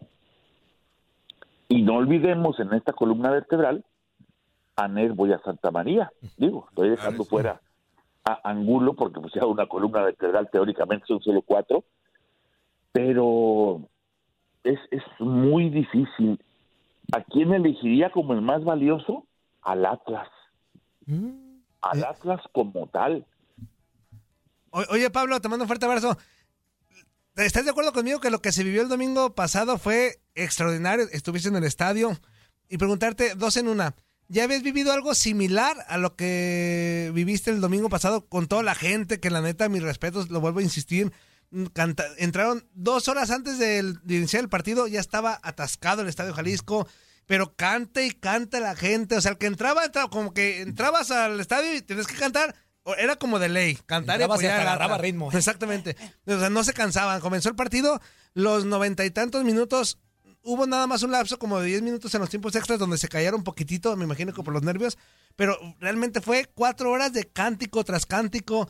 Y 1.68 1.82
no 1.82 1.96
olvidemos 1.96 2.58
en 2.60 2.72
esta 2.72 2.92
columna 2.92 3.30
vertebral 3.30 3.84
a 4.76 4.88
Nervo 4.88 5.26
y 5.26 5.32
a 5.32 5.38
Santa 5.40 5.70
María. 5.70 6.10
Digo, 6.36 6.66
estoy 6.70 6.90
dejando 6.90 7.24
sí. 7.24 7.30
fuera 7.30 7.60
a 8.24 8.40
Angulo 8.50 8.94
porque 8.94 9.20
pues 9.20 9.32
ya 9.34 9.44
una 9.46 9.66
columna 9.66 10.02
vertebral 10.02 10.48
teóricamente 10.50 11.06
son 11.06 11.20
solo 11.20 11.42
cuatro, 11.42 11.84
pero 12.92 13.88
es, 14.64 14.78
es 14.90 15.02
muy 15.18 15.70
difícil. 15.70 16.42
¿A 17.12 17.22
quién 17.22 17.52
elegiría 17.54 18.10
como 18.10 18.34
el 18.34 18.42
más 18.42 18.64
valioso? 18.64 19.26
Al 19.62 19.84
Atlas. 19.86 20.28
Al 21.80 22.04
Atlas 22.04 22.40
como 22.52 22.86
tal. 22.88 23.26
O- 24.70 24.84
Oye, 24.90 25.08
Pablo, 25.10 25.40
te 25.40 25.48
mando 25.48 25.64
un 25.64 25.68
fuerte 25.68 25.86
abrazo. 25.86 26.16
¿Estás 27.36 27.64
de 27.64 27.70
acuerdo 27.70 27.92
conmigo 27.92 28.20
que 28.20 28.30
lo 28.30 28.40
que 28.40 28.52
se 28.52 28.64
vivió 28.64 28.82
el 28.82 28.88
domingo 28.88 29.34
pasado 29.34 29.78
fue 29.78 30.16
extraordinario? 30.42 31.08
Estuviste 31.12 31.48
en 31.48 31.56
el 31.56 31.64
estadio. 31.64 32.18
Y 32.68 32.76
preguntarte, 32.78 33.34
dos 33.34 33.56
en 33.56 33.68
una. 33.68 33.94
¿Ya 34.28 34.44
habías 34.44 34.62
vivido 34.62 34.92
algo 34.92 35.14
similar 35.14 35.76
a 35.88 35.96
lo 35.96 36.14
que 36.16 37.10
viviste 37.14 37.50
el 37.50 37.60
domingo 37.62 37.88
pasado 37.88 38.26
con 38.28 38.46
toda 38.46 38.62
la 38.62 38.74
gente? 38.74 39.20
Que 39.20 39.30
la 39.30 39.40
neta, 39.40 39.68
mis 39.70 39.82
respetos, 39.82 40.28
lo 40.30 40.40
vuelvo 40.40 40.60
a 40.60 40.62
insistir. 40.62 41.12
mm, 41.50 41.64
canta- 41.72 42.04
entraron 42.18 42.68
dos 42.74 43.08
horas 43.08 43.30
antes 43.30 43.58
del- 43.58 43.98
de 44.02 44.16
iniciar 44.16 44.42
el 44.42 44.50
partido, 44.50 44.86
ya 44.86 45.00
estaba 45.00 45.40
atascado 45.42 46.02
el 46.02 46.08
Estadio 46.08 46.34
Jalisco. 46.34 46.86
Pero 47.24 47.54
canta 47.56 48.02
y 48.02 48.10
canta 48.10 48.60
la 48.60 48.76
gente. 48.76 49.16
O 49.16 49.20
sea, 49.22 49.30
el 49.32 49.38
que 49.38 49.46
entraba, 49.46 49.84
entraba 49.86 50.10
como 50.10 50.34
que 50.34 50.60
entrabas 50.60 51.10
al 51.10 51.40
estadio 51.40 51.74
y 51.74 51.80
tenías 51.80 52.06
que 52.06 52.16
cantar. 52.16 52.54
Era 52.98 53.16
como 53.16 53.38
de 53.38 53.48
ley, 53.48 53.78
cantar 53.86 54.18
y 54.20 54.22
Entrabas 54.24 54.42
y 54.42 54.46
apoyar 54.46 54.60
hasta 54.60 54.72
agarraba 54.72 54.98
ritmo. 54.98 55.30
Exactamente. 55.32 55.96
O 56.26 56.38
sea, 56.38 56.50
no 56.50 56.64
se 56.64 56.74
cansaban. 56.74 57.20
Comenzó 57.22 57.48
el 57.48 57.54
partido, 57.56 57.98
los 58.34 58.66
noventa 58.66 59.06
y 59.06 59.10
tantos 59.10 59.42
minutos. 59.44 59.98
Hubo 60.42 60.66
nada 60.66 60.86
más 60.86 61.02
un 61.02 61.12
lapso 61.12 61.38
como 61.38 61.60
de 61.60 61.66
diez 61.66 61.82
minutos 61.82 62.14
en 62.14 62.20
los 62.20 62.30
tiempos 62.30 62.54
extras 62.56 62.78
donde 62.78 62.96
se 62.96 63.08
callaron 63.08 63.40
un 63.40 63.44
poquitito, 63.44 63.94
me 63.96 64.04
imagino 64.04 64.32
que 64.32 64.42
por 64.42 64.54
los 64.54 64.62
nervios. 64.62 64.98
Pero 65.36 65.56
realmente 65.80 66.20
fue 66.20 66.46
cuatro 66.54 66.90
horas 66.90 67.12
de 67.12 67.24
cántico 67.24 67.84
tras 67.84 68.06
cántico. 68.06 68.68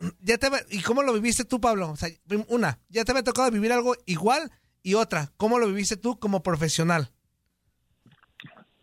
Ya 0.20 0.36
te, 0.36 0.48
¿Y 0.70 0.82
cómo 0.82 1.02
lo 1.02 1.14
viviste 1.14 1.44
tú, 1.44 1.60
Pablo? 1.60 1.90
O 1.90 1.96
sea, 1.96 2.08
una, 2.48 2.78
ya 2.88 3.04
te 3.04 3.12
había 3.12 3.22
tocado 3.22 3.50
vivir 3.50 3.72
algo 3.72 3.94
igual 4.06 4.50
y 4.82 4.94
otra, 4.94 5.28
¿cómo 5.38 5.58
lo 5.58 5.68
viviste 5.68 5.96
tú 5.96 6.18
como 6.18 6.42
profesional? 6.42 7.08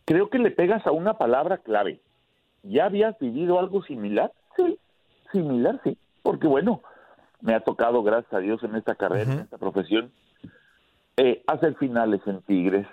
Creo 0.05 0.29
que 0.29 0.39
le 0.39 0.49
pegas 0.49 0.85
a 0.87 0.91
una 0.91 1.17
palabra 1.17 1.59
clave. 1.59 2.01
¿Ya 2.63 2.85
habías 2.85 3.19
vivido 3.19 3.59
algo 3.59 3.83
similar? 3.83 4.31
Sí, 4.57 4.79
similar, 5.31 5.79
sí. 5.83 5.97
Porque 6.23 6.47
bueno, 6.47 6.81
me 7.41 7.53
ha 7.53 7.59
tocado, 7.59 8.01
gracias 8.03 8.33
a 8.33 8.39
Dios, 8.39 8.63
en 8.63 8.75
esta 8.75 8.95
carrera, 8.95 9.31
en 9.31 9.39
esta 9.41 9.57
profesión, 9.57 10.11
eh, 11.17 11.43
hacer 11.47 11.75
finales 11.75 12.21
en 12.25 12.41
Tigres, 12.41 12.87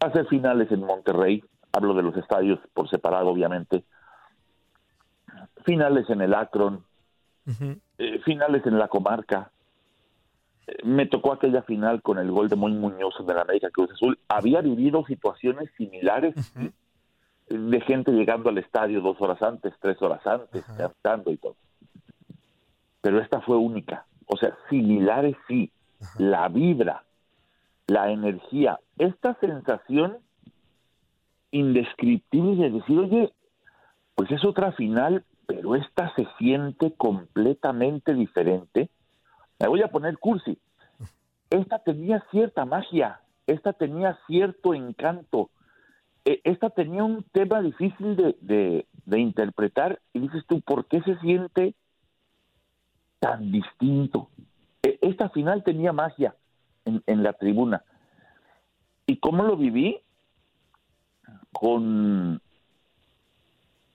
hacer 0.00 0.26
finales 0.26 0.70
en 0.70 0.80
Monterrey, 0.80 1.42
hablo 1.72 1.94
de 1.94 2.02
los 2.02 2.16
estadios 2.16 2.58
por 2.72 2.88
separado, 2.88 3.28
obviamente, 3.28 3.84
finales 5.64 6.08
en 6.10 6.20
el 6.20 6.34
Akron, 6.34 6.84
eh, 7.98 8.20
finales 8.24 8.64
en 8.66 8.78
la 8.78 8.88
comarca. 8.88 9.50
Eh, 10.66 10.76
Me 10.84 11.06
tocó 11.06 11.32
aquella 11.32 11.62
final 11.62 12.02
con 12.02 12.18
el 12.18 12.30
gol 12.30 12.48
de 12.48 12.56
Muy 12.56 12.72
Muñoz 12.72 13.14
en 13.20 13.30
el 13.30 13.38
América 13.38 13.70
Cruz 13.70 13.90
Azul. 13.92 14.18
Había 14.28 14.60
vivido 14.60 15.04
situaciones 15.06 15.70
similares 15.76 16.34
de 17.48 17.80
gente 17.82 18.10
llegando 18.12 18.48
al 18.48 18.58
estadio 18.58 19.00
dos 19.00 19.20
horas 19.20 19.40
antes, 19.42 19.72
tres 19.80 20.00
horas 20.02 20.26
antes, 20.26 20.64
cantando 20.76 21.30
y 21.30 21.36
todo. 21.36 21.56
Pero 23.00 23.20
esta 23.20 23.40
fue 23.40 23.56
única. 23.56 24.06
O 24.26 24.36
sea, 24.36 24.56
similares 24.68 25.36
sí. 25.46 25.70
La 26.18 26.48
vibra, 26.48 27.04
la 27.86 28.10
energía, 28.10 28.80
esta 28.98 29.34
sensación 29.40 30.18
indescriptible 31.50 32.56
de 32.64 32.70
decir, 32.70 32.98
oye, 32.98 33.32
pues 34.14 34.30
es 34.30 34.44
otra 34.44 34.72
final, 34.72 35.24
pero 35.46 35.76
esta 35.76 36.12
se 36.16 36.26
siente 36.38 36.92
completamente 36.94 38.14
diferente. 38.14 38.90
Me 39.60 39.68
voy 39.68 39.82
a 39.82 39.88
poner 39.88 40.18
cursi. 40.18 40.58
Esta 41.50 41.78
tenía 41.78 42.24
cierta 42.30 42.64
magia, 42.64 43.20
esta 43.46 43.72
tenía 43.72 44.18
cierto 44.26 44.74
encanto, 44.74 45.50
e- 46.24 46.40
esta 46.42 46.70
tenía 46.70 47.04
un 47.04 47.22
tema 47.30 47.62
difícil 47.62 48.16
de, 48.16 48.36
de- 48.40 48.86
de 49.04 49.20
interpretar 49.20 50.00
y 50.12 50.18
dices 50.18 50.44
tú, 50.48 50.60
¿por 50.60 50.86
qué 50.86 51.00
se 51.02 51.16
siente 51.20 51.76
tan 53.20 53.52
distinto? 53.52 54.28
E- 54.82 54.98
Esta 55.02 55.28
final 55.28 55.62
tenía 55.62 55.92
magia 55.92 56.34
en, 56.86 57.22
la 57.22 57.32
tribuna. 57.34 57.82
¿Y 59.06 59.18
cómo 59.18 59.42
lo 59.42 59.56
viví? 59.56 60.00
Con, 61.52 62.40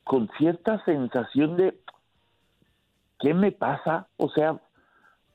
con 0.04 0.30
cierta 0.38 0.84
sensación 0.86 1.58
de, 1.58 1.80
¿qué 3.20 3.34
me 3.34 3.52
pasa? 3.52 4.08
O 4.18 4.30
sea, 4.30 4.60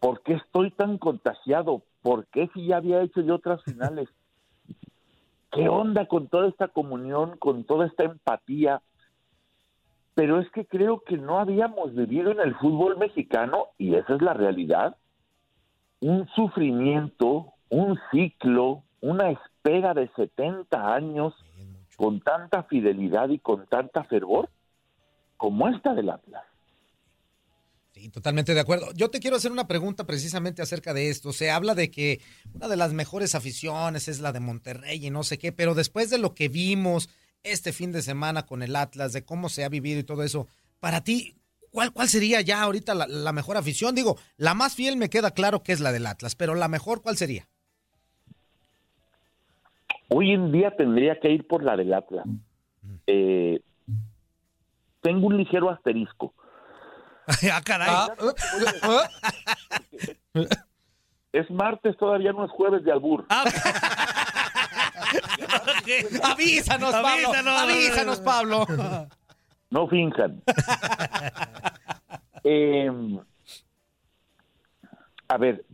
¿por 0.00 0.22
qué 0.22 0.34
estoy 0.34 0.70
tan 0.70 0.98
contagiado? 0.98 1.82
¿Por 2.02 2.26
qué 2.26 2.48
si 2.54 2.66
ya 2.66 2.76
había 2.76 3.02
hecho 3.02 3.20
yo 3.20 3.36
otras 3.36 3.62
finales? 3.64 4.08
¿Qué 5.52 5.68
onda 5.68 6.06
con 6.06 6.28
toda 6.28 6.48
esta 6.48 6.68
comunión, 6.68 7.38
con 7.38 7.64
toda 7.64 7.86
esta 7.86 8.04
empatía? 8.04 8.82
Pero 10.14 10.40
es 10.40 10.50
que 10.50 10.66
creo 10.66 11.00
que 11.00 11.16
no 11.16 11.38
habíamos 11.38 11.94
vivido 11.94 12.30
en 12.30 12.40
el 12.40 12.54
fútbol 12.56 12.98
mexicano, 12.98 13.66
y 13.78 13.94
esa 13.94 14.14
es 14.14 14.22
la 14.22 14.34
realidad, 14.34 14.96
un 16.00 16.28
sufrimiento, 16.34 17.54
un 17.68 17.98
ciclo, 18.10 18.84
una 19.00 19.30
espera 19.30 19.94
de 19.94 20.10
70 20.16 20.94
años 20.94 21.34
con 21.96 22.20
tanta 22.20 22.62
fidelidad 22.64 23.28
y 23.30 23.38
con 23.38 23.66
tanta 23.66 24.04
fervor 24.04 24.50
como 25.36 25.68
esta 25.68 25.94
del 25.94 26.10
Atlas. 26.10 26.44
Sí, 27.92 28.10
totalmente 28.10 28.52
de 28.52 28.60
acuerdo. 28.60 28.92
Yo 28.94 29.08
te 29.08 29.20
quiero 29.20 29.36
hacer 29.36 29.50
una 29.50 29.66
pregunta 29.66 30.04
precisamente 30.04 30.60
acerca 30.60 30.92
de 30.92 31.08
esto. 31.08 31.32
Se 31.32 31.50
habla 31.50 31.74
de 31.74 31.90
que 31.90 32.20
una 32.54 32.68
de 32.68 32.76
las 32.76 32.92
mejores 32.92 33.34
aficiones 33.34 34.08
es 34.08 34.20
la 34.20 34.32
de 34.32 34.40
Monterrey 34.40 35.06
y 35.06 35.10
no 35.10 35.22
sé 35.22 35.38
qué, 35.38 35.50
pero 35.50 35.74
después 35.74 36.10
de 36.10 36.18
lo 36.18 36.34
que 36.34 36.48
vimos 36.48 37.08
este 37.42 37.72
fin 37.72 37.92
de 37.92 38.02
semana 38.02 38.44
con 38.44 38.62
el 38.62 38.76
Atlas, 38.76 39.14
de 39.14 39.24
cómo 39.24 39.48
se 39.48 39.64
ha 39.64 39.70
vivido 39.70 40.00
y 40.00 40.04
todo 40.04 40.24
eso, 40.24 40.46
para 40.78 41.02
ti, 41.02 41.36
¿cuál, 41.70 41.92
cuál 41.92 42.08
sería 42.08 42.40
ya 42.40 42.62
ahorita 42.62 42.94
la, 42.94 43.06
la 43.06 43.32
mejor 43.32 43.56
afición? 43.56 43.94
Digo, 43.94 44.16
la 44.36 44.54
más 44.54 44.74
fiel 44.74 44.96
me 44.96 45.10
queda 45.10 45.30
claro 45.30 45.62
que 45.62 45.72
es 45.72 45.80
la 45.80 45.92
del 45.92 46.06
Atlas, 46.06 46.34
pero 46.34 46.54
la 46.54 46.68
mejor, 46.68 47.02
¿cuál 47.02 47.16
sería? 47.16 47.48
Hoy 50.08 50.32
en 50.32 50.52
día 50.52 50.74
tendría 50.76 51.18
que 51.18 51.30
ir 51.30 51.46
por 51.46 51.62
la 51.62 51.76
del 51.76 51.92
Atlas. 51.92 52.26
Eh, 53.06 53.60
tengo 55.00 55.26
un 55.26 55.36
ligero 55.36 55.70
asterisco. 55.70 56.32
ah, 57.52 57.60
caray. 57.64 57.90
Es 61.32 61.50
martes, 61.50 61.96
todavía 61.96 62.32
no 62.32 62.44
es 62.44 62.50
jueves 62.50 62.84
de 62.84 62.92
albur. 62.92 63.26
Avísanos, 66.22 66.92
Pablo. 66.92 67.32
Avísanos, 67.50 68.20
Pablo. 68.20 68.66
No 69.70 69.88
finjan. 69.88 70.42
Eh, 72.48 72.88
a 75.26 75.36
ver, 75.36 75.64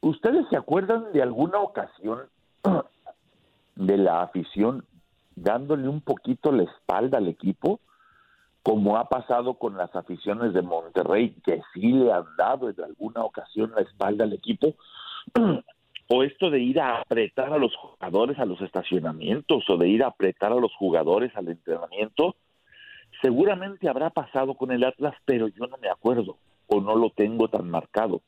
¿ustedes 0.00 0.46
se 0.48 0.56
acuerdan 0.56 1.12
de 1.12 1.20
alguna 1.20 1.58
ocasión 1.58 2.20
de 3.74 3.98
la 3.98 4.22
afición 4.22 4.86
dándole 5.36 5.86
un 5.86 6.00
poquito 6.00 6.50
la 6.50 6.62
espalda 6.62 7.18
al 7.18 7.28
equipo? 7.28 7.80
Como 8.62 8.96
ha 8.96 9.10
pasado 9.10 9.52
con 9.54 9.76
las 9.76 9.94
aficiones 9.94 10.54
de 10.54 10.62
Monterrey, 10.62 11.36
que 11.44 11.60
sí 11.74 11.92
le 11.92 12.10
han 12.10 12.24
dado 12.38 12.70
en 12.70 12.82
alguna 12.82 13.22
ocasión 13.22 13.72
la 13.76 13.82
espalda 13.82 14.24
al 14.24 14.32
equipo. 14.32 14.76
o 16.12 16.22
esto 16.24 16.50
de 16.50 16.60
ir 16.60 16.80
a 16.80 17.00
apretar 17.00 17.52
a 17.52 17.58
los 17.58 17.74
jugadores 17.76 18.38
a 18.38 18.44
los 18.44 18.60
estacionamientos 18.62 19.68
o 19.68 19.76
de 19.76 19.88
ir 19.88 20.02
a 20.02 20.08
apretar 20.08 20.52
a 20.52 20.56
los 20.56 20.74
jugadores 20.74 21.34
al 21.36 21.48
entrenamiento, 21.48 22.34
seguramente 23.22 23.88
habrá 23.88 24.10
pasado 24.10 24.54
con 24.56 24.70
el 24.72 24.84
Atlas, 24.84 25.14
pero 25.24 25.48
yo 25.48 25.66
no 25.66 25.76
me 25.78 25.88
acuerdo 25.90 26.38
o 26.66 26.80
no 26.80 26.96
lo 26.96 27.10
tengo 27.10 27.48
tan 27.48 27.68
marcado. 27.68 28.22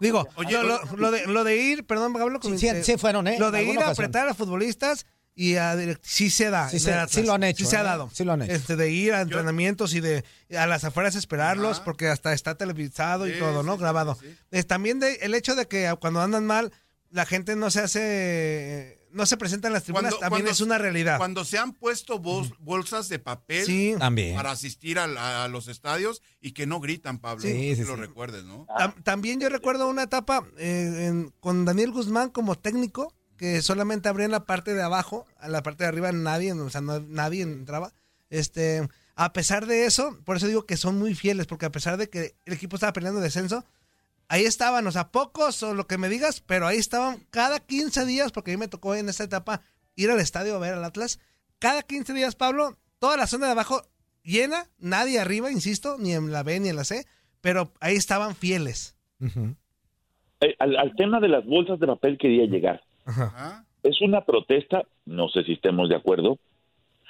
Digo, 0.00 0.28
oye, 0.36 0.62
lo, 0.62 0.78
lo 0.96 1.10
de, 1.10 1.26
lo 1.26 1.42
de 1.44 1.56
ir, 1.56 1.84
perdón, 1.84 2.12
Pablo, 2.12 2.38
Sí, 2.42 2.56
sí, 2.56 2.68
sí 2.84 2.96
fueron, 2.98 3.26
¿eh? 3.26 3.36
Lo 3.38 3.50
de 3.50 3.64
ir 3.64 3.70
a 3.78 3.86
ocasión. 3.86 3.90
apretar 4.06 4.28
a 4.28 4.34
futbolistas 4.34 5.06
y 5.34 5.56
a 5.56 5.74
direct- 5.76 6.00
sí 6.02 6.30
se 6.30 6.50
da. 6.50 6.68
Sí 6.68 6.78
se- 6.78 7.08
sí 7.08 7.24
lo 7.24 7.32
han 7.32 7.42
hecho, 7.42 7.64
Sí 7.64 7.70
se 7.70 7.76
ha 7.76 7.80
¿eh? 7.80 7.84
dado. 7.84 8.08
Sí 8.12 8.24
lo 8.24 8.32
han 8.32 8.42
hecho. 8.42 8.52
Este, 8.52 8.76
de 8.76 8.90
ir 8.92 9.12
a 9.12 9.22
entrenamientos 9.22 9.94
y 9.94 10.00
de 10.00 10.24
a 10.56 10.66
las 10.66 10.84
afueras 10.84 11.16
esperarlos, 11.16 11.78
Ajá. 11.78 11.84
porque 11.84 12.06
hasta 12.08 12.32
está 12.32 12.56
televisado 12.56 13.26
y 13.26 13.32
todo, 13.38 13.62
¿no? 13.64 13.74
sí, 13.74 13.80
Grabado. 13.80 14.14
sí, 14.14 14.26
sí. 14.28 14.36
Es 14.52 14.66
también 14.68 15.00
de, 15.00 15.14
el 15.22 15.34
hecho 15.34 15.56
de 15.56 15.66
que 15.66 15.92
cuando 16.00 16.20
andan 16.20 16.46
mal, 16.46 16.72
la 17.10 17.24
gente 17.26 17.56
no 17.56 17.70
se 17.70 17.80
hace, 17.80 18.97
no 19.12 19.26
se 19.26 19.36
presenta 19.36 19.68
en 19.68 19.74
las 19.74 19.84
tribunas, 19.84 20.10
Cuando- 20.12 20.18
también 20.20 20.42
cuando- 20.42 20.50
es 20.52 20.60
una 20.60 20.78
realidad. 20.78 21.18
Cuando 21.18 21.44
se 21.44 21.58
han 21.58 21.72
puesto 21.72 22.18
bol- 22.18 22.54
bolsas 22.60 23.08
de 23.08 23.18
papel 23.18 23.64
Sí. 23.64 23.94
También. 23.98 24.34
para 24.36 24.50
asistir 24.50 24.98
a, 24.98 25.06
la- 25.06 25.44
a 25.44 25.48
los 25.48 25.68
estadios 25.68 26.22
y 26.40 26.52
que 26.52 26.66
no 26.66 26.80
gritan, 26.80 27.18
Pablo. 27.18 27.42
Sí, 27.42 27.74
lo 27.76 27.94
sí. 27.94 28.00
recuerdes, 28.00 28.44
¿no? 28.44 28.66
Tam- 28.78 28.94
también 29.02 29.40
yo 29.40 29.48
recuerdo 29.48 29.88
una 29.88 30.02
etapa 30.04 30.44
eh, 30.58 31.06
en- 31.08 31.32
con 31.40 31.64
Daniel 31.64 31.90
Guzmán 31.92 32.30
como 32.30 32.54
técnico, 32.56 33.12
que 33.36 33.62
solamente 33.62 34.08
abrían 34.08 34.30
la 34.32 34.44
parte 34.46 34.74
de 34.74 34.82
abajo, 34.82 35.24
a 35.38 35.48
la 35.48 35.62
parte 35.62 35.84
de 35.84 35.88
arriba 35.88 36.10
nadie, 36.12 36.52
o 36.52 36.70
sea, 36.70 36.80
no- 36.80 37.00
nadie 37.00 37.42
entraba. 37.42 37.92
Este, 38.30 38.86
a 39.16 39.32
pesar 39.32 39.66
de 39.66 39.86
eso, 39.86 40.18
por 40.24 40.36
eso 40.36 40.46
digo 40.46 40.66
que 40.66 40.76
son 40.76 40.98
muy 40.98 41.14
fieles, 41.14 41.46
porque 41.46 41.66
a 41.66 41.72
pesar 41.72 41.96
de 41.96 42.08
que 42.10 42.34
el 42.44 42.52
equipo 42.52 42.76
estaba 42.76 42.92
peleando 42.92 43.20
descenso, 43.20 43.64
ahí 44.28 44.44
estaban, 44.44 44.86
o 44.86 44.90
sea, 44.90 45.10
pocos 45.10 45.62
o 45.62 45.74
lo 45.74 45.86
que 45.86 45.98
me 45.98 46.08
digas, 46.08 46.40
pero 46.40 46.66
ahí 46.66 46.78
estaban 46.78 47.18
cada 47.30 47.60
15 47.60 48.06
días, 48.06 48.32
porque 48.32 48.52
a 48.52 48.54
mí 48.54 48.60
me 48.60 48.68
tocó 48.68 48.94
en 48.94 49.08
esta 49.08 49.24
etapa 49.24 49.62
ir 49.96 50.10
al 50.10 50.20
estadio 50.20 50.54
a 50.54 50.58
ver 50.58 50.74
al 50.74 50.84
Atlas. 50.84 51.20
Cada 51.58 51.82
15 51.82 52.12
días, 52.14 52.36
Pablo, 52.36 52.76
toda 52.98 53.16
la 53.16 53.26
zona 53.26 53.46
de 53.46 53.52
abajo 53.52 53.82
llena, 54.22 54.66
nadie 54.78 55.18
arriba, 55.18 55.50
insisto, 55.50 55.96
ni 55.98 56.12
en 56.12 56.30
la 56.30 56.42
B 56.42 56.60
ni 56.60 56.68
en 56.68 56.76
la 56.76 56.84
C, 56.84 57.04
pero 57.40 57.72
ahí 57.80 57.96
estaban 57.96 58.36
fieles. 58.36 58.96
Eh, 60.40 60.54
al, 60.58 60.76
al 60.76 60.94
tema 60.94 61.18
de 61.20 61.28
las 61.28 61.44
bolsas 61.44 61.80
de 61.80 61.86
papel 61.86 62.18
quería 62.18 62.46
llegar. 62.46 62.82
Ajá. 63.04 63.64
Es 63.82 64.00
una 64.02 64.24
protesta, 64.24 64.82
no 65.06 65.28
sé 65.28 65.44
si 65.44 65.54
estemos 65.54 65.88
de 65.88 65.96
acuerdo, 65.96 66.38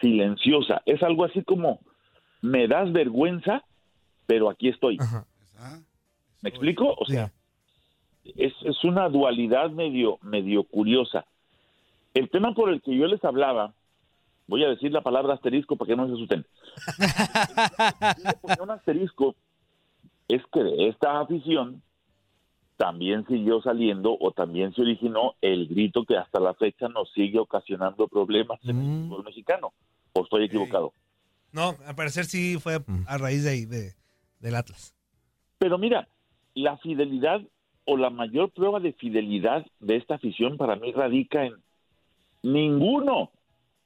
silenciosa. 0.01 0.83
Es 0.87 1.03
algo 1.03 1.25
así 1.25 1.43
como, 1.43 1.81
me 2.41 2.69
das 2.69 2.93
vergüenza, 2.93 3.65
pero 4.27 4.49
aquí 4.49 4.69
estoy. 4.69 4.99
Ajá. 5.01 5.27
¿Me 6.41 6.51
explico? 6.51 6.95
O 6.99 7.05
sea, 7.07 7.33
es, 8.25 8.53
es 8.65 8.85
una 8.85 9.09
dualidad 9.09 9.71
medio, 9.71 10.19
medio 10.23 10.65
curiosa. 10.65 11.27
El 12.15 12.31
tema 12.31 12.55
por 12.55 12.71
el 12.71 12.81
que 12.83 12.97
yo 12.97 13.07
les 13.07 13.25
hablaba, 13.25 13.75
voy 14.47 14.65
a 14.65 14.69
decir 14.69 14.93
la 14.93 15.03
palabra 15.03 15.35
asterisco 15.35 15.77
para 15.77 15.89
que 15.89 15.97
no 15.97 16.07
se 16.07 16.15
asusten. 16.15 16.47
Un 18.61 18.71
asterisco 18.71 19.35
es 20.29 20.43
que 20.53 20.63
de 20.63 20.89
esta 20.89 21.21
afición 21.21 21.83
también 22.77 23.27
siguió 23.27 23.61
saliendo 23.61 24.17
o 24.21 24.31
también 24.31 24.73
se 24.75 24.83
originó 24.83 25.35
el 25.41 25.67
grito 25.67 26.05
que 26.05 26.17
hasta 26.17 26.39
la 26.39 26.55
fecha 26.55 26.89
nos 26.89 27.13
sigue 27.13 27.39
ocasionando 27.39 28.07
problemas 28.07 28.61
en 28.63 28.79
el 28.79 29.09
fútbol 29.09 29.25
mexicano. 29.25 29.73
¿O 30.13 30.23
estoy 30.23 30.45
equivocado? 30.45 30.93
No, 31.53 31.75
al 31.87 31.95
parecer 31.95 32.25
sí 32.25 32.57
fue 32.59 32.79
a 33.07 33.19
raíz 33.19 33.45
de 33.45 33.51
ahí, 33.51 33.65
de, 33.65 33.95
del 34.39 34.55
Atlas. 34.55 34.95
Pero 35.59 35.77
mira, 35.77 36.09
la 36.63 36.77
fidelidad 36.79 37.41
o 37.85 37.97
la 37.97 38.11
mayor 38.11 38.51
prueba 38.51 38.81
de 38.81 38.93
fidelidad 38.93 39.65
de 39.81 39.97
esta 39.97 40.17
afición 40.17 40.57
para 40.57 40.77
mí 40.77 40.93
radica 40.93 41.45
en 41.45 41.55
ninguno, 42.43 43.31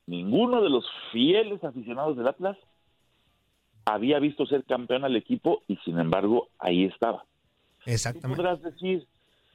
ninguno 0.07 0.63
de 0.63 0.71
los 0.71 0.85
fieles 1.13 1.63
aficionados 1.65 2.17
del 2.17 2.29
Atlas 2.29 2.57
había 3.85 4.19
visto 4.19 4.47
ser 4.47 4.65
campeón 4.65 5.05
al 5.05 5.17
equipo 5.17 5.63
y 5.69 5.77
sin 5.85 5.99
embargo 5.99 6.49
ahí 6.59 6.85
estaba. 6.85 7.25
Tú 7.85 7.91
Exactamente. 7.91 8.37
podrás 8.37 8.63
decir 8.63 9.07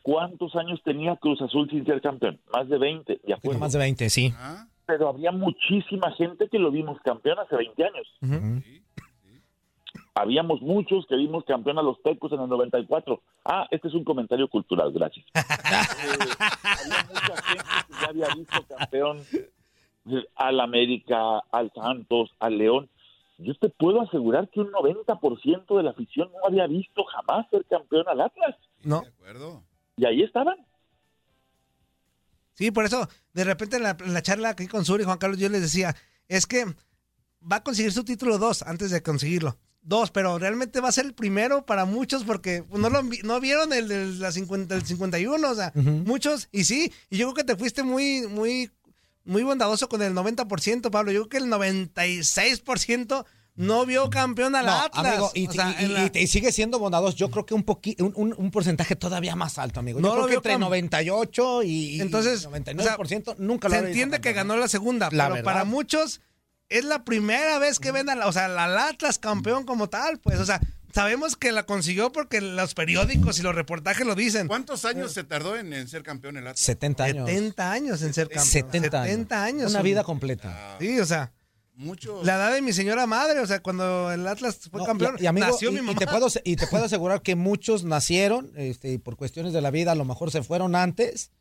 cuántos 0.02 0.56
años 0.56 0.82
tenía 0.84 1.16
Cruz 1.16 1.42
Azul 1.42 1.70
sin 1.70 1.86
ser 1.86 2.02
campeón, 2.02 2.40
más 2.54 2.68
de 2.70 2.78
20, 2.78 3.14
de 3.14 3.18
Poquito 3.20 3.36
acuerdo. 3.36 3.60
más 3.60 3.74
de 3.74 3.80
20, 3.80 4.10
sí. 4.10 4.34
Ajá. 4.36 4.68
Pero 4.86 5.10
había 5.10 5.32
muchísima 5.32 6.12
gente 6.14 6.48
que 6.48 6.60
lo 6.60 6.72
vimos 6.72 6.98
campeón 7.02 7.40
hace 7.40 7.56
20 7.58 7.84
años. 7.84 8.08
Sí. 8.64 8.82
Habíamos 10.18 10.62
muchos 10.62 11.06
que 11.06 11.16
vimos 11.16 11.46
campeón 11.46 11.78
a 11.78 11.84
los 11.84 12.02
Tecos 12.02 12.32
en 12.32 12.42
el 12.42 12.50
94. 12.50 13.22
Ah, 13.46 13.68
este 13.70 13.88
es 13.88 13.94
un 13.94 14.04
comentario 14.04 14.48
cultural, 14.48 14.92
gracias. 14.92 15.24
Eh, 15.28 15.42
había 16.64 17.04
mucha 17.08 17.42
gente 17.44 17.64
que 17.88 17.94
ya 17.94 18.08
había 18.08 18.28
visto 18.36 18.64
campeón 18.68 19.24
eh, 20.10 20.26
al 20.36 20.60
América, 20.60 21.44
al 21.52 21.72
Santos, 21.72 22.32
al 22.40 22.58
León. 22.58 22.90
Yo 23.38 23.54
te 23.60 23.70
puedo 23.70 24.02
asegurar 24.02 24.50
que 24.50 24.62
un 24.62 24.72
90% 24.72 25.78
de 25.78 25.84
la 25.84 25.92
afición 25.92 26.32
no 26.32 26.48
había 26.48 26.66
visto 26.66 27.04
jamás 27.04 27.48
ser 27.52 27.64
campeón 27.66 28.06
al 28.08 28.22
Atlas. 28.22 28.56
No. 28.82 29.02
De 29.02 29.10
acuerdo. 29.10 29.62
Y 29.98 30.06
ahí 30.06 30.24
estaban. 30.24 30.58
Sí, 32.54 32.72
por 32.72 32.86
eso, 32.86 33.08
de 33.34 33.44
repente 33.44 33.78
en 33.78 33.84
la, 33.84 33.96
en 34.00 34.16
la 34.16 34.24
charla 34.24 34.50
aquí 34.50 34.66
con 34.66 34.84
Suri 34.84 35.04
y 35.04 35.06
Juan 35.06 35.20
Carlos, 35.20 35.38
yo 35.40 35.48
les 35.48 35.62
decía, 35.62 35.96
es 36.28 36.48
que 36.48 36.66
va 37.40 37.58
a 37.58 37.64
conseguir 37.64 37.92
su 37.92 38.04
título 38.04 38.40
2 38.40 38.64
antes 38.64 38.90
de 38.90 39.04
conseguirlo. 39.04 39.58
Dos, 39.82 40.12
pero 40.12 40.38
realmente 40.38 40.82
va 40.82 40.90
a 40.90 40.92
ser 40.92 41.06
el 41.06 41.14
primero 41.14 41.66
para 41.66 41.86
muchos 41.86 42.26
porque 42.26 42.64
no 42.72 42.90
lo 42.90 43.04
no 43.24 43.40
vieron 43.40 43.72
el 43.72 43.88
de 43.88 44.06
la 44.16 44.32
50, 44.34 44.76
el 44.76 44.84
51, 44.86 45.50
o 45.50 45.56
sea, 45.56 45.72
muchos, 45.76 46.50
y 46.52 46.66
sí, 46.66 46.92
y 47.10 47.18
yo 47.18 47.28
creo 47.32 47.46
que 47.46 47.54
te 47.54 47.58
fuiste 47.58 47.84
muy, 47.84 48.28
muy, 48.28 48.70
muy 49.24 49.44
bondadoso 49.44 49.88
con 49.88 50.02
el 50.02 50.14
90%, 50.14 50.90
Pablo. 50.92 51.12
Yo 51.14 51.28
creo 51.28 51.30
que 51.30 51.38
el 51.46 51.52
96% 51.52 53.26
no 53.56 53.86
vio 53.86 54.10
campeón 54.10 54.56
al 54.56 54.66
No, 54.68 54.72
Atlas. 54.74 55.06
amigo, 55.06 55.32
y, 55.34 55.48
O 55.48 55.52
sea, 55.52 55.76
y- 55.82 55.88
la- 55.88 56.12
sigue 56.28 56.52
siendo 56.52 56.78
bondadoso. 56.80 57.18
Yo 57.18 57.32
creo 57.32 57.46
que 57.46 57.54
un, 57.56 57.66
un, 58.00 58.12
un- 58.16 58.36
un 58.38 58.52
porcentaje 58.52 58.96
todavía 58.96 59.36
más 59.36 59.58
alto, 59.58 59.80
amigo. 59.80 60.00
Yo 60.00 60.04
No 60.06 60.12
creo 60.12 60.22
lo 60.24 60.28
que 60.30 60.36
entre 60.36 60.54
cam- 60.56 60.60
98 60.60 61.64
y, 61.64 61.70
y 61.96 62.02
Entonces, 62.02 62.48
99% 62.48 63.36
nunca 63.40 63.68
lo 63.68 63.74
se 63.76 63.80
entiende 63.88 64.22
que 64.22 64.34
ganó 64.34 64.58
la 64.58 64.68
segunda, 64.68 65.10
La 65.12 65.24
pero 65.26 65.36
verdad. 65.36 65.44
para 65.46 65.64
muchos 65.66 66.22
es 66.70 66.86
la 66.86 67.04
primera 67.04 67.60
vez 67.60 67.80
que 67.80 67.92
ven 67.92 68.10
a 68.10 68.16
la, 68.16 68.28
o 68.28 68.32
sea, 68.32 68.48
la 68.48 68.88
Atlas 68.88 69.20
campeón 69.20 69.66
como 69.66 69.90
tal, 69.90 70.20
pues, 70.20 70.40
o 70.40 70.46
sea, 70.46 70.60
sabemos 70.94 71.36
que 71.36 71.52
la 71.52 71.66
consiguió 71.66 72.12
porque 72.12 72.42
los 72.42 72.74
periódicos 72.74 73.40
y 73.40 73.42
los 73.42 73.56
reportajes 73.56 74.06
lo 74.06 74.16
dicen. 74.16 74.48
¿Cuántos 74.48 74.86
años 74.86 75.14
se 75.14 75.24
tardó 75.24 75.56
en, 75.56 75.72
en 75.74 75.88
ser 75.88 76.04
campeón 76.04 76.38
el 76.38 76.48
Atlas? 76.48 76.60
70 76.60 77.04
años. 77.04 77.30
70 77.30 77.72
años 77.72 78.02
en 78.02 78.14
ser 78.14 78.28
campeón. 78.28 78.46
70 78.46 79.02
años. 79.02 79.12
70 79.12 79.44
años. 79.44 79.72
Una 79.72 79.82
vida 79.82 80.04
completa. 80.04 80.78
Sí, 80.80 81.00
o 81.00 81.06
sea, 81.06 81.32
Mucho. 81.78 82.22
la 82.24 82.36
edad 82.36 82.54
de 82.54 82.62
mi 82.62 82.74
señora 82.74 83.06
madre, 83.08 83.40
o 83.40 83.46
sea, 83.48 83.62
cuando 83.62 84.12
el 84.12 84.26
Atlas 84.28 84.60
fue 84.72 84.82
No, 84.82 84.86
campeón, 84.88 85.16
y, 85.20 85.24
y, 85.24 85.28
amigo, 85.28 85.46
nació 85.48 85.70
y- 85.70 85.74
mi 85.74 85.80
y 85.80 85.84
mamá. 85.84 86.00
te 86.00 86.08
puedo, 86.08 86.28
y 86.44 86.56
te 86.56 86.68
puedo 86.68 86.84
asegurar 86.86 87.22
que 87.22 87.36
muchos 87.36 87.84
nacieron 87.84 88.52
este, 88.56 88.94
y 88.94 88.98
por 88.98 89.16
cuestiones 89.16 89.54
de 89.54 89.62
la 89.62 89.70
vida, 89.72 89.92
a 89.92 89.96
lo 89.96 90.04
mejor 90.04 90.32
se 90.32 90.42
fueron 90.44 90.76
antes 90.76 91.32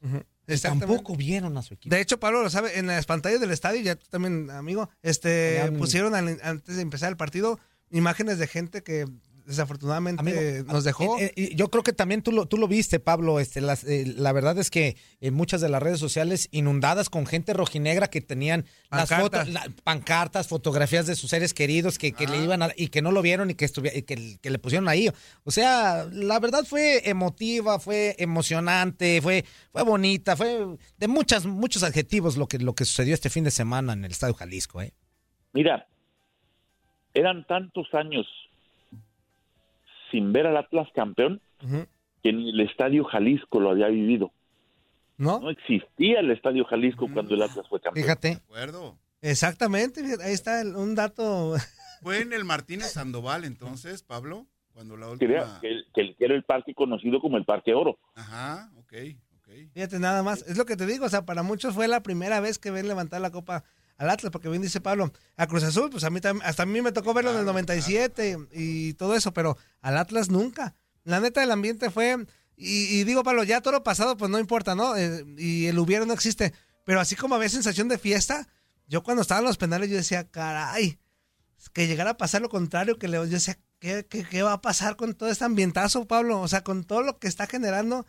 y 0.47 0.57
tampoco 0.59 1.17
vieron 1.17 1.57
a 1.57 1.63
su 1.63 1.75
equipo. 1.75 1.95
De 1.95 2.01
hecho, 2.03 2.21
Pablo 2.21 2.43
lo 2.43 2.51
sabe, 2.51 2.79
en 2.79 2.87
las 2.87 3.07
pantallas 3.07 3.41
del 3.41 3.51
estadio, 3.51 3.81
ya 3.81 3.97
tú 3.97 4.07
también, 4.11 4.51
amigo, 4.51 4.91
este, 5.03 5.61
Habían- 5.61 5.79
pusieron 5.79 6.15
al- 6.15 6.39
antes 6.43 6.77
de 6.77 6.83
empezar 6.83 7.09
el 7.09 7.17
partido 7.17 7.59
imágenes 7.91 8.39
de 8.39 8.47
gente 8.47 8.83
que 8.83 9.07
desafortunadamente 9.47 10.21
Amigo, 10.21 10.73
nos 10.73 10.85
dejó. 10.85 11.19
eh, 11.19 11.33
eh, 11.37 11.51
yo 11.55 11.69
creo 11.69 11.83
que 11.83 11.93
también 11.93 12.21
tú 12.23 12.33
lo, 12.33 12.47
tú 12.47 12.59
lo 12.59 12.69
viste, 12.69 13.01
Pablo. 13.01 13.41
Este, 13.41 13.61
las, 13.61 13.85
eh, 13.85 14.05
la 14.17 14.33
verdad 14.33 14.59
es 14.59 14.71
que 14.71 14.97
en 15.21 15.35
muchas 15.35 15.61
de 15.61 15.69
las 15.69 15.83
redes 15.83 15.99
sociales 16.01 16.49
inundadas 16.51 17.09
con 17.09 17.27
gente 17.27 17.53
rojinegra 17.55 18.09
que 18.09 18.21
tenían 18.21 18.65
las 18.91 19.09
Pancartas. 19.09 19.21
fotos, 19.47 19.49
la- 19.55 19.73
pancartas, 19.85 20.49
fotografías 20.49 21.07
de 21.07 21.15
sus 21.17 21.31
seres 21.31 21.55
queridos 21.55 21.99
que, 21.99 22.13
que 22.13 22.27
le 22.27 22.43
iban 22.43 22.63
a- 22.63 22.71
y 22.77 22.89
que 22.89 23.01
no 23.03 23.13
lo 23.13 23.23
vieron 23.23 23.49
y 23.51 23.55
que, 23.55 23.65
estuvi- 23.67 23.93
y 23.95 24.03
que, 24.03 24.39
que 24.41 24.51
le 24.51 24.59
pusieron 24.59 24.89
ahí. 24.89 25.09
O 25.45 25.51
sea, 25.51 26.07
la 26.13 26.39
verdad 26.41 26.65
fue 26.65 27.09
emotiva, 27.09 27.79
fue 27.79 28.17
emocionante, 28.19 29.21
fue, 29.23 29.45
fue 29.73 29.83
bonita, 29.85 30.37
fue 30.37 30.67
de 30.99 31.09
muchas, 31.09 31.47
muchos 31.47 31.83
adjetivos 31.83 32.37
lo 32.37 32.49
que, 32.49 32.59
lo 32.59 32.75
que 32.75 32.85
sucedió 32.85 33.15
este 33.15 33.31
fin 33.31 33.45
de 33.45 33.51
semana 33.51 33.93
en 33.93 34.05
el 34.05 34.11
Estadio 34.11 34.35
Jalisco. 34.35 34.83
¿eh? 34.83 34.93
Mira, 35.53 35.87
eran 37.15 37.47
tantos 37.47 37.87
años 37.95 38.27
sin 40.17 40.33
ver 40.33 40.47
al 40.47 40.57
Atlas 40.57 40.89
campeón 40.95 41.43
Ujú. 41.63 41.87
que 42.23 42.33
ni 42.33 42.49
el 42.51 42.61
Estadio 42.61 43.05
Jalisco 43.05 43.61
lo 43.61 43.71
había 43.71 43.89
vivido. 43.89 44.33
¿No? 45.19 45.41
No 45.41 45.51
existía 45.51 46.21
el 46.21 46.31
Estadio 46.31 46.65
Jalisco 46.65 47.07
cuando 47.13 47.35
el 47.35 47.43
Atlas 47.43 47.67
fue 47.69 47.81
campeón. 47.81 48.03
Fíjate. 48.05 48.29
De 48.29 48.35
acuerdo. 48.37 48.97
Exactamente, 49.21 50.01
ahí 50.23 50.33
está 50.33 50.61
el- 50.63 50.75
un 50.77 50.95
dato 50.95 51.55
Fue 52.03 52.21
en 52.23 52.33
el 52.33 52.45
Martínez 52.45 52.93
Sandoval 52.93 53.45
entonces, 53.45 54.03
Pablo, 54.03 54.47
cuando 54.73 54.97
la 54.97 55.09
última... 55.11 55.59
que, 55.61 55.83
que- 55.95 56.15
que 56.15 56.25
era 56.25 56.35
el 56.35 56.45
parque 56.45 56.75
conocido 56.75 57.21
como 57.21 57.37
el 57.37 57.45
Parque 57.45 57.75
Oro. 57.75 57.99
Ajá, 58.15 58.71
ok, 58.79 58.93
ok. 59.39 59.49
Fíjate 59.75 59.99
nada 59.99 60.23
más, 60.23 60.43
es 60.49 60.57
lo 60.57 60.65
que 60.67 60.77
te 60.77 60.87
digo, 60.87 61.05
o 61.07 61.09
sea, 61.11 61.25
para 61.27 61.43
muchos 61.43 61.75
fue 61.75 61.89
la 61.89 62.03
primera 62.03 62.41
vez 62.41 62.59
que 62.59 62.71
ven 62.71 62.89
levantar 62.89 63.21
la 63.21 63.31
copa 63.31 63.65
al 63.97 64.11
Atlas, 64.11 64.31
porque 64.31 64.49
bien 64.49 64.63
dice 64.63 64.81
Pablo, 64.81 65.13
a 65.37 65.47
Cruz 65.47 65.63
Azul, 65.63 65.91
pues 65.91 66.05
a 66.05 66.11
mí 66.11 66.21
también, 66.21 66.47
hasta 66.47 66.65
a 66.65 66.67
mí 66.67 66.83
me 66.83 66.93
tocó 66.93 67.15
verlo 67.15 67.33
en 67.33 67.39
el 67.39 67.45
97 67.47 68.49
y 68.53 68.95
todo 68.95 69.15
eso, 69.15 69.33
pero 69.33 69.57
al 69.81 69.97
Atlas 69.97 70.29
nunca. 70.29 70.75
La 71.05 71.21
neta 71.21 71.41
del 71.41 71.51
ambiente 71.51 71.91
fue, 71.91 72.27
y, 72.57 72.99
y 72.99 73.05
digo 73.05 73.23
Pablo, 73.23 73.45
ya 73.45 73.61
todo 73.61 73.73
lo 73.73 73.85
pasado, 73.85 74.17
pues 74.17 74.31
no 74.31 74.39
importa, 74.39 74.75
¿no? 74.75 74.97
Eh, 74.97 75.25
y 75.39 75.67
el 75.67 75.79
hubiera 75.79 76.05
no 76.05 76.13
existe, 76.13 76.53
pero 76.85 77.01
así 77.01 77.17
como 77.17 77.35
había 77.35 77.49
sensación 77.49 77.89
de 77.89 77.99
fiesta, 77.99 78.49
yo 78.87 79.03
cuando 79.03 79.23
estaban 79.23 79.45
los 79.45 79.57
penales 79.57 79.91
yo 79.91 79.97
decía, 79.97 80.29
caray, 80.31 80.99
que 81.73 81.87
llegara 81.87 82.11
a 82.11 82.17
pasar 82.17 82.43
lo 82.43 82.49
contrario, 82.49 82.99
que 82.99 83.09
León, 83.09 83.27
yo 83.29 83.35
decía, 83.35 83.59
¿qué, 83.79 84.07
qué, 84.09 84.25
qué 84.25 84.43
va 84.43 84.55
a 84.55 84.61
pasar 84.61 84.97
con 84.97 85.15
todo 85.15 85.29
este 85.29 85.45
ambientazo, 85.45 86.07
Pablo? 86.07 86.41
O 86.41 86.49
sea, 86.49 86.63
con 86.63 86.85
todo 86.85 87.03
lo 87.03 87.19
que 87.19 87.29
está 87.29 87.47
generando, 87.47 88.07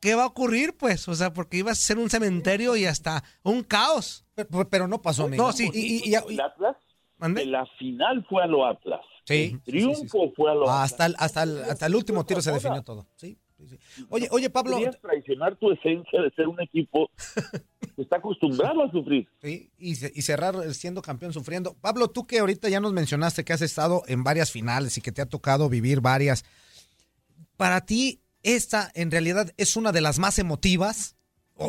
¿qué 0.00 0.14
va 0.14 0.24
a 0.24 0.26
ocurrir, 0.26 0.76
pues? 0.76 1.08
O 1.08 1.14
sea, 1.14 1.32
porque 1.32 1.58
iba 1.58 1.72
a 1.72 1.74
ser 1.74 1.98
un 1.98 2.10
cementerio 2.10 2.76
y 2.76 2.86
hasta 2.86 3.24
un 3.42 3.62
caos. 3.62 4.24
Pero, 4.46 4.68
pero 4.70 4.88
no 4.88 5.00
pasó, 5.02 5.24
amigo. 5.24 5.44
No, 5.46 5.52
sí, 5.52 5.68
Y- 5.74 5.78
y- 5.78 6.10
y- 6.10 6.14
el 6.14 6.40
Atlas, 6.40 6.76
la 7.18 7.66
final 7.78 8.24
fue 8.28 8.42
a 8.42 8.46
lo 8.46 8.64
Atlas. 8.66 9.00
Sí, 9.24 9.50
El 9.54 9.60
triunfo 9.62 10.32
fue 10.36 10.50
a 10.50 10.54
lo 10.54 10.62
Atlas. 10.70 10.92
hasta 10.92 11.06
el, 11.06 11.14
hasta 11.18 11.42
el, 11.42 11.62
hasta 11.64 11.86
el 11.86 11.94
último 11.94 12.24
tiro 12.24 12.40
se 12.40 12.52
definió 12.52 12.82
todo. 12.82 13.06
Sí. 13.16 13.36
Oye, 14.08 14.28
oye, 14.30 14.48
Pablo. 14.50 14.76
Querías 14.76 15.00
traicionar 15.00 15.56
tu 15.56 15.72
esencia 15.72 16.22
de 16.22 16.30
ser 16.30 16.46
un 16.46 16.60
equipo 16.60 17.10
que 17.96 18.02
está 18.02 18.16
acostumbrado 18.18 18.84
a 18.84 18.90
sufrir. 18.92 19.28
Sí, 19.42 19.72
y 19.78 19.96
cerrar 20.22 20.72
siendo 20.74 21.02
campeón 21.02 21.32
sufriendo. 21.32 21.74
Pablo, 21.80 22.08
tú 22.08 22.24
que 22.24 22.38
ahorita 22.38 22.68
ya 22.68 22.78
nos 22.78 22.92
mencionaste 22.92 23.44
que 23.44 23.52
has 23.52 23.62
estado 23.62 24.02
en 24.06 24.22
varias 24.22 24.52
finales 24.52 24.96
y 24.96 25.00
que 25.00 25.10
te 25.10 25.22
ha 25.22 25.26
tocado 25.26 25.68
vivir 25.68 26.00
varias. 26.00 26.44
Para 27.56 27.84
ti, 27.84 28.22
esta 28.44 28.90
en 28.94 29.10
realidad 29.10 29.52
es 29.56 29.76
una 29.76 29.90
de 29.90 30.00
las 30.02 30.20
más 30.20 30.38
emotivas. 30.38 31.16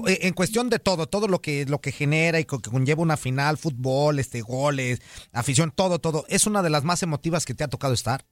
Eh, 0.07 0.19
en 0.27 0.33
cuestión 0.33 0.69
de 0.69 0.77
todo, 0.79 1.07
todo 1.07 1.27
lo 1.27 1.39
que, 1.39 1.65
lo 1.65 1.79
que 1.79 1.91
genera 1.91 2.39
y 2.39 2.45
que 2.45 2.57
conlleva 2.59 3.01
una 3.01 3.17
final, 3.17 3.57
fútbol, 3.57 4.19
este, 4.19 4.41
goles, 4.41 5.01
afición, 5.33 5.71
todo, 5.71 5.99
todo. 5.99 6.25
¿Es 6.29 6.45
una 6.47 6.61
de 6.61 6.69
las 6.69 6.83
más 6.83 7.01
emotivas 7.03 7.45
que 7.45 7.53
te 7.55 7.63
ha 7.63 7.67
tocado 7.67 7.93
estar? 7.93 8.23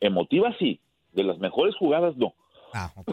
Emotiva 0.00 0.54
sí, 0.58 0.80
de 1.12 1.24
las 1.24 1.38
mejores 1.38 1.74
jugadas 1.76 2.16
no. 2.16 2.34
Ah, 2.72 2.92
ok. 2.96 3.12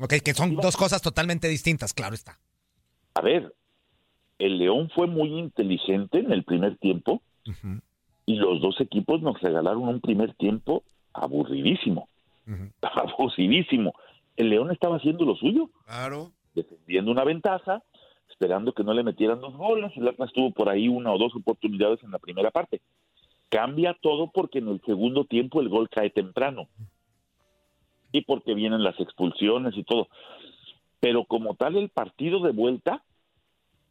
Ok, 0.00 0.14
que 0.24 0.34
son 0.34 0.56
dos 0.56 0.76
cosas 0.76 1.00
totalmente 1.02 1.48
distintas, 1.48 1.94
claro 1.94 2.14
está. 2.14 2.38
A 3.14 3.20
ver, 3.20 3.54
el 4.38 4.58
León 4.58 4.90
fue 4.94 5.06
muy 5.06 5.38
inteligente 5.38 6.18
en 6.18 6.32
el 6.32 6.44
primer 6.44 6.76
tiempo 6.78 7.22
y 8.26 8.34
los 8.36 8.60
dos 8.60 8.80
equipos 8.80 9.22
nos 9.22 9.40
regalaron 9.40 9.88
un 9.88 10.00
primer 10.00 10.34
tiempo 10.34 10.82
aburridísimo. 11.12 12.08
ujú. 12.46 12.70
Aburridísimo. 12.82 13.94
El 14.36 14.50
León 14.50 14.72
estaba 14.72 14.96
haciendo 14.96 15.24
lo 15.24 15.36
suyo, 15.36 15.70
Claro. 15.86 16.32
Defendiendo 16.54 17.10
una 17.10 17.24
ventaja, 17.24 17.82
esperando 18.30 18.72
que 18.72 18.84
no 18.84 18.94
le 18.94 19.02
metieran 19.02 19.40
dos 19.40 19.56
goles. 19.56 19.92
El 19.96 20.08
Atlas 20.08 20.32
tuvo 20.32 20.52
por 20.52 20.68
ahí 20.68 20.88
una 20.88 21.12
o 21.12 21.18
dos 21.18 21.34
oportunidades 21.34 22.02
en 22.02 22.10
la 22.10 22.18
primera 22.18 22.50
parte. 22.50 22.80
Cambia 23.48 23.96
todo 24.00 24.30
porque 24.32 24.58
en 24.58 24.68
el 24.68 24.80
segundo 24.84 25.24
tiempo 25.24 25.60
el 25.60 25.68
gol 25.68 25.88
cae 25.88 26.10
temprano. 26.10 26.68
Y 28.12 28.22
porque 28.22 28.54
vienen 28.54 28.82
las 28.82 28.98
expulsiones 29.00 29.76
y 29.76 29.84
todo. 29.84 30.08
Pero 31.00 31.24
como 31.24 31.54
tal 31.54 31.76
el 31.76 31.90
partido 31.90 32.40
de 32.40 32.52
vuelta 32.52 33.04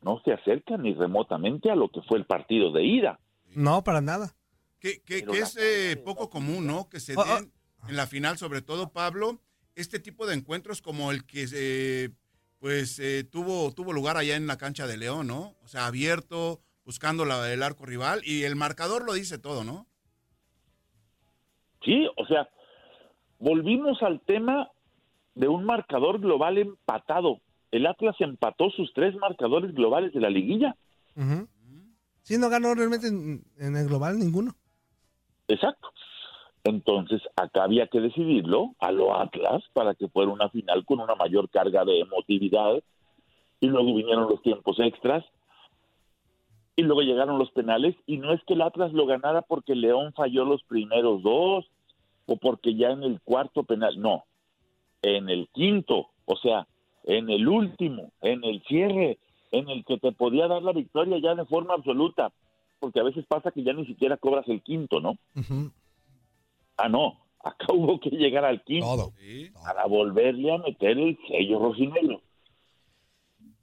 no 0.01 0.21
se 0.23 0.33
acerca 0.33 0.77
ni 0.77 0.93
remotamente 0.93 1.69
a 1.69 1.75
lo 1.75 1.89
que 1.89 2.01
fue 2.01 2.17
el 2.17 2.25
partido 2.25 2.71
de 2.71 2.83
ida. 2.83 3.19
No, 3.55 3.83
para 3.83 4.01
nada. 4.01 4.35
Que, 4.79 5.01
que- 5.01 5.19
es 5.19 5.57
eh, 5.57 5.95
poco 6.03 6.29
común, 6.29 6.67
¿no? 6.67 6.89
Que 6.89 6.99
se 6.99 7.15
oh. 7.15 7.23
den 7.23 7.51
en 7.87 7.95
la 7.95 8.07
final, 8.07 8.37
sobre 8.37 8.61
todo 8.61 8.91
Pablo, 8.91 9.39
este 9.75 9.99
tipo 9.99 10.25
de 10.25 10.35
encuentros 10.35 10.81
como 10.81 11.11
el 11.11 11.25
que 11.25 11.45
eh, 11.53 12.09
pues 12.63 12.97
eh, 12.99 13.25
tuvo, 13.29 13.73
tuvo 13.73 13.91
lugar 13.91 14.15
allá 14.15 14.37
en 14.37 14.47
la 14.47 14.55
cancha 14.55 14.87
de 14.87 14.95
León, 14.95 15.27
¿no? 15.27 15.53
O 15.65 15.67
sea, 15.67 15.85
abierto, 15.85 16.61
buscando 16.85 17.25
la, 17.25 17.51
el 17.51 17.61
arco 17.61 17.85
rival 17.85 18.21
y 18.23 18.43
el 18.43 18.55
marcador 18.55 19.03
lo 19.03 19.11
dice 19.11 19.37
todo, 19.37 19.65
¿no? 19.65 19.85
Sí, 21.83 22.07
o 22.15 22.25
sea, 22.25 22.47
volvimos 23.37 24.01
al 24.01 24.21
tema 24.21 24.71
de 25.35 25.49
un 25.49 25.65
marcador 25.65 26.21
global 26.21 26.57
empatado. 26.57 27.41
El 27.69 27.85
Atlas 27.85 28.15
empató 28.19 28.69
sus 28.69 28.93
tres 28.93 29.13
marcadores 29.17 29.75
globales 29.75 30.13
de 30.13 30.21
la 30.21 30.29
liguilla. 30.29 30.73
Sí, 32.21 32.37
no 32.37 32.47
ganó 32.47 32.73
realmente 32.75 33.07
en, 33.07 33.43
en 33.57 33.75
el 33.75 33.89
global 33.89 34.17
ninguno. 34.17 34.55
Exacto. 35.49 35.89
Entonces, 36.63 37.21
acá 37.35 37.65
había 37.65 37.87
que 37.87 37.99
decidirlo 37.99 38.73
a 38.79 38.91
lo 38.91 39.19
Atlas 39.19 39.63
para 39.73 39.95
que 39.95 40.07
fuera 40.07 40.31
una 40.31 40.49
final 40.49 40.85
con 40.85 41.01
una 41.01 41.15
mayor 41.15 41.49
carga 41.49 41.83
de 41.83 41.99
emotividad. 41.99 42.81
Y 43.59 43.67
luego 43.67 43.93
vinieron 43.93 44.29
los 44.29 44.41
tiempos 44.41 44.79
extras. 44.79 45.25
Y 46.75 46.83
luego 46.83 47.01
llegaron 47.01 47.37
los 47.37 47.51
penales. 47.51 47.95
Y 48.07 48.17
no 48.17 48.33
es 48.33 48.41
que 48.45 48.53
el 48.53 48.61
Atlas 48.61 48.93
lo 48.93 49.05
ganara 49.05 49.41
porque 49.41 49.75
León 49.75 50.13
falló 50.13 50.45
los 50.45 50.63
primeros 50.63 51.21
dos 51.21 51.65
o 52.25 52.37
porque 52.37 52.75
ya 52.75 52.91
en 52.91 53.03
el 53.03 53.19
cuarto 53.21 53.63
penal. 53.63 53.99
No. 53.99 54.23
En 55.01 55.29
el 55.29 55.49
quinto. 55.49 56.07
O 56.25 56.37
sea, 56.37 56.65
en 57.03 57.29
el 57.29 57.47
último, 57.49 58.11
en 58.21 58.45
el 58.45 58.63
cierre, 58.63 59.17
en 59.51 59.69
el 59.69 59.83
que 59.83 59.97
te 59.97 60.13
podía 60.13 60.47
dar 60.47 60.63
la 60.63 60.71
victoria 60.71 61.17
ya 61.19 61.35
de 61.35 61.45
forma 61.45 61.73
absoluta. 61.73 62.31
Porque 62.79 63.01
a 63.01 63.03
veces 63.03 63.25
pasa 63.25 63.51
que 63.51 63.63
ya 63.63 63.73
ni 63.73 63.85
siquiera 63.85 64.15
cobras 64.15 64.47
el 64.47 64.61
quinto, 64.61 65.01
¿no? 65.01 65.17
Ah, 66.77 66.89
no, 66.89 67.25
acá 67.43 67.65
hubo 67.73 67.99
que 67.99 68.09
llegar 68.09 68.45
al 68.45 68.63
quinto 68.63 68.85
Todo. 68.85 69.13
Sí. 69.19 69.51
para 69.63 69.85
volverle 69.85 70.53
a 70.53 70.57
meter 70.57 70.97
el 70.97 71.17
sello 71.27 71.59
rosinegro. 71.59 72.21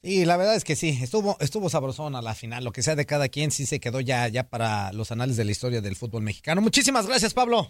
Y 0.03 0.25
la 0.25 0.39
verdad 0.39 0.55
es 0.57 0.65
que 0.65 0.77
sí, 0.77 0.99
estuvo, 1.03 1.37
estuvo 1.41 1.69
sabrosona 1.69 2.23
la 2.23 2.35
final, 2.35 2.65
lo 2.65 2.73
que 2.73 2.83
sea 2.83 2.97
de 2.97 3.05
cada 3.05 3.29
quien, 3.29 3.51
sí 3.51 3.67
se 3.67 3.81
quedó 3.81 4.01
ya, 4.01 4.29
ya 4.29 4.49
para 4.49 4.93
los 4.95 5.13
anales 5.13 5.37
de 5.37 5.45
la 5.45 5.51
historia 5.51 5.83
del 5.83 5.95
fútbol 5.97 6.23
mexicano. 6.23 6.63
Muchísimas 6.63 7.07
gracias, 7.07 7.35
Pablo. 7.35 7.69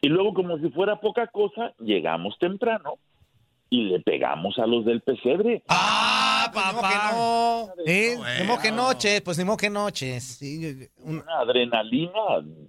Y 0.00 0.08
luego, 0.08 0.32
como 0.32 0.58
si 0.58 0.68
fuera 0.70 1.00
poca 1.00 1.26
cosa, 1.26 1.74
llegamos 1.80 2.38
temprano 2.38 2.98
y 3.68 3.82
le 3.88 3.98
pegamos 3.98 4.56
a 4.60 4.66
los 4.66 4.84
del 4.84 5.00
pesebre. 5.00 5.64
¡Ah, 5.68 6.48
papá! 6.54 7.10
no! 7.12 7.68
¿Eh? 7.84 8.14
Bueno. 8.16 8.40
Ni 8.40 8.46
modo 8.46 8.58
que 8.60 8.70
noches, 8.70 9.20
pues 9.22 9.38
ni 9.38 9.44
modo 9.44 9.56
que 9.56 9.70
noches. 9.70 10.22
Sí, 10.38 10.88
un- 10.98 11.16
Una 11.18 11.40
adrenalina 11.40 12.12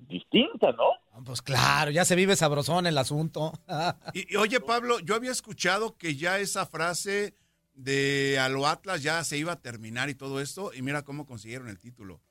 distinta, 0.07 0.71
¿no? 0.71 0.85
Pues 1.25 1.41
claro, 1.41 1.91
ya 1.91 2.05
se 2.05 2.15
vive 2.15 2.35
sabrosón 2.35 2.85
el 2.87 2.97
asunto. 2.97 3.53
Y, 4.13 4.33
y, 4.33 4.35
oye, 4.37 4.59
Pablo, 4.59 4.99
yo 4.99 5.15
había 5.15 5.31
escuchado 5.31 5.97
que 5.97 6.15
ya 6.15 6.39
esa 6.39 6.65
frase 6.65 7.33
de 7.73 8.39
a 8.39 8.49
lo 8.49 8.67
Atlas 8.67 9.03
ya 9.03 9.23
se 9.23 9.37
iba 9.37 9.51
a 9.53 9.59
terminar 9.61 10.09
y 10.09 10.15
todo 10.15 10.41
esto, 10.41 10.71
y 10.73 10.81
mira 10.81 11.03
cómo 11.03 11.25
consiguieron 11.25 11.67
el 11.69 11.77
título. 11.77 12.21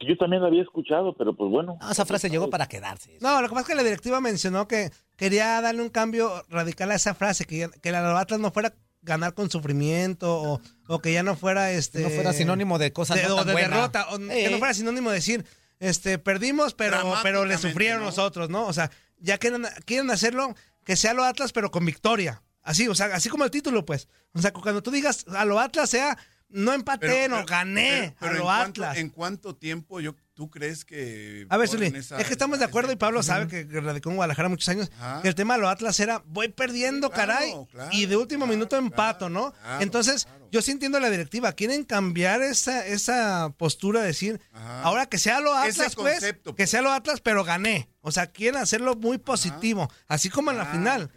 Yo 0.00 0.16
también 0.18 0.42
la 0.42 0.48
había 0.48 0.62
escuchado, 0.62 1.14
pero 1.16 1.34
pues 1.34 1.50
bueno. 1.50 1.78
No, 1.80 1.90
esa 1.90 2.04
frase 2.04 2.28
llegó 2.28 2.50
para 2.50 2.66
quedarse. 2.66 3.16
No, 3.20 3.40
lo 3.40 3.48
que 3.48 3.54
pasa 3.54 3.62
es 3.62 3.68
que 3.68 3.74
la 3.74 3.82
directiva 3.82 4.20
mencionó 4.20 4.68
que 4.68 4.90
quería 5.16 5.60
darle 5.60 5.82
un 5.82 5.88
cambio 5.88 6.44
radical 6.48 6.90
a 6.90 6.94
esa 6.96 7.14
frase, 7.14 7.44
que, 7.46 7.70
que 7.82 7.88
el 7.88 7.94
Atlas 7.94 8.38
no 8.40 8.50
fuera 8.50 8.74
ganar 9.02 9.34
con 9.34 9.48
sufrimiento 9.50 10.34
o, 10.42 10.60
o 10.88 10.98
que 10.98 11.12
ya 11.12 11.22
no 11.22 11.36
fuera 11.36 11.70
este 11.72 11.98
Que 11.98 12.04
no 12.04 12.10
fuera 12.10 12.32
sinónimo 12.32 12.78
de 12.78 12.92
cosas 12.92 13.16
de, 13.18 13.28
no 13.28 13.36
o 13.36 13.44
de 13.44 13.52
buena. 13.52 13.76
derrota, 13.76 14.06
o 14.10 14.18
que 14.18 14.48
no 14.50 14.58
fuera 14.58 14.74
sinónimo 14.74 15.10
de 15.10 15.16
decir 15.16 15.46
este 15.78 16.18
perdimos 16.18 16.74
pero 16.74 17.14
pero 17.22 17.44
le 17.44 17.58
sufrieron 17.58 18.00
¿no? 18.00 18.06
nosotros, 18.06 18.48
¿no? 18.50 18.66
O 18.66 18.72
sea, 18.72 18.90
ya 19.18 19.38
quieren, 19.38 19.66
quieren 19.84 20.10
hacerlo 20.10 20.54
que 20.84 20.96
sea 20.96 21.14
lo 21.14 21.24
Atlas 21.24 21.52
pero 21.52 21.70
con 21.70 21.84
victoria. 21.84 22.42
Así, 22.62 22.88
o 22.88 22.94
sea, 22.94 23.06
así 23.14 23.28
como 23.28 23.44
el 23.44 23.50
título, 23.50 23.84
pues. 23.86 24.08
O 24.32 24.40
sea, 24.42 24.52
cuando 24.52 24.82
tú 24.82 24.90
digas 24.90 25.24
a 25.28 25.44
lo 25.44 25.60
Atlas 25.60 25.88
sea 25.90 26.18
no 26.48 26.72
empaté, 26.72 27.28
no 27.28 27.44
gané 27.44 28.14
pero- 28.18 28.30
a 28.30 28.32
¿en 28.32 28.38
lo 28.38 28.44
cuánto- 28.44 28.82
Atlas. 28.82 28.96
¿En 28.98 29.10
cuánto 29.10 29.54
tiempo 29.56 30.00
yo, 30.00 30.14
tú 30.36 30.50
crees 30.50 30.84
que... 30.84 31.46
A 31.48 31.56
ver, 31.56 31.66
Zuli, 31.66 31.86
esa- 31.86 32.18
es 32.20 32.26
que 32.26 32.32
estamos 32.34 32.58
de 32.58 32.66
acuerdo 32.66 32.92
y 32.92 32.96
Pablo 32.96 33.22
sabe 33.22 33.48
que 33.48 33.64
radicó 33.80 34.10
en 34.10 34.16
Guadalajara 34.16 34.50
muchos 34.50 34.68
años, 34.68 34.92
Ajá. 35.00 35.22
que 35.22 35.28
el 35.28 35.34
tema 35.34 35.54
de 35.54 35.62
los 35.62 35.70
Atlas 35.70 35.98
era 35.98 36.22
voy 36.26 36.48
perdiendo, 36.48 37.08
Claro, 37.10 37.32
caray, 37.32 37.52
claro, 37.72 37.90
y 37.92 38.04
de 38.04 38.16
último 38.18 38.44
claro, 38.44 38.52
minuto 38.54 38.76
empato, 38.76 39.26
claro, 39.28 39.34
¿no? 39.34 39.52
claro, 39.52 39.82
Entonces, 39.82 40.26
claro. 40.26 40.48
yo 40.52 40.60
sí 40.60 40.72
entiendo 40.72 41.00
la 41.00 41.08
directiva, 41.08 41.52
quieren 41.52 41.84
cambiar 41.84 42.42
esa, 42.42 42.86
esa 42.86 43.52
postura 43.56 44.02
de 44.02 44.08
decir, 44.08 44.38
Ajá. 44.52 44.82
ahora 44.82 45.06
que 45.06 45.16
sea 45.16 45.40
lo 45.40 45.54
Atlas, 45.54 45.94
pues, 45.96 46.14
concepto, 46.20 46.50
que 46.52 46.56
pues. 46.64 46.70
sea 46.70 46.82
lo 46.82 46.92
Atlas, 46.92 47.22
pero 47.22 47.42
gané. 47.42 47.88
O 48.02 48.10
sea, 48.12 48.26
quieren 48.26 48.60
hacerlo 48.60 48.94
muy 48.94 49.16
positivo, 49.18 49.88
así 50.06 50.28
como 50.28 50.50
en 50.50 50.58
la 50.58 50.64
Ah, 50.64 50.72
final. 50.72 51.10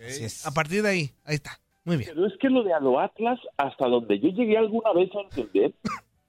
A 0.45 0.51
partir 0.51 0.81
de 0.81 0.89
ahí, 0.89 1.13
ahí 1.25 1.35
está. 1.35 1.59
Muy 1.83 1.97
bien. 1.97 2.11
Pero 2.13 2.25
es 2.25 2.33
que 2.39 2.49
lo 2.49 2.63
de 2.63 2.73
a 2.73 2.79
lo 2.79 2.99
Atlas, 3.01 3.37
hasta 3.57 3.85
donde 3.85 4.17
yo 4.19 4.29
llegué 4.29 4.57
alguna 4.57 4.93
vez 4.93 5.09
a 5.15 5.21
entender, 5.21 5.73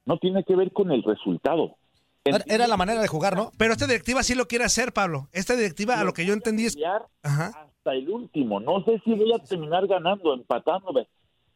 no 0.06 0.18
tiene 0.18 0.42
que 0.44 0.56
ver 0.56 0.72
con 0.72 0.90
el 0.90 1.02
resultado. 1.02 1.76
Era- 2.24 2.66
la 2.66 2.76
manera 2.76 3.00
de 3.00 3.08
jugar, 3.08 3.34
¿no? 3.36 3.50
Pero 3.56 3.72
esta 3.72 3.86
directiva 3.86 4.22
sí 4.22 4.34
lo 4.34 4.46
quiere 4.46 4.64
hacer, 4.64 4.92
Pablo. 4.92 5.28
Esta 5.32 5.56
directiva, 5.56 5.98
a 5.98 6.04
lo 6.04 6.12
que 6.12 6.26
yo 6.26 6.34
entendí 6.34 6.66
es... 6.66 6.76
Ajá. 7.22 7.46
hasta 7.46 7.92
el 7.94 8.08
último. 8.10 8.60
No 8.60 8.84
sé 8.84 9.00
si 9.04 9.14
voy 9.14 9.32
a 9.32 9.38
terminar 9.42 9.86
ganando, 9.86 10.34
empatándome, 10.34 11.08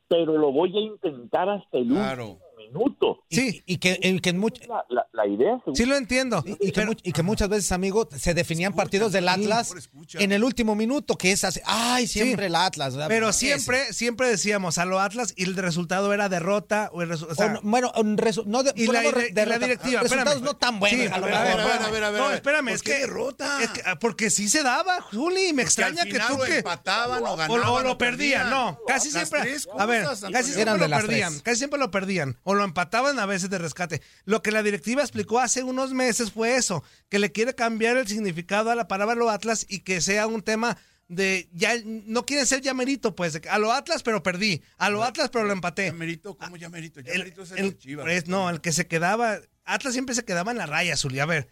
pero 0.09 0.39
lo 0.39 0.53
voy 0.53 0.75
a 0.77 0.81
intentar 0.81 1.49
hasta 1.51 1.79
el 1.79 1.89
Claro. 1.89 2.29
último 2.31 2.47
minuto. 2.69 3.25
Sí, 3.31 3.63
y, 3.67 3.79
que, 3.79 3.99
y 4.03 4.21
que 4.21 4.31
en 4.31 4.41
much- 4.41 4.67
La, 4.67 4.85
la- 4.89 5.07
la 5.13 5.27
idea 5.27 5.59
según- 5.65 5.77
Sí 5.77 5.85
lo 5.87 5.97
entiendo. 5.97 6.43
y, 6.61 6.73
que 6.73 6.87
y 7.03 7.13
que 7.13 7.23
muchas 7.23 7.49
veces, 7.49 7.73
amigo, 7.73 8.09
se 8.17 8.35
definían 8.35 8.75
partidos 8.75 9.13
del 9.13 9.29
Atlas 9.29 9.73
en 10.15 10.33
el 10.33 10.45
último 10.45 10.75
minuto, 10.75 11.17
que 11.17 11.33
es 11.33 11.45
así, 11.45 11.61
ay, 11.65 12.07
siempre 12.07 12.47
el 12.47 12.55
Atlas. 12.57 12.95
¿verdad? 12.95 13.09
Pero 13.09 13.29
Ese. 13.31 13.39
siempre, 13.47 13.93
siempre 13.93 14.29
decíamos 14.29 14.79
a 14.79 14.85
lo 14.85 15.01
Atlas 15.01 15.33
y 15.37 15.45
el 15.45 15.57
resultado 15.57 16.13
era 16.13 16.29
derrota. 16.29 16.91
O 16.93 17.03
el 17.03 17.11
resu- 17.11 17.27
o 17.29 17.33
O 17.33 17.35
sea, 17.35 17.49
no- 17.49 17.61
bueno, 17.63 17.93
un 17.97 18.17
resu- 18.17 18.45
no 18.47 18.63
de, 18.63 18.73
y 18.77 18.87
la, 18.87 19.01
re- 19.03 19.11
la- 19.11 19.11
y 19.11 19.13
la 19.29 19.35
derrota. 19.35 19.59
directiva. 19.59 20.01
Resultados 20.03 20.35
espérame. 20.35 20.45
no 20.45 20.57
tan 20.57 20.81
buenos. 20.81 21.01
Sí, 21.01 21.07
a 21.13 21.19
lo 21.19 21.27
a 21.27 21.29
ver, 21.29 21.37
a 21.37 21.43
ver, 21.43 21.51
a 21.83 21.91
ver, 21.91 22.05
a 22.05 22.11
ver, 22.11 22.21
No, 22.21 22.31
espérame, 22.33 22.65
¿Por 22.67 22.75
es 22.75 22.83
que. 22.83 22.99
derrota? 23.01 23.63
es 23.63 23.71
que- 23.71 23.83
ah, 23.85 23.99
porque 23.99 24.31
sí 24.31 24.49
se 24.49 24.63
daba, 24.63 25.01
Juli. 25.03 25.53
Me 25.53 25.63
extraña 25.63 26.05
que 26.05 26.19
tú 26.19 26.35
o 26.35 26.45
que. 26.45 26.59
empataban 26.59 27.23
o 27.23 27.33
o, 27.33 27.37
ganaban 27.37 27.51
o 27.69 27.83
lo 27.83 27.99
perdían, 27.99 28.51
no. 28.51 28.79
Casi 28.87 29.11
siempre. 29.11 29.41
a 29.79 29.87
ver, 29.87 30.05
casi 30.33 30.53
siempre 30.53 30.79
de 30.79 30.89
lo 30.89 30.97
perdían. 30.97 31.39
Casi 31.41 31.59
siempre 31.59 31.79
lo 31.79 31.91
perdían. 31.91 32.39
O 32.45 32.54
lo 32.55 32.65
empataban 32.65 33.19
a 33.19 33.27
veces 33.27 33.51
de 33.51 33.59
rescate. 33.59 34.03
Lo 34.25 34.43
que 34.43 34.51
la 34.53 34.63
directiva 34.63 35.03
explicó 35.03 35.39
hace 35.41 35.63
unos 35.63 35.93
meses 35.93 36.33
fue 36.33 36.57
eso: 36.57 36.83
que 37.09 37.19
le 37.19 37.33
quiere 37.33 37.55
cambiar 37.55 37.97
el 37.97 38.07
significado 38.09 38.71
a 38.71 38.75
la 38.75 38.89
palabra 38.89 39.15
lo 39.15 39.31
Atlas 39.31 39.67
y 39.69 39.81
que 39.81 40.01
sea 40.01 40.27
un 40.27 40.43
tema 40.43 40.77
de 41.09 41.49
ya 41.53 41.75
no 41.85 42.25
quieren 42.25 42.47
ser 42.47 42.63
llamerito, 42.63 43.15
pues, 43.15 43.39
a 43.51 43.59
lo 43.59 43.73
Atlas, 43.73 44.03
pero 44.03 44.23
perdí. 44.23 44.63
A 44.79 44.89
lo 44.89 45.05
Atlas, 45.05 45.29
pero 45.31 45.45
lo 45.45 45.53
empaté. 45.53 45.87
Ya 45.87 45.93
merito, 45.93 46.37
¿cómo 46.39 46.57
ya 46.57 46.71
merito? 46.71 47.01
Ya 47.01 47.13
El- 47.13 47.19
merito 47.21 47.43
es 47.43 47.53
el, 47.53 47.77
Chivas. 47.77 48.05
pues, 48.05 48.27
no, 48.27 48.49
el 48.49 48.61
que 48.63 48.73
se 48.73 48.87
quedaba. 48.87 49.39
Atlas 49.65 49.93
siempre 49.93 50.15
se 50.15 50.25
quedaba 50.25 50.51
en 50.51 50.59
la 50.59 50.67
raya, 50.67 50.97
Zuli. 50.97 51.21
A 51.21 51.27
ver, 51.27 51.49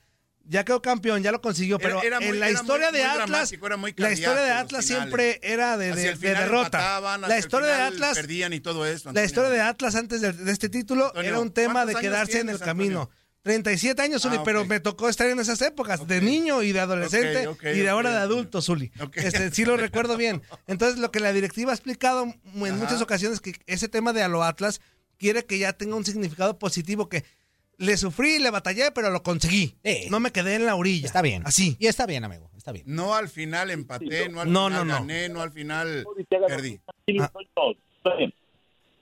ya 0.47 0.65
quedó 0.65 0.83
campeón, 0.83 1.23
ya 1.23 1.33
lo 1.33 1.41
consiguió, 1.41 1.79
pero 1.79 2.03
era 2.03 2.19
muy- 2.21 2.29
en 2.31 2.41
la 2.41 2.51
historia 2.51 2.91
muy- 2.91 2.99
de 2.99 3.05
muy 3.07 3.21
Atlas, 3.21 3.53
la 3.97 4.13
historia 4.13 4.43
de 4.43 4.51
Atlas 4.51 4.85
siempre 4.85 5.41
era 5.43 5.77
de, 5.77 5.93
derrota. 6.17 7.01
la 7.29 7.39
historia 7.39 7.69
de 7.69 7.83
Atlas, 7.83 8.15
perdían 8.17 8.53
y 8.53 8.61
todo 8.61 8.87
eso. 8.87 9.13
la 9.13 9.25
historia 9.25 9.51
de 9.51 9.61
Atlas 9.61 9.95
antes 9.95 10.21
de, 10.21 10.33
de 10.33 10.53
este 10.53 10.69
título 10.69 11.07
Antonio, 11.07 11.29
era 11.29 11.41
un 11.41 11.51
tema 11.53 11.87
de 11.87 11.93
¿cuántos 11.93 12.13
años 12.13 12.13
quedarse 12.29 12.41
en 12.41 12.49
el 12.49 12.59
camino. 12.59 13.01
Antonio? 13.03 13.23
37 13.43 14.01
años, 14.03 14.23
Zuli, 14.23 14.37
Ah, 14.39 14.43
pero 14.45 14.65
me 14.65 14.79
tocó 14.79 15.09
estar 15.09 15.27
en 15.29 15.41
esas 15.41 15.61
épocas, 15.63 16.07
de 16.07 16.21
niño 16.21 16.63
y 16.63 16.71
de 16.71 16.79
adolescente 16.79 17.49
y 17.75 17.81
de 17.81 17.89
ahora 17.89 18.11
de 18.13 18.19
adulto, 18.19 18.63
Zuli. 18.63 18.93
Este, 19.15 19.51
sí 19.51 19.65
lo 19.65 19.77
recuerdo 19.77 20.17
bien. 20.17 20.43
Entonces, 20.69 21.01
lo 21.01 21.11
que 21.11 21.19
la 21.19 21.33
directiva 21.33 21.73
ha 21.73 21.75
explicado 21.75 22.23
en 22.23 22.65
Ajá. 22.65 22.75
muchas 22.75 23.01
ocasiones 23.03 23.41
que 23.41 23.55
ese 23.67 23.89
tema 23.89 24.13
de 24.13 24.23
a 24.23 24.29
lo 24.29 24.45
Atlas 24.45 24.81
quiere 25.19 25.45
que 25.45 25.59
ya 25.59 25.73
tenga 25.73 25.97
un 25.97 26.05
significado 26.05 26.57
positivo 26.61 27.09
que 27.09 27.25
le 27.85 27.97
sufrí, 27.97 28.39
le 28.39 28.51
batallé, 28.51 28.91
pero 28.93 29.11
lo 29.11 29.23
conseguí. 29.23 29.77
Sí. 29.85 30.07
No 30.11 30.21
me 30.21 30.31
quedé 30.31 30.55
en 30.55 30.67
la 30.67 30.75
orilla. 30.77 31.07
Está 31.07 31.21
bien. 31.23 31.43
Así. 31.47 31.77
Y 31.81 31.87
está 31.87 32.07
bien, 32.07 32.25
amigo, 32.25 32.51
está 32.57 32.73
bien. 32.73 32.85
No 32.87 33.15
al 33.15 33.29
final 33.29 33.71
empaté, 33.71 34.29
no 34.29 34.41
al 34.41 34.53
No, 34.53 34.69
final 34.69 34.87
no, 34.87 34.95
no. 34.95 35.01
gané, 35.01 35.29
no 35.29 35.41
al 35.43 35.51
final 35.53 36.05
perdí. 36.49 36.81
Ah. 37.21 37.31
Toño. 37.55 37.77
Está 37.97 38.15
bien. 38.17 38.33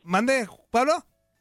Mande, 0.03 0.49
Pablo. 0.71 0.93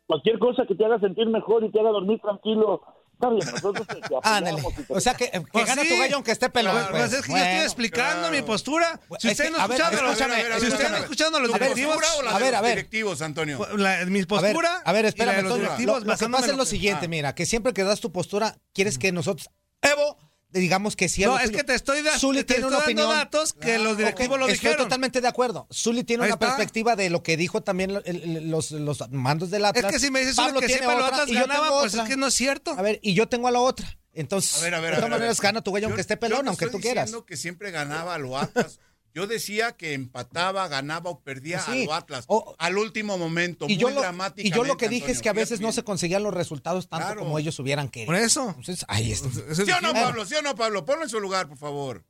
Cualquier 0.05 0.39
cosa 0.39 0.65
que 0.67 0.75
te 0.75 0.83
haga 0.85 0.99
sentir 0.99 1.27
mejor 1.27 1.63
y 1.63 1.71
te 1.71 1.79
haga 1.79 1.91
dormir 1.91 2.19
tranquilo. 2.19 2.81
Está 3.21 3.29
bien, 3.31 3.45
nosotros 3.51 3.85
te, 3.85 3.95
te 4.01 4.15
Ándale. 4.23 4.63
O 4.87 4.99
sea, 5.01 5.13
que, 5.13 5.29
que 5.29 5.41
Pues 5.41 5.65
gana 5.65 5.81
sí. 5.81 5.89
tu 5.89 5.97
gallo 5.99 6.15
aunque 6.15 6.31
esté 6.31 6.49
pelón. 6.49 6.73
Pues, 6.89 7.09
pues. 7.09 7.13
es 7.13 7.21
que 7.21 7.27
yo 7.27 7.31
Bueno. 7.33 7.45
estoy 7.45 7.65
explicando 7.65 8.19
claro. 8.29 8.35
mi 8.35 8.41
postura. 8.43 8.99
Si 9.19 9.27
Es 9.27 9.33
usted 9.33 9.43
que, 9.45 9.49
no 9.51 9.57
a 9.59 9.67
ver, 9.67 9.81
escuchando 9.81 9.99
a 9.99 10.03
los, 10.03 10.21
escúchame, 10.21 10.59
si 10.59 10.67
usted 10.67 10.89
no 10.89 10.97
escuchando 10.97 11.37
a 11.37 11.41
los 11.41 11.51
ver, 11.51 11.59
directivos, 11.61 11.95
¿Postura 11.97 12.13
o 12.17 12.21
la 12.23 12.31
a 12.35 12.39
ver, 12.39 12.55
a 12.55 12.61
ver. 12.61 12.75
directivos, 12.77 13.21
Antonio? 13.21 13.67
la- 13.75 14.05
mi 14.05 14.19
A 14.19 14.21
ver, 14.21 14.27
postura 14.27 14.81
a 14.85 14.91
ver, 14.93 15.05
espérame, 15.05 15.43
directivos 15.53 16.03
Lo, 16.05 16.11
lo 16.13 16.17
que 16.17 16.29
pasa 16.29 16.45
es 16.51 16.51
lo 16.57 16.63
que- 16.63 16.69
siguiente, 16.69 17.05
Ah. 17.05 17.09
mira, 17.09 17.35
que 17.35 17.45
siempre 17.45 17.73
que 17.73 17.83
das 17.83 17.99
tu 17.99 18.11
postura, 18.13 18.55
quieres 18.73 18.97
que 18.97 19.11
nosotros, 19.11 19.49
Evo, 19.81 20.17
digamos 20.51 20.95
que 20.95 21.09
sí. 21.09 21.23
No, 21.23 21.37
es 21.37 21.45
tuyo. 21.45 21.57
que 21.57 21.63
te 21.63 21.75
estoy, 21.75 22.01
da- 22.01 22.17
Zuli 22.17 22.39
te 22.39 22.55
tiene 22.55 22.61
estoy 22.61 22.69
una 22.69 22.77
dando 22.85 23.01
opinión. 23.03 23.09
datos 23.09 23.53
que 23.53 23.77
los 23.77 23.97
directivos 23.97 24.35
Ok, 24.35 24.39
lo 24.39 24.47
Estoy 24.47 24.53
dijeron. 24.69 24.85
totalmente 24.85 25.21
de 25.21 25.27
acuerdo. 25.27 25.67
Zully 25.71 26.03
tiene 26.03 26.23
Ahí 26.23 26.29
una 26.29 26.35
está. 26.35 26.47
perspectiva 26.47 26.95
de 26.95 27.09
lo 27.09 27.21
que 27.23 27.37
dijo 27.37 27.61
también 27.61 27.91
el- 27.91 28.03
el- 28.05 28.49
los, 28.49 28.71
los 28.71 29.09
mandos 29.11 29.51
del 29.51 29.65
Atlas. 29.65 29.85
Es 29.85 29.91
que 29.91 29.99
si 29.99 30.11
me 30.11 30.21
dices 30.21 30.35
Pablo 30.35 30.59
que 30.59 30.67
siempre 30.67 30.87
otra, 30.87 31.07
Atlas 31.07 31.25
tengo 31.27 31.45
pues 31.81 31.93
otra. 31.93 32.03
es 32.03 32.09
que 32.09 32.17
no 32.17 32.27
es 32.27 32.33
cierto. 32.33 32.71
A 32.71 32.81
ver, 32.81 32.99
y 33.03 33.13
yo 33.13 33.27
tengo 33.27 33.47
a 33.47 33.51
la 33.51 33.59
otra. 33.59 33.97
Entonces, 34.13 34.57
A 34.59 34.63
ver, 34.65 34.73
a 34.75 34.79
ver, 34.79 34.89
de 34.91 34.95
todas 34.97 35.11
maneras 35.11 35.39
gana 35.39 35.61
tu 35.61 35.71
gallo 35.71 35.85
aunque 35.87 36.01
esté 36.01 36.15
yo 36.15 36.19
pelón, 36.19 36.43
no 36.45 36.51
aunque 36.51 36.65
estoy 36.65 36.79
tú 36.79 36.81
quieras. 36.83 37.05
diciendo 37.05 37.25
que 37.25 37.37
siempre 37.37 37.71
ganaba 37.71 38.15
a 38.15 38.17
lo 38.17 38.37
Atlas. 38.37 38.79
Yo 39.13 39.27
decía 39.27 39.71
que 39.73 39.93
empataba, 39.93 40.67
ganaba 40.67 41.09
o 41.09 41.19
perdía 41.21 41.61
Pues 41.65 41.75
sí. 41.77 41.83
a 41.83 41.85
lo 41.87 41.93
Atlas. 41.93 42.27
Al 42.57 42.77
último 42.77 43.17
momento, 43.17 43.65
Y 43.65 43.69
muy 43.69 43.77
yo, 43.77 43.89
lo, 43.89 44.01
dramáticamente. 44.01 44.47
y 44.47 44.51
yo 44.51 44.63
lo 44.63 44.77
que 44.77 44.87
dije 44.89 45.11
es 45.11 45.21
que 45.21 45.29
a 45.29 45.33
veces 45.33 45.57
fíjate 45.59 45.63
no 45.65 45.71
se 45.71 45.83
conseguían 45.83 46.23
los 46.23 46.33
resultados 46.33 46.87
tanto 46.87 47.05
Claro. 47.07 47.21
como 47.21 47.39
ellos 47.39 47.57
hubieran 47.59 47.89
querido. 47.89 48.07
Por 48.13 48.15
eso. 48.15 48.49
Entonces, 48.49 48.85
ahí 48.87 49.11
está. 49.11 49.29
¿Sí 49.55 49.63
o 49.71 49.81
no. 49.81 49.93
Pablo? 49.93 50.25
¿Sí 50.25 50.35
o 50.35 50.41
no, 50.41 50.55
Pablo? 50.55 50.85
Ponlo 50.85 51.03
en 51.03 51.09
su 51.09 51.19
lugar, 51.19 51.47
por 51.47 51.57
favor. 51.57 52.03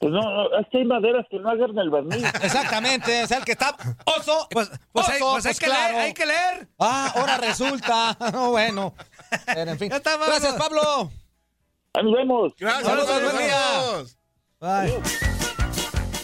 Pues 0.00 0.12
no, 0.12 0.20
no, 0.20 0.58
es 0.58 0.66
que 0.70 0.78
hay 0.78 0.84
maderas 0.84 1.24
que 1.30 1.38
no 1.38 1.48
agarran 1.50 1.78
el 1.78 1.88
barniz. 1.90 2.24
Exactamente, 2.42 3.22
es 3.22 3.30
el 3.30 3.44
que 3.44 3.52
está 3.52 3.76
oso. 4.04 4.48
Pues, 4.50 4.70
pues 4.92 5.08
hay, 5.08 5.22
oso, 5.22 5.32
pues 5.32 5.46
hay 5.46 5.50
pues 5.52 5.60
que 5.60 5.66
claro. 5.66 5.92
leer, 5.94 6.04
hay 6.06 6.14
que 6.14 6.26
leer. 6.26 6.68
Ah, 6.78 7.12
ahora 7.16 7.36
resulta. 7.38 8.16
No, 8.32 8.50
bueno. 8.50 8.94
Pero, 9.46 9.70
en 9.70 9.78
fin. 9.78 9.90
Ya 9.90 9.96
está, 9.96 10.16
vámonos. 10.16 10.40
Gracias, 10.40 10.60
Pablo. 10.60 11.12
Ahí 11.94 12.02
nos 12.04 12.12
vemos. 12.14 12.52
Gracias. 12.58 12.84
Saludos, 12.86 13.08
saludos, 13.08 13.32
buen 13.34 13.46
día. 13.46 13.56
saludos. 14.60 15.34